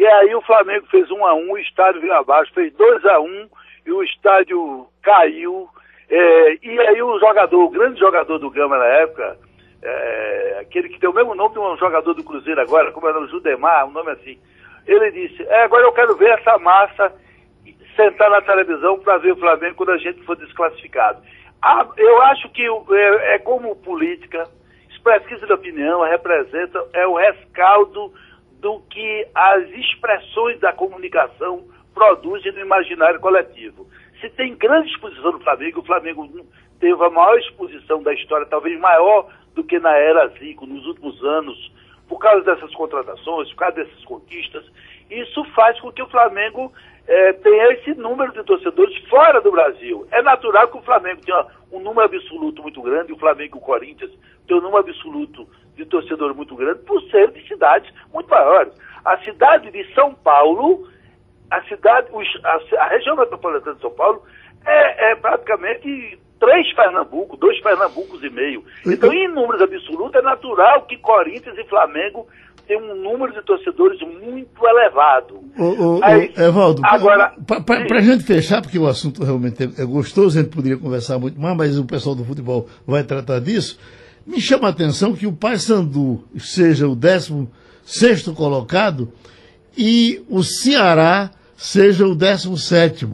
E 0.00 0.06
aí 0.06 0.34
o 0.34 0.40
Flamengo 0.40 0.86
fez 0.86 1.10
1 1.10 1.26
a 1.26 1.34
1 1.34 1.50
o 1.50 1.58
estádio 1.58 2.00
veio 2.00 2.14
abaixo, 2.14 2.50
fez 2.54 2.72
2 2.72 3.04
a 3.04 3.20
1 3.20 3.48
e 3.84 3.92
o 3.92 4.02
estádio 4.02 4.86
caiu. 5.02 5.68
É, 6.08 6.54
e 6.62 6.80
aí 6.80 7.02
o 7.02 7.18
jogador, 7.18 7.62
o 7.62 7.68
grande 7.68 8.00
jogador 8.00 8.38
do 8.38 8.48
Gama 8.48 8.78
na 8.78 8.86
época, 8.86 9.36
é, 9.82 10.58
aquele 10.62 10.88
que 10.88 10.98
tem 10.98 11.10
o 11.10 11.12
mesmo 11.12 11.34
nome 11.34 11.52
de 11.52 11.60
um 11.60 11.76
jogador 11.76 12.14
do 12.14 12.24
Cruzeiro 12.24 12.62
agora, 12.62 12.90
como 12.92 13.08
era 13.08 13.20
o 13.20 13.28
Judemar, 13.28 13.88
um 13.88 13.90
nome 13.90 14.12
assim, 14.12 14.38
ele 14.86 15.10
disse, 15.10 15.42
é, 15.42 15.64
agora 15.64 15.82
eu 15.82 15.92
quero 15.92 16.16
ver 16.16 16.30
essa 16.30 16.56
massa 16.56 17.12
sentar 17.94 18.30
na 18.30 18.40
televisão 18.40 18.98
para 19.00 19.18
ver 19.18 19.32
o 19.32 19.36
Flamengo 19.36 19.74
quando 19.74 19.92
a 19.92 19.98
gente 19.98 20.22
for 20.22 20.34
desclassificado. 20.34 21.20
Ah, 21.60 21.86
eu 21.98 22.22
acho 22.22 22.48
que 22.52 22.66
é, 22.66 23.34
é 23.34 23.38
como 23.38 23.76
política, 23.76 24.48
pesquisa 25.04 25.46
de 25.46 25.52
opinião 25.52 26.02
representa, 26.02 26.82
é 26.94 27.06
o 27.06 27.16
rescaldo 27.16 28.12
do 28.60 28.80
que 28.90 29.26
as 29.34 29.68
expressões 29.70 30.60
da 30.60 30.72
comunicação 30.72 31.64
produzem 31.94 32.52
no 32.52 32.60
imaginário 32.60 33.18
coletivo. 33.18 33.88
Se 34.20 34.28
tem 34.30 34.54
grande 34.54 34.90
exposição 34.90 35.32
no 35.32 35.40
Flamengo, 35.40 35.80
o 35.80 35.84
Flamengo 35.84 36.28
teve 36.78 37.04
a 37.04 37.10
maior 37.10 37.38
exposição 37.38 38.02
da 38.02 38.12
história, 38.12 38.46
talvez 38.46 38.78
maior 38.78 39.28
do 39.54 39.64
que 39.64 39.78
na 39.78 39.96
era 39.96 40.28
Zico, 40.28 40.66
nos 40.66 40.86
últimos 40.86 41.22
anos, 41.24 41.72
por 42.08 42.18
causa 42.18 42.44
dessas 42.44 42.72
contratações, 42.74 43.48
por 43.50 43.56
causa 43.56 43.76
dessas 43.76 44.04
conquistas. 44.04 44.64
Isso 45.10 45.44
faz 45.54 45.80
com 45.80 45.90
que 45.90 46.02
o 46.02 46.08
Flamengo 46.08 46.72
é, 47.06 47.32
tenha 47.32 47.72
esse 47.72 47.94
número 47.94 48.32
de 48.32 48.42
torcedores 48.44 48.96
fora 49.08 49.40
do 49.40 49.50
Brasil. 49.50 50.06
É 50.10 50.22
natural 50.22 50.68
que 50.68 50.78
o 50.78 50.82
Flamengo 50.82 51.20
tenha 51.24 51.46
um 51.72 51.80
número 51.80 52.06
absoluto 52.06 52.62
muito 52.62 52.80
grande, 52.82 53.12
o 53.12 53.18
Flamengo 53.18 53.56
e 53.56 53.58
o 53.58 53.62
Corinthians 53.62 54.12
tem 54.46 54.56
um 54.56 54.60
número 54.60 54.78
absoluto 54.78 55.48
de 55.76 55.84
torcedores 55.84 56.36
muito 56.36 56.54
grande, 56.54 56.80
por 56.80 57.00
ser 57.10 57.30
de 57.32 57.46
cidades 57.46 57.92
muito 58.12 58.28
maiores. 58.28 58.72
A 59.04 59.16
cidade 59.18 59.70
de 59.70 59.94
São 59.94 60.14
Paulo, 60.14 60.88
a 61.50 61.62
cidade, 61.62 62.08
a, 62.44 62.82
a 62.82 62.88
região 62.88 63.16
metropolitana 63.16 63.74
de 63.74 63.80
São 63.80 63.90
Paulo 63.90 64.22
é, 64.66 65.12
é 65.12 65.14
praticamente 65.16 66.18
três 66.38 66.74
Pernambuco, 66.74 67.36
dois 67.36 67.60
Pernambucos 67.60 68.22
e 68.22 68.30
meio. 68.30 68.64
Então, 68.86 69.12
em 69.12 69.28
números 69.28 69.60
absolutos, 69.60 70.14
é 70.14 70.22
natural 70.22 70.82
que 70.82 70.96
Corinthians 70.96 71.56
e 71.58 71.64
Flamengo 71.64 72.26
tem 72.66 72.80
um 72.80 72.94
número 72.94 73.32
de 73.32 73.42
torcedores 73.42 74.00
muito 74.00 74.64
elevado. 74.64 75.40
Ô, 75.58 75.96
ô, 75.96 76.00
Aí, 76.04 76.32
Evaldo, 76.36 76.80
agora 76.84 77.34
para 77.66 77.98
a 77.98 78.00
gente 78.00 78.22
fechar, 78.22 78.62
porque 78.62 78.78
o 78.78 78.86
assunto 78.86 79.24
realmente 79.24 79.64
é, 79.64 79.82
é, 79.82 79.84
gostoso, 79.84 80.38
a 80.38 80.42
gente 80.42 80.54
poderia 80.54 80.78
conversar 80.78 81.18
muito 81.18 81.38
mais, 81.40 81.56
mas 81.56 81.78
o 81.78 81.84
pessoal 81.84 82.14
do 82.14 82.24
futebol 82.24 82.68
vai 82.86 83.02
tratar 83.02 83.40
disso. 83.40 83.76
Me 84.30 84.40
chama 84.40 84.68
a 84.68 84.70
atenção 84.70 85.12
que 85.12 85.26
o 85.26 85.32
Paysandu 85.32 86.22
seja 86.38 86.86
o 86.86 86.94
16 86.94 88.28
colocado 88.28 89.12
e 89.76 90.24
o 90.30 90.44
Ceará 90.44 91.30
seja 91.56 92.06
o 92.06 92.14
17. 92.14 93.08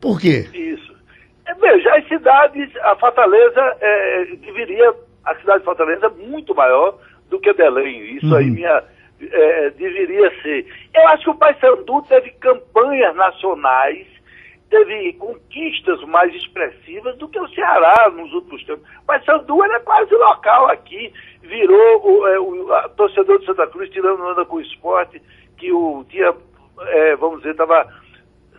Por 0.00 0.18
quê? 0.18 0.48
Isso. 0.54 0.96
É, 1.44 1.52
veja, 1.52 1.96
as 1.96 2.08
cidades, 2.08 2.74
a 2.76 2.96
Fortaleza 2.96 3.76
é, 3.78 4.24
deveria, 4.36 4.94
a 5.22 5.34
cidade 5.34 5.58
de 5.58 5.64
Fortaleza 5.66 6.06
é 6.06 6.26
muito 6.28 6.54
maior 6.54 6.98
do 7.28 7.38
que 7.38 7.52
Belém. 7.52 8.16
Isso 8.16 8.26
uhum. 8.28 8.36
aí 8.36 8.50
minha, 8.50 8.82
é, 9.20 9.68
deveria 9.68 10.32
ser. 10.40 10.66
Eu 10.94 11.06
acho 11.08 11.24
que 11.24 11.30
o 11.30 11.34
Paysandu 11.34 12.00
teve 12.08 12.30
campanhas 12.40 13.14
nacionais, 13.14 14.06
teve 14.74 15.12
conquistas 15.12 16.02
mais 16.02 16.34
expressivas 16.34 17.16
do 17.18 17.28
que 17.28 17.38
o 17.38 17.48
Ceará 17.50 18.10
nos 18.10 18.32
últimos 18.32 18.64
tempos. 18.64 18.84
O 19.02 19.06
Paysandu 19.06 19.62
é 19.62 19.80
quase 19.80 20.12
local 20.12 20.66
aqui, 20.66 21.12
virou 21.42 22.04
o, 22.04 22.26
é, 22.26 22.40
o 22.40 22.72
a, 22.72 22.88
torcedor 22.88 23.38
de 23.38 23.46
Santa 23.46 23.68
Cruz, 23.68 23.88
tirando 23.90 24.24
onda 24.24 24.44
com 24.44 24.56
o 24.56 24.60
esporte, 24.60 25.22
que 25.56 25.72
o 25.72 26.04
tinha, 26.08 26.34
é, 26.80 27.14
vamos 27.14 27.38
dizer, 27.38 27.52
estava 27.52 27.86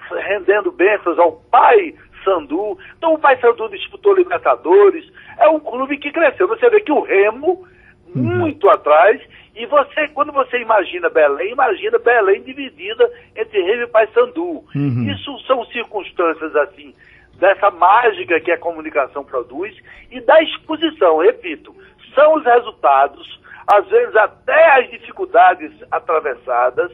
rendendo 0.10 0.72
bênçãos 0.72 1.20
ao 1.20 1.34
pai 1.52 1.94
Sandu. 2.24 2.78
Então 2.98 3.14
o 3.14 3.20
Pai 3.20 3.38
Sandu 3.40 3.70
disputou 3.70 4.16
Libertadores. 4.16 5.06
É 5.38 5.50
um 5.50 5.60
clube 5.60 5.98
que 5.98 6.12
cresceu. 6.12 6.48
Você 6.48 6.70
vê 6.70 6.80
que 6.80 6.92
o 6.92 7.02
Remo 7.02 7.68
Uhum. 8.16 8.38
muito 8.38 8.70
atrás. 8.70 9.22
E 9.56 9.66
você, 9.68 10.08
quando 10.10 10.34
você 10.34 10.60
imagina 10.60 11.10
Belém, 11.10 11.52
imagina 11.52 11.98
Belém 11.98 12.42
dividida 12.44 13.10
entre 13.36 13.62
Remo 13.62 13.84
e 13.84 13.88
Paysandu. 13.88 14.64
Uhum. 14.76 15.10
Isso 15.10 15.40
são 15.48 15.64
circunstâncias 15.68 16.54
assim, 16.58 16.94
dessa 17.40 17.72
mágica 17.72 18.40
que 18.42 18.52
a 18.52 18.58
comunicação 18.58 19.24
produz 19.24 19.74
e 20.12 20.20
da 20.20 20.42
exposição, 20.42 21.20
repito, 21.20 21.74
são 22.14 22.36
os 22.36 22.44
resultados, 22.44 23.40
às 23.66 23.88
vezes 23.88 24.16
até 24.16 24.80
as 24.80 24.90
dificuldades 24.90 25.72
atravessadas, 25.90 26.92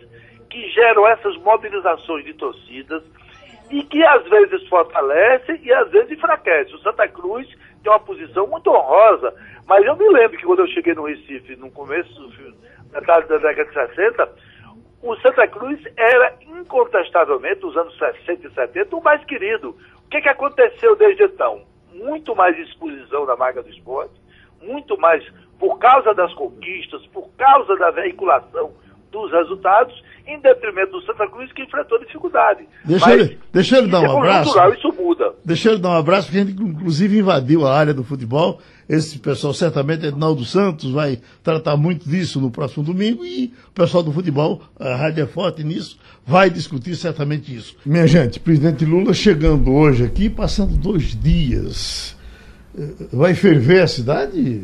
que 0.49 0.69
geram 0.69 1.07
essas 1.07 1.35
mobilizações 1.37 2.25
de 2.25 2.33
torcidas 2.33 3.01
e 3.71 3.83
que 3.83 4.03
às 4.03 4.27
vezes 4.27 4.67
fortalece 4.67 5.59
e 5.63 5.73
às 5.73 5.89
vezes 5.89 6.11
enfraquece. 6.11 6.75
O 6.75 6.79
Santa 6.79 7.07
Cruz 7.07 7.47
tem 7.83 7.91
uma 7.91 7.99
posição 7.99 8.47
muito 8.47 8.69
honrosa 8.69 9.33
mas 9.71 9.85
eu 9.85 9.95
me 9.95 10.09
lembro 10.09 10.37
que 10.37 10.45
quando 10.45 10.59
eu 10.59 10.67
cheguei 10.67 10.93
no 10.93 11.05
Recife, 11.05 11.55
no 11.55 11.71
começo, 11.71 12.29
da 12.91 12.99
década 12.99 13.65
de 13.65 13.73
60, 13.73 14.29
o 15.01 15.15
Santa 15.21 15.47
Cruz 15.47 15.79
era 15.95 16.35
incontestavelmente, 16.41 17.61
nos 17.61 17.77
anos 17.77 17.97
60 17.97 18.47
e 18.47 18.53
70, 18.53 18.95
o 18.95 19.01
mais 19.01 19.23
querido. 19.23 19.69
O 20.05 20.09
que, 20.09 20.19
que 20.19 20.27
aconteceu 20.27 20.93
desde 20.97 21.23
então? 21.23 21.61
Muito 21.93 22.35
mais 22.35 22.59
exposição 22.59 23.25
da 23.25 23.37
marca 23.37 23.63
do 23.63 23.69
esporte, 23.69 24.13
muito 24.61 24.97
mais 24.97 25.25
por 25.57 25.79
causa 25.79 26.13
das 26.13 26.33
conquistas, 26.33 27.05
por 27.07 27.29
causa 27.37 27.73
da 27.77 27.91
veiculação 27.91 28.73
dos 29.11 29.31
resultados, 29.31 29.93
em 30.25 30.39
detrimento 30.39 30.91
do 30.91 31.01
Santa 31.01 31.27
Cruz, 31.27 31.51
que 31.51 31.63
enfrentou 31.63 31.99
dificuldade. 31.99 32.67
Deixa, 32.85 33.05
Mas, 33.05 33.19
ele, 33.19 33.39
deixa 33.51 33.77
ele 33.77 33.87
dar 33.87 34.01
um 34.01 34.05
é 34.05 34.17
abraço. 34.17 34.73
Isso 34.73 34.93
muda. 34.93 35.33
Deixa 35.43 35.69
ele 35.71 35.79
dar 35.79 35.89
um 35.89 35.97
abraço, 35.97 36.27
porque 36.27 36.39
a 36.39 36.45
gente, 36.45 36.61
inclusive, 36.61 37.19
invadiu 37.19 37.65
a 37.67 37.77
área 37.77 37.93
do 37.93 38.03
futebol 38.03 38.59
esse 38.91 39.19
pessoal, 39.19 39.53
certamente, 39.53 40.05
Ednaldo 40.05 40.43
Santos 40.43 40.91
vai 40.91 41.17
tratar 41.41 41.77
muito 41.77 42.09
disso 42.09 42.41
no 42.41 42.51
próximo 42.51 42.83
domingo 42.83 43.23
e 43.23 43.53
o 43.69 43.71
pessoal 43.71 44.03
do 44.03 44.11
futebol, 44.11 44.61
a 44.77 44.97
rádio 44.97 45.23
é 45.23 45.25
forte 45.25 45.63
nisso, 45.63 45.97
vai 46.27 46.49
discutir 46.49 46.97
certamente 46.97 47.55
isso. 47.55 47.77
Minha 47.85 48.05
gente, 48.05 48.37
presidente 48.37 48.83
Lula 48.83 49.13
chegando 49.13 49.71
hoje 49.71 50.03
aqui, 50.03 50.29
passando 50.29 50.75
dois 50.75 51.15
dias. 51.15 52.17
Vai 53.11 53.33
ferver 53.33 53.81
a 53.83 53.87
cidade? 53.87 54.61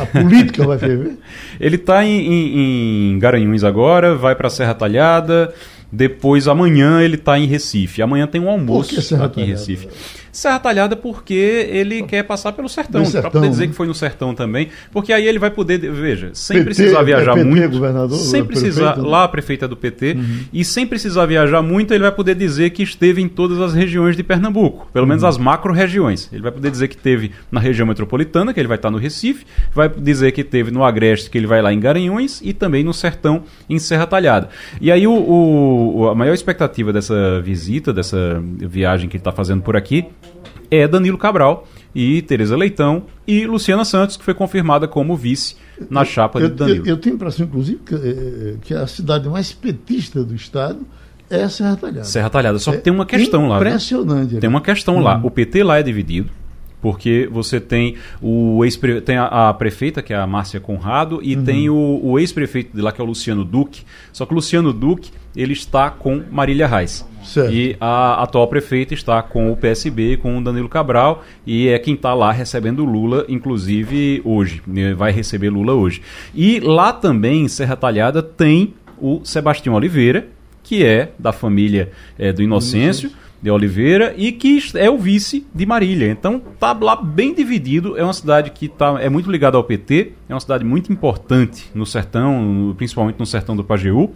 A 0.00 0.06
política 0.06 0.66
vai 0.66 0.78
ferver? 0.78 1.16
Ele 1.60 1.76
está 1.76 2.04
em, 2.04 2.20
em, 2.20 3.12
em, 3.14 3.18
Garanhuns 3.18 3.62
agora, 3.62 4.14
vai 4.14 4.34
para 4.34 4.50
Serra 4.50 4.74
Talhada, 4.74 5.52
Depois, 5.90 6.48
amanhã, 6.48 7.00
ele 7.00 7.14
está 7.14 7.38
em 7.38 7.46
Recife. 7.46 8.02
Amanhã 8.02 8.26
tem 8.26 8.40
um 8.40 8.48
almoço 8.48 9.14
aqui 9.22 9.40
em 9.40 9.44
Recife. 9.44 9.88
Serra 10.36 10.58
Talhada 10.58 10.94
porque 10.94 11.66
ele 11.70 12.02
quer 12.02 12.22
passar 12.22 12.52
pelo 12.52 12.68
sertão, 12.68 13.02
sertão 13.06 13.22
para 13.22 13.30
poder 13.30 13.48
dizer 13.48 13.62
né? 13.62 13.68
que 13.68 13.74
foi 13.74 13.86
no 13.86 13.94
sertão 13.94 14.34
também, 14.34 14.68
porque 14.92 15.10
aí 15.10 15.26
ele 15.26 15.38
vai 15.38 15.50
poder, 15.50 15.78
veja, 15.78 16.28
sem 16.34 16.58
PT, 16.58 16.64
precisar 16.66 17.02
viajar 17.02 17.32
é 17.32 17.34
PT, 17.36 17.48
muito, 17.48 17.70
governador, 17.70 18.18
sem 18.18 18.44
precisar 18.44 18.88
prefeito, 18.88 19.02
né? 19.06 19.10
lá 19.10 19.24
a 19.24 19.28
prefeita 19.28 19.66
do 19.66 19.74
PT 19.74 20.12
uhum. 20.12 20.40
e 20.52 20.62
sem 20.62 20.86
precisar 20.86 21.24
viajar 21.24 21.62
muito, 21.62 21.94
ele 21.94 22.02
vai 22.02 22.12
poder 22.12 22.34
dizer 22.34 22.68
que 22.68 22.82
esteve 22.82 23.22
em 23.22 23.28
todas 23.30 23.62
as 23.62 23.72
regiões 23.72 24.14
de 24.14 24.22
Pernambuco, 24.22 24.90
pelo 24.92 25.06
menos 25.06 25.22
uhum. 25.22 25.28
as 25.30 25.38
macro 25.38 25.72
regiões. 25.72 26.28
Ele 26.30 26.42
vai 26.42 26.52
poder 26.52 26.70
dizer 26.70 26.88
que 26.88 26.98
teve 26.98 27.32
na 27.50 27.58
região 27.58 27.86
metropolitana, 27.86 28.52
que 28.52 28.60
ele 28.60 28.68
vai 28.68 28.76
estar 28.76 28.90
no 28.90 28.98
Recife, 28.98 29.46
vai 29.74 29.88
dizer 29.88 30.32
que 30.32 30.44
teve 30.44 30.70
no 30.70 30.84
Agreste, 30.84 31.30
que 31.30 31.38
ele 31.38 31.46
vai 31.46 31.62
lá 31.62 31.72
em 31.72 31.80
Garanhuns 31.80 32.42
e 32.42 32.52
também 32.52 32.84
no 32.84 32.92
sertão 32.92 33.44
em 33.70 33.78
Serra 33.78 34.06
Talhada. 34.06 34.50
E 34.82 34.92
aí 34.92 35.06
o, 35.06 35.14
o 35.14 35.75
a 36.10 36.14
maior 36.14 36.34
expectativa 36.34 36.92
dessa 36.92 37.40
visita, 37.40 37.92
dessa 37.92 38.42
viagem 38.58 39.08
que 39.08 39.16
ele 39.16 39.20
está 39.20 39.32
fazendo 39.32 39.62
por 39.62 39.76
aqui 39.76 40.06
é 40.70 40.86
Danilo 40.86 41.18
Cabral 41.18 41.66
e 41.94 42.22
Tereza 42.22 42.56
Leitão 42.56 43.04
e 43.26 43.46
Luciana 43.46 43.84
Santos, 43.84 44.16
que 44.16 44.24
foi 44.24 44.34
confirmada 44.34 44.86
como 44.86 45.16
vice 45.16 45.56
na 45.88 46.04
chapa 46.04 46.38
eu, 46.40 46.48
de 46.48 46.54
Danilo. 46.54 46.86
Eu, 46.86 46.94
eu, 46.94 46.96
tenho 46.96 47.14
a 47.14 47.16
impressão, 47.16 47.46
inclusive, 47.46 47.78
que, 47.78 47.94
eh, 47.94 48.54
que, 48.60 48.74
a 48.74 48.86
cidade 48.86 49.28
mais 49.28 49.52
petista 49.52 50.22
do 50.22 50.34
estado 50.34 50.80
é 51.30 51.48
Serra 51.48 51.76
Talhada. 51.76 52.04
Serra 52.04 52.30
Talhada, 52.30 52.58
só 52.58 52.72
que 52.72 52.78
é 52.78 52.80
tem 52.80 52.92
uma 52.92 53.06
questão 53.06 53.48
lá. 53.48 53.56
Impressionante. 53.56 54.36
Tem 54.36 54.48
uma 54.48 54.60
questão 54.60 55.00
lá. 55.00 55.16
Uhum. 55.18 55.26
O 55.26 55.30
PT 55.30 55.62
lá 55.62 55.78
é 55.78 55.82
dividido 55.82 56.30
porque 56.86 57.28
você 57.32 57.60
tem 57.60 57.96
o 58.22 58.64
ex 58.64 58.80
tem 59.04 59.16
a, 59.16 59.48
a, 59.48 59.54
prefeita 59.54 60.00
que 60.00 60.12
é 60.12 60.16
a 60.16 60.24
Márcia 60.24 60.60
Conrado 60.60 61.18
e 61.20 61.34
uhum. 61.34 61.44
tem 61.44 61.68
o, 61.68 62.00
o 62.00 62.16
ex-prefeito 62.16 62.76
de 62.76 62.80
lá 62.80 62.92
que 62.92 63.00
é 63.00 63.04
o 63.04 63.06
Luciano 63.08 63.44
Duque. 63.44 63.82
Só 64.12 64.24
que 64.24 64.30
o 64.30 64.36
Luciano 64.36 64.72
Duque 64.72 65.10
ele 65.34 65.52
está 65.52 65.90
com 65.90 66.22
Marília 66.30 66.68
Reis. 66.68 67.04
Certo. 67.24 67.52
E 67.52 67.76
a 67.80 68.22
atual 68.22 68.46
prefeita 68.46 68.94
está 68.94 69.20
com 69.20 69.50
o 69.50 69.56
PSB, 69.56 70.16
com 70.18 70.38
o 70.38 70.40
Danilo 70.44 70.68
Cabral, 70.68 71.24
e 71.44 71.66
é 71.66 71.76
quem 71.76 71.94
está 71.94 72.14
lá 72.14 72.30
recebendo 72.30 72.84
Lula, 72.84 73.26
inclusive 73.28 74.22
hoje. 74.24 74.62
Né, 74.64 74.94
vai 74.94 75.10
receber 75.10 75.50
Lula 75.50 75.74
hoje. 75.74 76.00
E 76.32 76.60
lá 76.60 76.92
também, 76.92 77.42
em 77.42 77.48
Serra 77.48 77.74
Talhada, 77.74 78.22
tem 78.22 78.74
o 78.96 79.22
Sebastião 79.24 79.74
Oliveira, 79.74 80.28
que 80.62 80.84
é 80.84 81.10
da 81.18 81.32
família 81.32 81.90
é, 82.16 82.32
do 82.32 82.44
Inocêncio. 82.44 83.10
De 83.42 83.50
Oliveira 83.50 84.14
e 84.16 84.32
que 84.32 84.58
é 84.74 84.90
o 84.90 84.98
vice 84.98 85.46
de 85.54 85.66
Marília. 85.66 86.10
Então 86.10 86.40
tá 86.58 86.72
lá 86.72 86.96
bem 86.96 87.34
dividido. 87.34 87.96
É 87.96 88.02
uma 88.02 88.12
cidade 88.12 88.50
que 88.50 88.68
tá, 88.68 88.96
é 89.00 89.08
muito 89.08 89.30
ligada 89.30 89.56
ao 89.56 89.64
PT, 89.64 90.12
é 90.28 90.34
uma 90.34 90.40
cidade 90.40 90.64
muito 90.64 90.92
importante 90.92 91.70
no 91.74 91.86
sertão, 91.86 92.74
principalmente 92.76 93.18
no 93.18 93.26
sertão 93.26 93.54
do 93.56 93.62
Pajeú, 93.62 94.10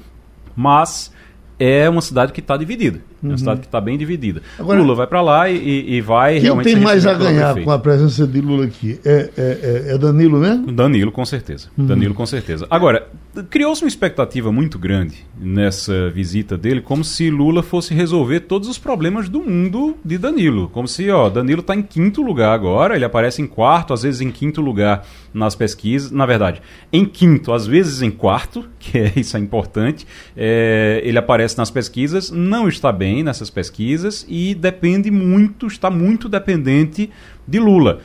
mas 0.57 1.13
é 1.61 1.87
uma 1.91 2.01
cidade 2.01 2.33
que 2.33 2.41
está 2.41 2.57
dividida. 2.57 3.03
É 3.23 3.27
uma 3.27 3.33
uhum. 3.33 3.39
cidade 3.39 3.61
que 3.61 3.67
está 3.67 3.79
bem 3.83 3.99
dividida. 3.99 4.41
Agora, 4.59 4.81
Lula 4.81 4.95
vai 4.95 5.07
para 5.07 5.21
lá 5.21 5.51
e, 5.51 5.97
e, 5.97 6.01
vai 6.01 6.35
quem 6.35 6.43
realmente. 6.45 6.65
Quem 6.65 6.75
tem 6.77 6.83
mais 6.83 7.07
a 7.07 7.13
ganhar 7.13 7.55
com 7.63 7.71
a 7.71 7.79
presença 7.79 8.27
de 8.27 8.41
Lula 8.41 8.65
aqui? 8.65 8.99
É, 9.05 9.31
é, 9.37 9.59
é, 9.91 9.95
é 9.95 9.99
Danilo 9.99 10.39
mesmo? 10.39 10.73
Danilo, 10.73 11.13
com 11.13 11.25
certeza. 11.27 11.69
Uhum. 11.77 11.85
Danilo, 11.85 12.15
com 12.15 12.25
certeza. 12.25 12.67
Agora, 12.71 13.07
criou-se 13.49 13.83
uma 13.83 13.89
expectativa 13.89 14.51
muito 14.51 14.79
grande 14.79 15.25
nessa 15.39 16.11
visita 16.11 16.59
dele, 16.59 16.81
como 16.81 17.05
se 17.05 17.31
Lula 17.31 17.63
fosse 17.63 17.95
resolver 17.95 18.41
todos 18.41 18.69
os 18.69 18.79
problemas 18.79 19.29
do 19.29 19.41
mundo 19.41 19.97
de 20.05 20.19
Danilo. 20.19 20.69
Como 20.69 20.89
se, 20.89 21.09
ó, 21.11 21.29
Danilo 21.29 21.61
está 21.61 21.75
em 21.75 21.83
quinto 21.83 22.23
lugar 22.23 22.53
agora, 22.53 22.97
ele 22.97 23.05
aparece 23.05 23.41
em 23.41 23.47
quarto, 23.47 23.93
às 23.93 24.03
vezes 24.03 24.21
em 24.21 24.31
quinto 24.31 24.61
lugar 24.61 25.07
nas 25.33 25.55
pesquisas. 25.55 26.11
Na 26.11 26.27
verdade, 26.27 26.61
em 26.93 27.05
quinto, 27.05 27.53
às 27.53 27.67
vezes 27.67 28.03
em 28.03 28.11
quarto, 28.11 28.69
que 28.79 28.99
é 28.99 29.13
isso 29.17 29.37
é 29.37 29.41
importante. 29.41 30.07
É, 30.37 31.01
ele 31.05 31.19
aparece 31.19 31.57
nas 31.57 31.71
pesquisas, 31.71 32.31
não 32.31 32.69
está 32.69 32.91
bem 32.91 33.23
nessas 33.23 33.49
pesquisas 33.49 34.27
e 34.29 34.55
depende 34.55 35.11
muito, 35.11 35.67
está 35.67 35.91
muito 35.91 36.29
dependente 36.29 37.11
de 37.47 37.59
Lula. 37.59 38.01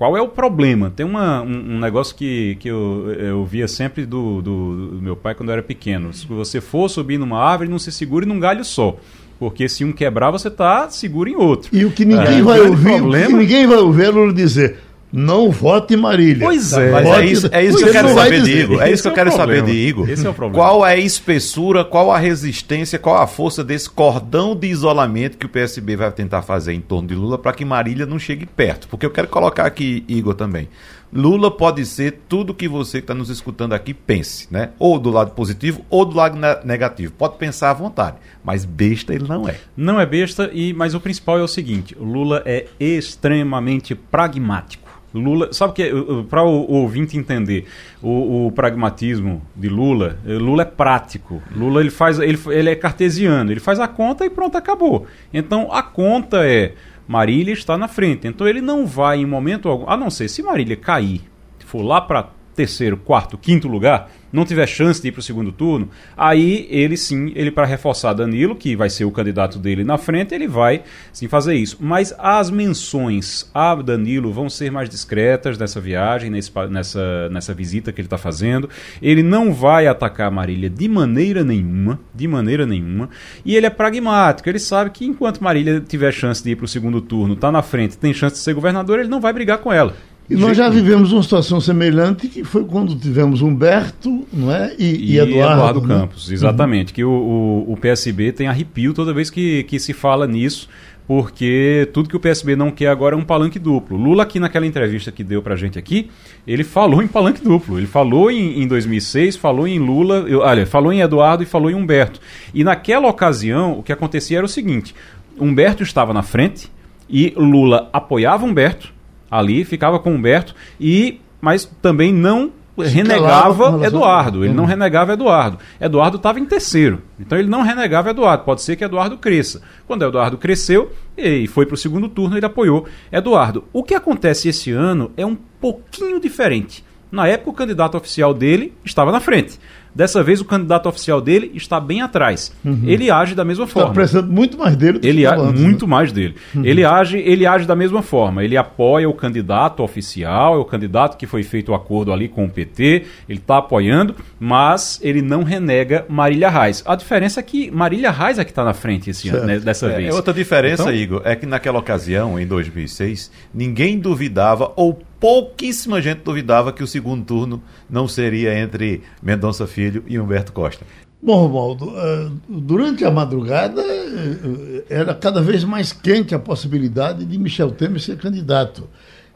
Qual 0.00 0.16
é 0.16 0.22
o 0.22 0.28
problema? 0.28 0.90
Tem 0.90 1.04
uma, 1.04 1.42
um, 1.42 1.74
um, 1.74 1.78
negócio 1.78 2.16
que, 2.16 2.56
que 2.58 2.68
eu, 2.68 3.14
eu 3.18 3.44
via 3.44 3.68
sempre 3.68 4.06
do, 4.06 4.40
do, 4.40 4.92
do, 4.92 5.02
meu 5.02 5.14
pai 5.14 5.34
quando 5.34 5.50
eu 5.50 5.52
era 5.52 5.62
pequeno. 5.62 6.10
Se 6.14 6.26
você 6.26 6.58
for 6.58 6.88
subir 6.88 7.18
numa 7.18 7.38
árvore, 7.38 7.68
não 7.68 7.78
se 7.78 7.92
segure 7.92 8.24
num 8.24 8.40
galho 8.40 8.64
só. 8.64 8.96
Porque 9.38 9.68
se 9.68 9.84
um 9.84 9.92
quebrar, 9.92 10.30
você 10.30 10.48
está 10.48 10.88
seguro 10.88 11.28
em 11.28 11.36
outro. 11.36 11.68
E 11.70 11.84
o 11.84 11.90
que 11.90 12.06
ninguém 12.06 12.38
é, 12.38 12.42
vai 12.42 12.60
ouvir, 12.60 12.96
problema... 12.96 13.26
o 13.26 13.28
que 13.28 13.36
ninguém 13.36 13.66
vai 13.66 13.76
ouvir 13.76 14.04
é 14.06 14.32
dizer 14.32 14.78
não 15.12 15.50
vote 15.50 15.96
Marília. 15.96 16.46
Pois 16.46 16.72
é. 16.72 16.90
Mas 16.90 17.06
é 17.06 17.26
isso, 17.26 17.48
é 17.52 17.64
isso 17.64 17.78
que 17.78 17.84
eu 17.84 17.92
quero 17.92 18.14
saber 18.14 18.42
de 18.42 18.58
Igor. 18.58 18.82
É 18.82 18.90
isso 18.90 19.02
que 19.02 19.08
eu 19.08 19.12
quero 19.12 19.32
saber 19.32 19.62
de 19.62 19.72
Igor. 19.72 20.08
Esse 20.08 20.26
é 20.26 20.30
o 20.30 20.34
problema. 20.34 20.64
Qual 20.64 20.86
é 20.86 20.92
a 20.92 20.96
espessura, 20.96 21.84
qual 21.84 22.10
a 22.12 22.18
resistência, 22.18 22.98
qual 22.98 23.16
a 23.16 23.26
força 23.26 23.64
desse 23.64 23.90
cordão 23.90 24.54
de 24.54 24.68
isolamento 24.68 25.36
que 25.36 25.46
o 25.46 25.48
PSB 25.48 25.96
vai 25.96 26.12
tentar 26.12 26.42
fazer 26.42 26.72
em 26.72 26.80
torno 26.80 27.08
de 27.08 27.14
Lula 27.14 27.38
para 27.38 27.52
que 27.52 27.64
Marília 27.64 28.06
não 28.06 28.18
chegue 28.18 28.46
perto? 28.46 28.88
Porque 28.88 29.04
eu 29.04 29.10
quero 29.10 29.28
colocar 29.28 29.66
aqui, 29.66 30.04
Igor, 30.08 30.34
também. 30.34 30.68
Lula 31.12 31.50
pode 31.50 31.84
ser 31.86 32.20
tudo 32.28 32.54
que 32.54 32.68
você 32.68 32.98
que 32.98 33.04
está 33.04 33.14
nos 33.14 33.30
escutando 33.30 33.72
aqui 33.72 33.92
pense, 33.92 34.46
né? 34.48 34.70
Ou 34.78 34.96
do 34.96 35.10
lado 35.10 35.32
positivo 35.32 35.84
ou 35.90 36.04
do 36.04 36.16
lado 36.16 36.38
negativo. 36.64 37.12
Pode 37.12 37.36
pensar 37.36 37.70
à 37.70 37.74
vontade, 37.74 38.16
mas 38.44 38.64
besta 38.64 39.12
ele 39.12 39.26
não 39.26 39.48
é. 39.48 39.56
Não 39.76 40.00
é 40.00 40.06
besta, 40.06 40.48
e 40.52 40.72
mas 40.72 40.94
o 40.94 41.00
principal 41.00 41.38
é 41.38 41.42
o 41.42 41.48
seguinte: 41.48 41.96
Lula 41.98 42.42
é 42.46 42.66
extremamente 42.78 43.94
pragmático. 43.94 44.99
Lula, 45.12 45.52
sabe 45.52 45.72
que 45.74 45.90
para 46.28 46.42
o, 46.42 46.70
o, 46.70 46.74
ouvinte 46.82 47.16
entender 47.16 47.66
o, 48.00 48.46
o, 48.46 48.52
pragmatismo 48.52 49.42
de 49.56 49.68
Lula, 49.68 50.18
eh, 50.24 50.34
Lula 50.34 50.62
é 50.62 50.64
prático. 50.64 51.42
Lula 51.54 51.80
ele 51.80 51.90
faz, 51.90 52.18
ele, 52.18 52.38
ele 52.48 52.70
é 52.70 52.76
cartesiano, 52.76 53.50
ele 53.50 53.60
faz 53.60 53.80
a 53.80 53.88
conta 53.88 54.24
e 54.24 54.30
pronto, 54.30 54.56
acabou. 54.56 55.06
Então 55.34 55.72
a 55.72 55.82
conta 55.82 56.46
é 56.46 56.74
Marília 57.08 57.52
está 57.52 57.76
na 57.76 57.88
frente. 57.88 58.28
Então 58.28 58.46
ele 58.46 58.60
não 58.60 58.86
vai 58.86 59.18
em 59.18 59.26
momento 59.26 59.68
algum, 59.68 59.90
a 59.90 59.96
não 59.96 60.10
ser 60.10 60.28
se 60.28 60.42
Marília 60.42 60.76
cair, 60.76 61.22
for 61.70 61.82
lá 61.82 62.00
para 62.00 62.28
terceiro, 62.54 62.96
quarto, 62.96 63.38
quinto 63.38 63.68
lugar, 63.68 64.10
não 64.32 64.44
tiver 64.44 64.66
chance 64.66 65.00
de 65.02 65.08
ir 65.08 65.12
para 65.12 65.20
o 65.20 65.22
segundo 65.22 65.50
turno, 65.50 65.88
aí 66.16 66.66
ele 66.70 66.96
sim, 66.96 67.32
ele 67.34 67.50
para 67.50 67.66
reforçar 67.66 68.12
Danilo, 68.12 68.54
que 68.54 68.76
vai 68.76 68.88
ser 68.88 69.04
o 69.04 69.10
candidato 69.10 69.58
dele 69.58 69.82
na 69.82 69.98
frente, 69.98 70.34
ele 70.34 70.46
vai 70.46 70.82
sim 71.12 71.28
fazer 71.28 71.54
isso. 71.54 71.76
Mas 71.80 72.14
as 72.18 72.50
menções 72.50 73.50
a 73.52 73.74
Danilo 73.74 74.32
vão 74.32 74.48
ser 74.48 74.70
mais 74.70 74.88
discretas 74.88 75.58
nessa 75.58 75.80
viagem, 75.80 76.30
nesse, 76.30 76.52
nessa, 76.70 77.28
nessa 77.28 77.54
visita 77.54 77.92
que 77.92 78.00
ele 78.00 78.06
está 78.06 78.18
fazendo. 78.18 78.68
Ele 79.02 79.22
não 79.22 79.52
vai 79.52 79.86
atacar 79.86 80.30
Marília 80.30 80.70
de 80.70 80.88
maneira 80.88 81.42
nenhuma, 81.42 81.98
de 82.14 82.28
maneira 82.28 82.66
nenhuma. 82.66 83.10
E 83.44 83.56
ele 83.56 83.66
é 83.66 83.70
pragmático, 83.70 84.48
ele 84.48 84.58
sabe 84.58 84.90
que 84.90 85.04
enquanto 85.04 85.42
Marília 85.42 85.80
tiver 85.80 86.12
chance 86.12 86.42
de 86.42 86.50
ir 86.50 86.56
para 86.56 86.64
o 86.64 86.68
segundo 86.68 87.00
turno, 87.00 87.34
está 87.34 87.50
na 87.50 87.62
frente, 87.62 87.98
tem 87.98 88.14
chance 88.14 88.36
de 88.36 88.40
ser 88.40 88.54
governador, 88.54 89.00
ele 89.00 89.08
não 89.08 89.20
vai 89.20 89.32
brigar 89.32 89.58
com 89.58 89.72
ela. 89.72 89.94
E 90.30 90.36
nós 90.36 90.56
já 90.56 90.68
vivemos 90.68 91.10
uma 91.10 91.24
situação 91.24 91.60
semelhante 91.60 92.28
que 92.28 92.44
foi 92.44 92.62
quando 92.62 92.94
tivemos 92.94 93.42
Humberto 93.42 94.24
não 94.32 94.54
é? 94.54 94.72
e, 94.78 94.84
e, 94.84 95.12
e 95.14 95.18
Eduardo, 95.18 95.54
Eduardo 95.54 95.80
né? 95.80 95.88
Campos. 95.88 96.30
Exatamente. 96.30 96.90
Uhum. 96.90 96.94
Que 96.94 97.04
o, 97.04 97.10
o, 97.10 97.72
o, 97.72 97.76
PSB 97.76 98.30
tem 98.30 98.46
arrepio 98.46 98.94
toda 98.94 99.12
vez 99.12 99.28
que, 99.28 99.64
que 99.64 99.80
se 99.80 99.92
fala 99.92 100.28
nisso, 100.28 100.68
porque 101.04 101.90
tudo 101.92 102.08
que 102.08 102.14
o 102.14 102.20
PSB 102.20 102.54
não 102.54 102.70
quer 102.70 102.86
agora 102.86 103.16
é 103.16 103.18
um 103.18 103.24
palanque 103.24 103.58
duplo. 103.58 103.96
Lula, 103.96 104.22
aqui 104.22 104.38
naquela 104.38 104.64
entrevista 104.64 105.10
que 105.10 105.24
deu 105.24 105.42
pra 105.42 105.56
gente 105.56 105.76
aqui, 105.76 106.08
ele 106.46 106.62
falou 106.62 107.02
em 107.02 107.08
palanque 107.08 107.42
duplo. 107.42 107.76
Ele 107.76 107.88
falou 107.88 108.30
em, 108.30 108.62
em 108.62 108.68
2006, 108.68 109.34
falou 109.34 109.66
em 109.66 109.80
Lula, 109.80 110.24
olha, 110.42 110.64
falou 110.64 110.92
em 110.92 111.00
Eduardo 111.00 111.42
e 111.42 111.46
falou 111.46 111.72
em 111.72 111.74
Humberto. 111.74 112.20
E 112.54 112.62
naquela 112.62 113.08
ocasião, 113.08 113.80
o 113.80 113.82
que 113.82 113.92
acontecia 113.92 114.38
era 114.38 114.46
o 114.46 114.48
seguinte: 114.48 114.94
Humberto 115.36 115.82
estava 115.82 116.14
na 116.14 116.22
frente 116.22 116.70
e 117.08 117.34
Lula 117.36 117.90
apoiava 117.92 118.46
Humberto 118.46 118.99
ali, 119.30 119.64
ficava 119.64 119.98
com 119.98 120.14
Humberto, 120.14 120.54
e 120.80 121.20
mas 121.40 121.64
também 121.80 122.12
não 122.12 122.52
renegava 122.78 123.84
Eduardo. 123.84 124.44
Ele 124.44 124.54
não 124.54 124.64
renegava 124.64 125.12
Eduardo. 125.12 125.58
Eduardo 125.80 126.16
estava 126.16 126.40
em 126.40 126.44
terceiro. 126.44 127.02
Então 127.18 127.38
ele 127.38 127.48
não 127.48 127.62
renegava 127.62 128.10
Eduardo. 128.10 128.44
Pode 128.44 128.62
ser 128.62 128.76
que 128.76 128.84
Eduardo 128.84 129.18
cresça. 129.18 129.62
Quando 129.86 130.04
Eduardo 130.04 130.38
cresceu 130.38 130.92
e 131.16 131.46
foi 131.46 131.66
para 131.66 131.74
o 131.74 131.78
segundo 131.78 132.08
turno, 132.08 132.36
ele 132.36 132.46
apoiou 132.46 132.86
Eduardo. 133.12 133.64
O 133.72 133.82
que 133.82 133.94
acontece 133.94 134.48
esse 134.48 134.70
ano 134.70 135.10
é 135.16 135.24
um 135.24 135.36
pouquinho 135.60 136.20
diferente. 136.20 136.84
Na 137.10 137.26
época, 137.26 137.50
o 137.50 137.54
candidato 137.54 137.96
oficial 137.96 138.32
dele 138.32 138.72
estava 138.84 139.10
na 139.10 139.20
frente. 139.20 139.58
Dessa 139.94 140.22
vez 140.22 140.40
o 140.40 140.44
candidato 140.44 140.88
oficial 140.88 141.20
dele 141.20 141.50
está 141.54 141.80
bem 141.80 142.00
atrás. 142.00 142.52
Uhum. 142.64 142.82
Ele 142.84 143.10
age 143.10 143.34
da 143.34 143.44
mesma 143.44 143.66
forma. 143.66 143.88
Está 143.88 143.94
precisando 143.94 144.32
muito 144.32 144.56
mais 144.56 144.76
dele. 144.76 144.98
Do 144.98 145.06
ele 145.06 145.26
age 145.26 145.42
muito 145.42 145.86
né? 145.86 145.90
mais 145.90 146.12
dele. 146.12 146.34
Uhum. 146.54 146.64
Ele 146.64 146.84
age, 146.84 147.18
ele 147.18 147.46
age 147.46 147.66
da 147.66 147.74
mesma 147.74 148.02
forma. 148.02 148.44
Ele 148.44 148.56
apoia 148.56 149.08
o 149.08 149.14
candidato 149.14 149.82
oficial, 149.82 150.54
é 150.54 150.58
o 150.58 150.64
candidato 150.64 151.16
que 151.16 151.26
foi 151.26 151.42
feito 151.42 151.72
o 151.72 151.74
acordo 151.74 152.12
ali 152.12 152.28
com 152.28 152.44
o 152.44 152.50
PT. 152.50 153.04
Ele 153.28 153.38
está 153.38 153.58
apoiando, 153.58 154.14
mas 154.38 155.00
ele 155.02 155.22
não 155.22 155.42
renega 155.42 156.04
Marília 156.08 156.48
Reis. 156.48 156.82
A 156.86 156.94
diferença 156.94 157.40
é 157.40 157.42
que 157.42 157.70
Marília 157.70 158.10
Reis 158.10 158.38
é 158.38 158.44
que 158.44 158.50
está 158.50 158.64
na 158.64 158.74
frente 158.74 159.10
esse 159.10 159.28
ano, 159.28 159.44
né, 159.44 159.58
dessa 159.58 159.86
é, 159.86 159.96
vez. 159.96 160.08
É 160.08 160.12
outra 160.12 160.32
diferença, 160.32 160.82
então... 160.82 160.94
Igor, 160.94 161.22
é 161.24 161.34
que 161.34 161.46
naquela 161.46 161.78
ocasião, 161.78 162.38
em 162.38 162.46
2006, 162.46 163.30
ninguém 163.52 163.98
duvidava 163.98 164.72
ou 164.76 165.00
pouquíssima 165.20 166.00
gente 166.00 166.22
duvidava 166.22 166.72
que 166.72 166.82
o 166.82 166.86
segundo 166.86 167.24
turno 167.24 167.62
não 167.88 168.08
seria 168.08 168.58
entre 168.58 169.02
Mendonça 169.22 169.66
Filho 169.66 170.02
e 170.08 170.18
Humberto 170.18 170.52
Costa. 170.52 170.84
Bom, 171.22 171.42
Romualdo, 171.42 171.92
eh, 171.94 172.30
durante 172.48 173.04
a 173.04 173.10
madrugada 173.10 173.82
eh, 173.82 174.84
era 174.88 175.14
cada 175.14 175.42
vez 175.42 175.62
mais 175.62 175.92
quente 175.92 176.34
a 176.34 176.38
possibilidade 176.38 177.26
de 177.26 177.38
Michel 177.38 177.70
Temer 177.70 178.00
ser 178.00 178.16
candidato. 178.16 178.88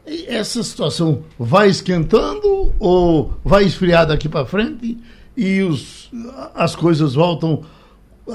E 0.07 0.25
essa 0.25 0.63
situação 0.63 1.23
vai 1.37 1.69
esquentando 1.69 2.73
ou 2.79 3.33
vai 3.43 3.65
esfriar 3.65 4.07
daqui 4.07 4.27
para 4.27 4.45
frente 4.45 4.97
e 5.37 5.61
os, 5.61 6.11
as 6.55 6.75
coisas 6.75 7.13
voltam 7.13 7.63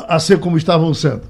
a 0.07 0.19
ser 0.21 0.39
como 0.39 0.57
estavam 0.57 0.95
sendo? 0.95 1.23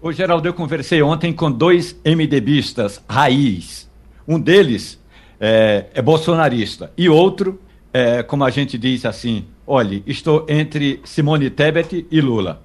Ô, 0.00 0.10
Geraldo, 0.10 0.48
eu 0.48 0.54
conversei 0.54 1.02
ontem 1.02 1.32
com 1.32 1.50
dois 1.50 1.94
MDBistas 2.04 3.00
raiz. 3.08 3.88
Um 4.26 4.40
deles 4.40 4.98
é, 5.44 5.86
é 5.92 6.00
bolsonarista 6.00 6.92
e 6.96 7.08
outro, 7.08 7.60
é, 7.92 8.22
como 8.22 8.44
a 8.44 8.50
gente 8.50 8.78
diz 8.78 9.04
assim, 9.04 9.44
olhe, 9.66 10.04
estou 10.06 10.46
entre 10.48 11.00
Simone 11.04 11.50
Tebet 11.50 12.06
e 12.08 12.20
Lula. 12.20 12.62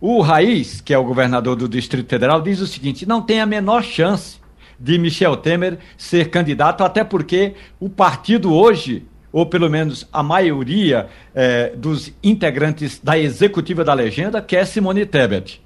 O 0.00 0.20
Raiz, 0.20 0.80
que 0.80 0.92
é 0.92 0.98
o 0.98 1.04
governador 1.04 1.54
do 1.54 1.68
Distrito 1.68 2.10
Federal, 2.10 2.42
diz 2.42 2.60
o 2.60 2.66
seguinte: 2.66 3.06
não 3.06 3.22
tem 3.22 3.40
a 3.40 3.46
menor 3.46 3.84
chance 3.84 4.40
de 4.80 4.98
Michel 4.98 5.36
Temer 5.36 5.78
ser 5.96 6.28
candidato, 6.28 6.82
até 6.82 7.04
porque 7.04 7.54
o 7.78 7.88
partido 7.88 8.52
hoje, 8.52 9.06
ou 9.30 9.46
pelo 9.46 9.70
menos 9.70 10.08
a 10.12 10.24
maioria 10.24 11.06
eh, 11.32 11.72
dos 11.76 12.12
integrantes 12.20 13.00
da 13.00 13.16
executiva 13.16 13.84
da 13.84 13.94
legenda, 13.94 14.42
quer 14.42 14.66
Simone 14.66 15.06
Tebet. 15.06 15.62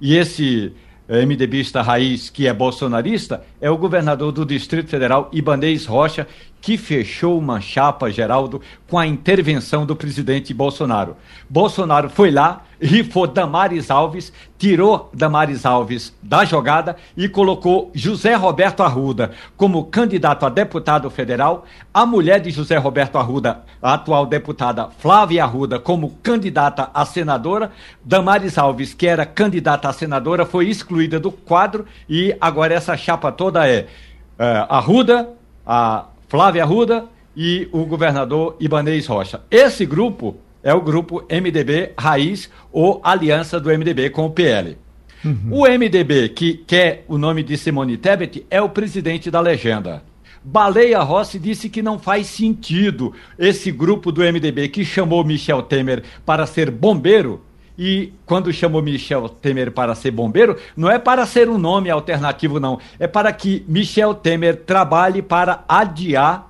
E 0.00 0.14
esse 0.14 0.72
MDBista 1.10 1.82
raiz, 1.82 2.30
que 2.30 2.46
é 2.46 2.52
bolsonarista, 2.54 3.42
é 3.60 3.68
o 3.68 3.76
governador 3.76 4.30
do 4.30 4.46
Distrito 4.46 4.88
Federal, 4.88 5.28
Ibanez 5.32 5.84
Rocha, 5.84 6.26
que 6.60 6.76
fechou 6.76 7.38
uma 7.38 7.60
chapa, 7.60 8.10
Geraldo, 8.10 8.60
com 8.88 8.98
a 8.98 9.06
intervenção 9.06 9.86
do 9.86 9.96
presidente 9.96 10.52
Bolsonaro. 10.52 11.16
Bolsonaro 11.48 12.10
foi 12.10 12.30
lá, 12.30 12.64
rifou 12.80 13.26
Damares 13.26 13.90
Alves, 13.90 14.32
tirou 14.58 15.10
Damares 15.12 15.64
Alves 15.64 16.14
da 16.22 16.44
jogada 16.44 16.96
e 17.16 17.28
colocou 17.28 17.90
José 17.94 18.34
Roberto 18.34 18.82
Arruda 18.82 19.32
como 19.56 19.84
candidato 19.84 20.44
a 20.44 20.48
deputado 20.48 21.08
federal, 21.10 21.64
a 21.92 22.04
mulher 22.04 22.40
de 22.40 22.50
José 22.50 22.76
Roberto 22.76 23.16
Arruda, 23.16 23.62
a 23.82 23.94
atual 23.94 24.26
deputada 24.26 24.88
Flávia 24.98 25.44
Arruda, 25.44 25.78
como 25.78 26.10
candidata 26.22 26.90
a 26.92 27.04
senadora, 27.04 27.72
Damares 28.04 28.58
Alves, 28.58 28.92
que 28.92 29.06
era 29.06 29.24
candidata 29.24 29.88
a 29.88 29.92
senadora, 29.92 30.44
foi 30.44 30.68
excluída 30.68 31.18
do 31.18 31.30
quadro 31.30 31.86
e 32.08 32.36
agora 32.40 32.74
essa 32.74 32.96
chapa 32.96 33.32
toda 33.32 33.68
é, 33.68 33.86
é 34.38 34.66
Arruda, 34.68 35.30
a 35.66 36.06
Flávia 36.30 36.62
Arruda 36.62 37.06
e 37.36 37.68
o 37.72 37.84
governador 37.84 38.56
Ibanez 38.60 39.04
Rocha. 39.04 39.40
Esse 39.50 39.84
grupo 39.84 40.36
é 40.62 40.72
o 40.72 40.80
grupo 40.80 41.26
MDB 41.28 41.90
Raiz 41.98 42.48
ou 42.70 43.00
Aliança 43.02 43.58
do 43.58 43.68
MDB 43.68 44.10
com 44.10 44.26
o 44.26 44.30
PL. 44.30 44.78
Uhum. 45.24 45.48
O 45.50 45.68
MDB 45.68 46.28
que 46.28 46.54
quer 46.54 47.04
o 47.08 47.18
nome 47.18 47.42
de 47.42 47.58
Simone 47.58 47.96
Tebet 47.96 48.46
é 48.48 48.62
o 48.62 48.68
presidente 48.68 49.28
da 49.28 49.40
legenda. 49.40 50.04
Baleia 50.44 51.00
Rossi 51.00 51.36
disse 51.36 51.68
que 51.68 51.82
não 51.82 51.98
faz 51.98 52.28
sentido 52.28 53.12
esse 53.36 53.72
grupo 53.72 54.12
do 54.12 54.22
MDB 54.22 54.68
que 54.68 54.84
chamou 54.84 55.24
Michel 55.24 55.62
Temer 55.62 56.04
para 56.24 56.46
ser 56.46 56.70
bombeiro 56.70 57.42
e 57.82 58.12
quando 58.26 58.52
chamou 58.52 58.82
Michel 58.82 59.26
Temer 59.26 59.72
para 59.72 59.94
ser 59.94 60.10
bombeiro, 60.10 60.54
não 60.76 60.90
é 60.90 60.98
para 60.98 61.24
ser 61.24 61.48
um 61.48 61.56
nome 61.56 61.88
alternativo, 61.88 62.60
não. 62.60 62.78
É 62.98 63.06
para 63.06 63.32
que 63.32 63.64
Michel 63.66 64.12
Temer 64.12 64.64
trabalhe 64.66 65.22
para 65.22 65.64
adiar 65.66 66.49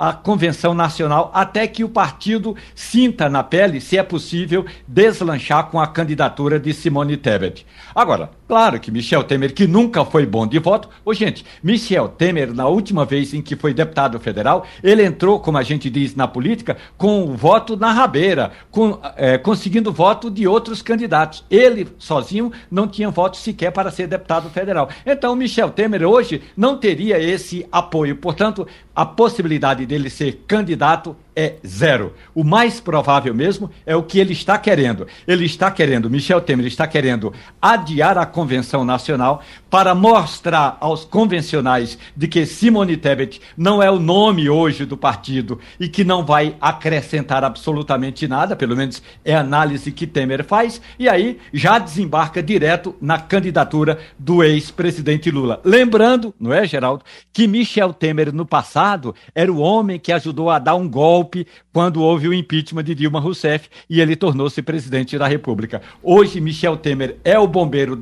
a 0.00 0.14
convenção 0.14 0.72
nacional 0.72 1.30
até 1.34 1.66
que 1.66 1.84
o 1.84 1.88
partido 1.90 2.56
sinta 2.74 3.28
na 3.28 3.42
pele 3.42 3.82
se 3.82 3.98
é 3.98 4.02
possível 4.02 4.64
deslanchar 4.88 5.66
com 5.66 5.78
a 5.78 5.86
candidatura 5.86 6.58
de 6.58 6.72
Simone 6.72 7.18
Tebet. 7.18 7.66
Agora, 7.94 8.30
claro 8.48 8.80
que 8.80 8.90
Michel 8.90 9.24
Temer, 9.24 9.52
que 9.52 9.66
nunca 9.66 10.02
foi 10.02 10.24
bom 10.24 10.46
de 10.46 10.58
voto, 10.58 10.88
ô 11.04 11.12
gente, 11.12 11.44
Michel 11.62 12.08
Temer, 12.08 12.54
na 12.54 12.66
última 12.66 13.04
vez 13.04 13.34
em 13.34 13.42
que 13.42 13.54
foi 13.54 13.74
deputado 13.74 14.18
federal, 14.18 14.64
ele 14.82 15.04
entrou, 15.04 15.38
como 15.38 15.58
a 15.58 15.62
gente 15.62 15.90
diz 15.90 16.14
na 16.14 16.26
política, 16.26 16.78
com 16.96 17.24
o 17.24 17.36
voto 17.36 17.76
na 17.76 17.92
rabeira, 17.92 18.52
com, 18.70 18.98
é, 19.16 19.36
conseguindo 19.36 19.92
voto 19.92 20.30
de 20.30 20.48
outros 20.48 20.80
candidatos. 20.80 21.44
Ele, 21.50 21.86
sozinho, 21.98 22.50
não 22.70 22.88
tinha 22.88 23.10
voto 23.10 23.36
sequer 23.36 23.70
para 23.70 23.90
ser 23.90 24.06
deputado 24.06 24.48
federal. 24.48 24.88
Então, 25.04 25.36
Michel 25.36 25.68
Temer 25.68 26.04
hoje 26.04 26.40
não 26.56 26.78
teria 26.78 27.20
esse 27.20 27.66
apoio. 27.70 28.16
Portanto, 28.16 28.66
a 28.94 29.04
possibilidade 29.04 29.89
dele 29.90 30.08
ser 30.08 30.44
candidato 30.46 31.16
é 31.34 31.54
zero. 31.66 32.14
O 32.34 32.44
mais 32.44 32.80
provável 32.80 33.34
mesmo 33.34 33.70
é 33.86 33.94
o 33.94 34.02
que 34.02 34.18
ele 34.18 34.32
está 34.32 34.58
querendo. 34.58 35.06
Ele 35.26 35.44
está 35.44 35.70
querendo, 35.70 36.10
Michel 36.10 36.40
Temer 36.40 36.66
está 36.66 36.86
querendo 36.86 37.32
adiar 37.60 38.18
a 38.18 38.26
convenção 38.26 38.84
nacional 38.84 39.42
para 39.68 39.94
mostrar 39.94 40.76
aos 40.80 41.04
convencionais 41.04 41.98
de 42.16 42.26
que 42.26 42.44
Simone 42.44 42.96
Tebet 42.96 43.40
não 43.56 43.82
é 43.82 43.90
o 43.90 44.00
nome 44.00 44.50
hoje 44.50 44.84
do 44.84 44.96
partido 44.96 45.60
e 45.78 45.88
que 45.88 46.04
não 46.04 46.24
vai 46.24 46.56
acrescentar 46.60 47.44
absolutamente 47.44 48.26
nada, 48.26 48.56
pelo 48.56 48.76
menos 48.76 49.02
é 49.24 49.34
a 49.34 49.40
análise 49.40 49.92
que 49.92 50.06
Temer 50.06 50.44
faz, 50.44 50.80
e 50.98 51.08
aí 51.08 51.38
já 51.52 51.78
desembarca 51.78 52.42
direto 52.42 52.94
na 53.00 53.18
candidatura 53.18 53.98
do 54.18 54.42
ex-presidente 54.42 55.30
Lula. 55.30 55.60
Lembrando, 55.64 56.34
não 56.38 56.52
é, 56.52 56.66
Geraldo, 56.66 57.04
que 57.32 57.46
Michel 57.46 57.92
Temer 57.92 58.32
no 58.32 58.44
passado 58.44 59.14
era 59.34 59.52
o 59.52 59.58
homem 59.58 59.98
que 59.98 60.12
ajudou 60.12 60.50
a 60.50 60.58
dar 60.58 60.74
um 60.74 60.88
golpe 60.88 61.19
golpe 61.20 61.46
quando 61.72 62.02
houve 62.02 62.28
o 62.28 62.34
impeachment 62.34 62.84
de 62.84 62.94
Dilma 62.94 63.20
Rousseff 63.20 63.68
e 63.88 64.00
ele 64.00 64.16
tornou-se 64.16 64.60
presidente 64.62 65.18
da 65.18 65.26
República. 65.26 65.82
Hoje, 66.02 66.40
Michel 66.40 66.76
Temer 66.76 67.16
é 67.22 67.38
o 67.38 67.46
bombeiro 67.46 67.96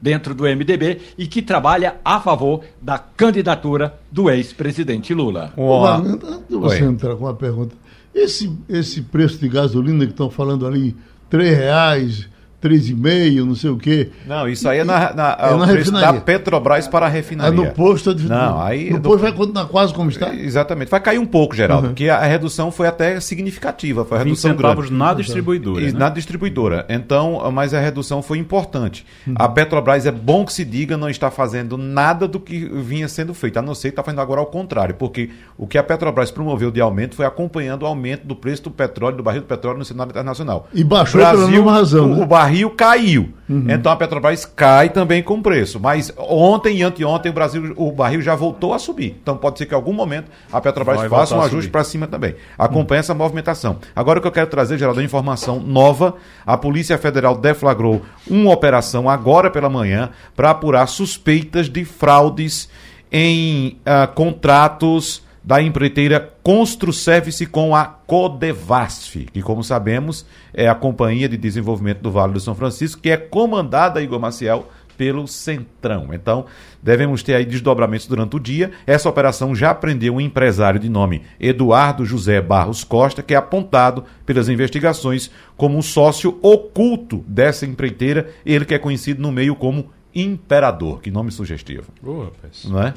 dentro 0.00 0.34
do 0.34 0.44
MDB 0.44 1.00
e 1.18 1.26
que 1.26 1.42
trabalha 1.42 1.96
a 2.04 2.20
favor 2.20 2.62
da 2.80 2.98
candidatura 2.98 3.94
do 4.10 4.30
ex-presidente 4.30 5.12
Lula. 5.12 5.52
antes 5.98 6.48
de 6.48 6.56
você 6.56 6.82
Oi. 6.82 6.88
entrar 6.88 7.14
com 7.16 7.24
uma 7.24 7.34
pergunta, 7.34 7.76
esse, 8.14 8.50
esse 8.68 9.02
preço 9.02 9.38
de 9.38 9.48
gasolina 9.48 10.04
que 10.06 10.12
estão 10.12 10.30
falando 10.30 10.66
ali, 10.66 10.96
três 11.28 11.56
reais, 11.56 12.28
3,5, 12.62 13.44
não 13.44 13.54
sei 13.56 13.70
o 13.70 13.76
quê. 13.76 14.10
Não, 14.24 14.48
isso 14.48 14.68
aí 14.68 14.78
é 14.78 14.84
na, 14.84 15.12
na, 15.12 15.36
é 15.40 15.56
na 15.56 15.66
refinaria. 15.66 16.12
da 16.12 16.20
Petrobras 16.20 16.86
para 16.86 17.06
a 17.06 17.08
refinaria. 17.08 17.52
É 17.52 17.64
no 17.64 17.72
posto 17.72 18.14
de 18.14 18.28
Não, 18.28 18.62
aí 18.62 18.90
no 18.90 19.00
posto 19.00 19.18
vai 19.18 19.32
continuar 19.32 19.66
quase 19.66 19.92
como 19.92 20.08
está? 20.08 20.32
Exatamente. 20.32 20.88
Vai 20.88 21.00
cair 21.00 21.18
um 21.18 21.26
pouco, 21.26 21.56
Geraldo, 21.56 21.88
uhum. 21.88 21.92
porque 21.92 22.08
a, 22.08 22.20
redução 22.20 22.70
foi 22.70 22.86
até 22.86 23.18
significativa, 23.18 24.04
foi 24.04 24.18
a 24.18 24.22
redução 24.22 24.54
grande. 24.54 24.92
na 24.92 25.12
distribuidora. 25.12 25.82
E, 25.82 25.92
né? 25.92 25.98
Na 25.98 26.08
distribuidora. 26.08 26.86
Então, 26.88 27.50
mas 27.52 27.74
a 27.74 27.80
redução 27.80 28.22
foi 28.22 28.38
importante. 28.38 29.04
Uhum. 29.26 29.34
A 29.36 29.48
Petrobras 29.48 30.06
é 30.06 30.12
bom 30.12 30.44
que 30.44 30.52
se 30.52 30.64
diga 30.64 30.96
não 30.96 31.10
está 31.10 31.30
fazendo 31.30 31.76
nada 31.76 32.28
do 32.28 32.38
que 32.38 32.64
vinha 32.64 33.08
sendo 33.08 33.34
feito, 33.34 33.58
a 33.58 33.62
não 33.62 33.74
ser 33.74 33.88
que 33.88 33.92
está 33.92 34.04
fazendo 34.04 34.20
agora 34.20 34.40
ao 34.40 34.46
contrário, 34.46 34.94
porque 34.94 35.30
o 35.58 35.66
que 35.66 35.76
a 35.76 35.82
Petrobras 35.82 36.30
promoveu 36.30 36.70
de 36.70 36.80
aumento 36.80 37.16
foi 37.16 37.26
acompanhando 37.26 37.82
o 37.82 37.86
aumento 37.86 38.24
do 38.24 38.36
preço 38.36 38.62
do 38.64 38.70
petróleo, 38.70 39.16
do 39.16 39.22
barril 39.22 39.42
do 39.42 39.46
petróleo 39.48 39.78
no 39.78 39.84
cenário 39.84 40.10
internacional. 40.10 40.68
E 40.72 40.84
baixou 40.84 41.20
Brasil, 41.20 41.38
pela 41.38 41.50
mesma 41.50 41.72
razão. 41.72 42.12
O, 42.12 42.16
né? 42.16 42.22
o 42.22 42.26
barril 42.26 42.51
caiu. 42.70 43.30
Uhum. 43.48 43.66
Então 43.68 43.92
a 43.92 43.96
Petrobras 43.96 44.44
cai 44.44 44.88
também 44.88 45.22
com 45.22 45.42
preço. 45.42 45.78
Mas 45.78 46.12
ontem 46.16 46.78
e 46.78 46.82
anteontem 46.82 47.30
o 47.30 47.34
Brasil, 47.34 47.74
o 47.76 47.92
barril 47.92 48.22
já 48.22 48.34
voltou 48.34 48.72
a 48.72 48.78
subir. 48.78 49.16
Então 49.22 49.36
pode 49.36 49.58
ser 49.58 49.66
que 49.66 49.74
em 49.74 49.76
algum 49.76 49.92
momento 49.92 50.30
a 50.52 50.60
Petrobras 50.60 51.00
Vai 51.00 51.08
faça 51.08 51.36
um 51.36 51.42
ajuste 51.42 51.70
para 51.70 51.84
cima 51.84 52.06
também. 52.06 52.34
Acompanhe 52.58 52.98
uhum. 52.98 53.00
essa 53.00 53.14
movimentação. 53.14 53.78
Agora 53.94 54.18
o 54.18 54.22
que 54.22 54.28
eu 54.28 54.32
quero 54.32 54.48
trazer, 54.48 54.78
Geraldo, 54.78 55.00
é 55.00 55.04
informação 55.04 55.60
nova. 55.60 56.14
A 56.46 56.56
Polícia 56.56 56.96
Federal 56.98 57.36
deflagrou 57.36 58.02
uma 58.28 58.52
operação 58.52 59.08
agora 59.08 59.50
pela 59.50 59.68
manhã 59.68 60.10
para 60.34 60.50
apurar 60.50 60.86
suspeitas 60.86 61.68
de 61.68 61.84
fraudes 61.84 62.68
em 63.10 63.78
uh, 63.86 64.12
contratos 64.14 65.22
da 65.42 65.60
empreiteira 65.60 66.32
Construservice 66.42 67.46
com 67.46 67.74
a 67.74 67.84
Codevasf, 67.84 69.26
que, 69.32 69.42
como 69.42 69.64
sabemos, 69.64 70.24
é 70.54 70.68
a 70.68 70.74
Companhia 70.74 71.28
de 71.28 71.36
Desenvolvimento 71.36 72.00
do 72.00 72.10
Vale 72.10 72.34
do 72.34 72.40
São 72.40 72.54
Francisco, 72.54 73.00
que 73.00 73.10
é 73.10 73.16
comandada, 73.16 74.02
Igor 74.02 74.20
Maciel, 74.20 74.68
pelo 74.96 75.26
Centrão. 75.26 76.10
Então, 76.12 76.46
devemos 76.82 77.22
ter 77.22 77.34
aí 77.34 77.44
desdobramentos 77.44 78.06
durante 78.06 78.36
o 78.36 78.40
dia. 78.40 78.70
Essa 78.86 79.08
operação 79.08 79.54
já 79.54 79.74
prendeu 79.74 80.14
um 80.14 80.20
empresário 80.20 80.78
de 80.78 80.88
nome 80.88 81.22
Eduardo 81.40 82.04
José 82.04 82.40
Barros 82.40 82.84
Costa, 82.84 83.22
que 83.22 83.34
é 83.34 83.36
apontado 83.36 84.04
pelas 84.24 84.48
investigações 84.48 85.30
como 85.56 85.76
um 85.76 85.82
sócio 85.82 86.38
oculto 86.40 87.24
dessa 87.26 87.66
empreiteira, 87.66 88.30
ele 88.46 88.64
que 88.64 88.74
é 88.74 88.78
conhecido 88.78 89.20
no 89.20 89.32
meio 89.32 89.56
como 89.56 89.90
Imperador. 90.14 91.00
Que 91.00 91.10
nome 91.10 91.32
sugestivo. 91.32 91.90
Boa, 92.00 92.26
rapaz. 92.26 92.64
Não 92.66 92.82
é? 92.82 92.94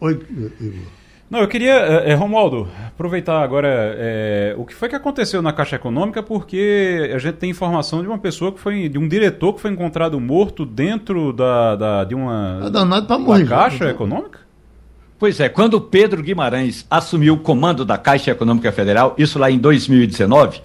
Oi, 0.00 0.20
Igor. 0.58 0.99
Não, 1.30 1.38
eu 1.38 1.46
queria, 1.46 1.74
é, 1.74 2.12
Romualdo, 2.12 2.68
aproveitar 2.88 3.40
agora 3.40 3.68
é, 3.96 4.52
o 4.58 4.64
que 4.66 4.74
foi 4.74 4.88
que 4.88 4.96
aconteceu 4.96 5.40
na 5.40 5.52
Caixa 5.52 5.76
Econômica, 5.76 6.24
porque 6.24 7.08
a 7.14 7.18
gente 7.18 7.36
tem 7.36 7.48
informação 7.50 8.02
de 8.02 8.08
uma 8.08 8.18
pessoa 8.18 8.50
que 8.50 8.58
foi, 8.58 8.88
de 8.88 8.98
um 8.98 9.06
diretor 9.06 9.54
que 9.54 9.60
foi 9.60 9.70
encontrado 9.70 10.18
morto 10.18 10.66
dentro 10.66 11.32
da, 11.32 11.76
da 11.76 12.04
de 12.04 12.16
uma 12.16 12.68
danado 12.68 13.06
pra 13.06 13.16
morrer, 13.16 13.44
da 13.44 13.56
Caixa 13.56 13.84
já. 13.84 13.90
Econômica? 13.90 14.40
Pois 15.20 15.38
é, 15.38 15.48
quando 15.48 15.80
Pedro 15.80 16.20
Guimarães 16.20 16.84
assumiu 16.90 17.34
o 17.34 17.38
comando 17.38 17.84
da 17.84 17.96
Caixa 17.96 18.32
Econômica 18.32 18.72
Federal, 18.72 19.14
isso 19.16 19.38
lá 19.38 19.50
em 19.50 19.58
2019, 19.58 20.60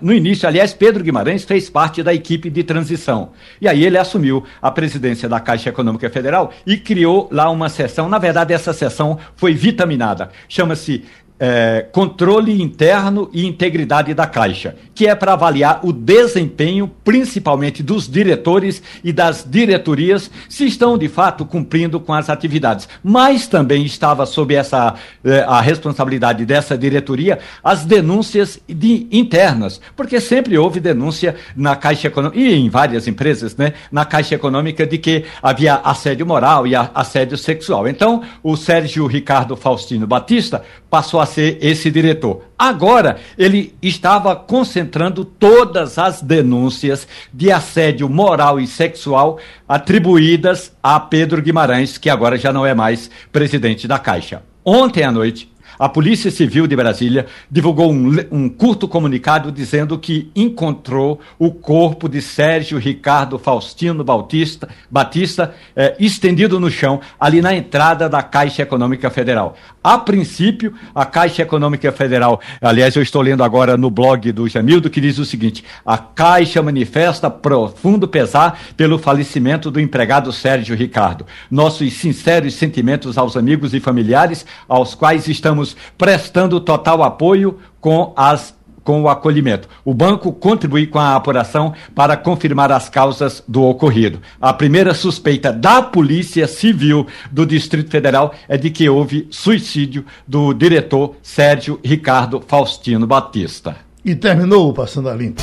No 0.00 0.12
início, 0.12 0.48
aliás, 0.48 0.72
Pedro 0.72 1.04
Guimarães 1.04 1.44
fez 1.44 1.70
parte 1.70 2.02
da 2.02 2.12
equipe 2.12 2.50
de 2.50 2.64
transição. 2.64 3.30
E 3.60 3.68
aí 3.68 3.84
ele 3.84 3.98
assumiu 3.98 4.44
a 4.60 4.70
presidência 4.70 5.28
da 5.28 5.38
Caixa 5.38 5.68
Econômica 5.68 6.10
Federal 6.10 6.52
e 6.66 6.76
criou 6.76 7.28
lá 7.30 7.48
uma 7.50 7.68
sessão. 7.68 8.08
Na 8.08 8.18
verdade, 8.18 8.52
essa 8.52 8.72
sessão 8.72 9.18
foi 9.36 9.54
vitaminada. 9.54 10.30
Chama-se 10.48 11.04
é, 11.40 11.86
controle 11.90 12.60
interno 12.60 13.30
e 13.32 13.46
integridade 13.46 14.12
da 14.12 14.26
Caixa, 14.26 14.76
que 14.94 15.06
é 15.06 15.14
para 15.14 15.32
avaliar 15.32 15.80
o 15.82 15.90
desempenho, 15.90 16.90
principalmente 17.02 17.82
dos 17.82 18.06
diretores 18.06 18.82
e 19.02 19.10
das 19.10 19.46
diretorias, 19.48 20.30
se 20.50 20.66
estão 20.66 20.98
de 20.98 21.08
fato 21.08 21.46
cumprindo 21.46 21.98
com 21.98 22.12
as 22.12 22.28
atividades. 22.28 22.86
Mas 23.02 23.46
também 23.46 23.86
estava 23.86 24.26
sob 24.26 24.54
essa 24.54 24.94
é, 25.24 25.40
a 25.40 25.62
responsabilidade 25.62 26.44
dessa 26.44 26.76
diretoria 26.76 27.38
as 27.64 27.86
denúncias 27.86 28.60
de, 28.68 29.06
internas, 29.10 29.80
porque 29.96 30.20
sempre 30.20 30.58
houve 30.58 30.78
denúncia 30.78 31.36
na 31.56 31.74
Caixa 31.74 32.08
Econômica 32.08 32.38
e 32.38 32.54
em 32.54 32.68
várias 32.68 33.08
empresas, 33.08 33.56
né, 33.56 33.72
na 33.90 34.04
Caixa 34.04 34.34
Econômica 34.34 34.86
de 34.86 34.98
que 34.98 35.24
havia 35.42 35.76
assédio 35.76 36.26
moral 36.26 36.66
e 36.66 36.74
assédio 36.74 37.38
sexual. 37.38 37.88
Então, 37.88 38.22
o 38.42 38.56
Sérgio 38.56 39.06
Ricardo 39.06 39.56
Faustino 39.56 40.06
Batista 40.06 40.62
passou 40.90 41.20
a 41.20 41.29
ser 41.30 41.58
esse 41.62 41.90
diretor. 41.90 42.44
Agora, 42.58 43.18
ele 43.38 43.74
estava 43.80 44.36
concentrando 44.36 45.24
todas 45.24 45.98
as 45.98 46.20
denúncias 46.20 47.08
de 47.32 47.50
assédio 47.50 48.08
moral 48.08 48.60
e 48.60 48.66
sexual 48.66 49.38
atribuídas 49.66 50.72
a 50.82 51.00
Pedro 51.00 51.40
Guimarães, 51.40 51.96
que 51.96 52.10
agora 52.10 52.36
já 52.36 52.52
não 52.52 52.66
é 52.66 52.74
mais 52.74 53.10
presidente 53.32 53.88
da 53.88 53.98
Caixa. 53.98 54.42
Ontem 54.64 55.02
à 55.02 55.10
noite, 55.10 55.50
a 55.80 55.88
Polícia 55.88 56.30
Civil 56.30 56.66
de 56.66 56.76
Brasília 56.76 57.24
divulgou 57.50 57.90
um, 57.90 58.14
um, 58.30 58.48
curto 58.50 58.86
comunicado 58.86 59.50
dizendo 59.50 59.98
que 59.98 60.30
encontrou 60.36 61.18
o 61.38 61.50
corpo 61.50 62.06
de 62.06 62.20
Sérgio 62.20 62.76
Ricardo 62.76 63.38
Faustino 63.38 64.04
Bautista, 64.04 64.68
Batista 64.90 65.54
eh, 65.74 65.96
estendido 65.98 66.60
no 66.60 66.70
chão, 66.70 67.00
ali 67.18 67.40
na 67.40 67.54
entrada 67.54 68.10
da 68.10 68.22
Caixa 68.22 68.60
Econômica 68.60 69.08
Federal. 69.08 69.56
A 69.82 69.96
princípio, 69.96 70.74
a 70.94 71.06
Caixa 71.06 71.40
Econômica 71.40 71.90
Federal, 71.90 72.38
aliás, 72.60 72.94
eu 72.94 73.02
estou 73.02 73.22
lendo 73.22 73.42
agora 73.42 73.78
no 73.78 73.90
blog 73.90 74.30
do 74.32 74.46
Jamildo, 74.46 74.90
que 74.90 75.00
diz 75.00 75.18
o 75.18 75.24
seguinte: 75.24 75.64
a 75.86 75.96
Caixa 75.96 76.62
manifesta 76.62 77.30
profundo 77.30 78.06
pesar 78.06 78.60
pelo 78.76 78.98
falecimento 78.98 79.70
do 79.70 79.80
empregado 79.80 80.30
Sérgio 80.30 80.76
Ricardo. 80.76 81.24
Nossos 81.50 81.90
sinceros 81.94 82.52
sentimentos 82.52 83.16
aos 83.16 83.34
amigos 83.34 83.72
e 83.72 83.80
familiares, 83.80 84.44
aos 84.68 84.94
quais 84.94 85.26
estamos 85.26 85.69
prestando 85.96 86.60
total 86.60 87.02
apoio 87.02 87.58
com 87.80 88.12
as 88.16 88.58
com 88.82 89.02
o 89.02 89.08
acolhimento. 89.08 89.68
O 89.84 89.94
banco 89.94 90.32
contribui 90.32 90.86
com 90.86 90.98
a 90.98 91.14
apuração 91.14 91.72
para 91.94 92.16
confirmar 92.16 92.72
as 92.72 92.88
causas 92.88 93.42
do 93.46 93.62
ocorrido. 93.62 94.20
A 94.40 94.52
primeira 94.52 94.94
suspeita 94.94 95.52
da 95.52 95.82
Polícia 95.82 96.48
Civil 96.48 97.06
do 97.30 97.46
Distrito 97.46 97.90
Federal 97.90 98.34
é 98.48 98.56
de 98.56 98.70
que 98.70 98.88
houve 98.88 99.28
suicídio 99.30 100.04
do 100.26 100.52
diretor 100.52 101.14
Sérgio 101.22 101.78
Ricardo 101.84 102.42
Faustino 102.46 103.06
Batista. 103.06 103.76
E 104.04 104.14
terminou 104.14 104.70
o 104.70 104.72
Passando 104.72 105.08
a 105.08 105.14
Limpo. 105.14 105.42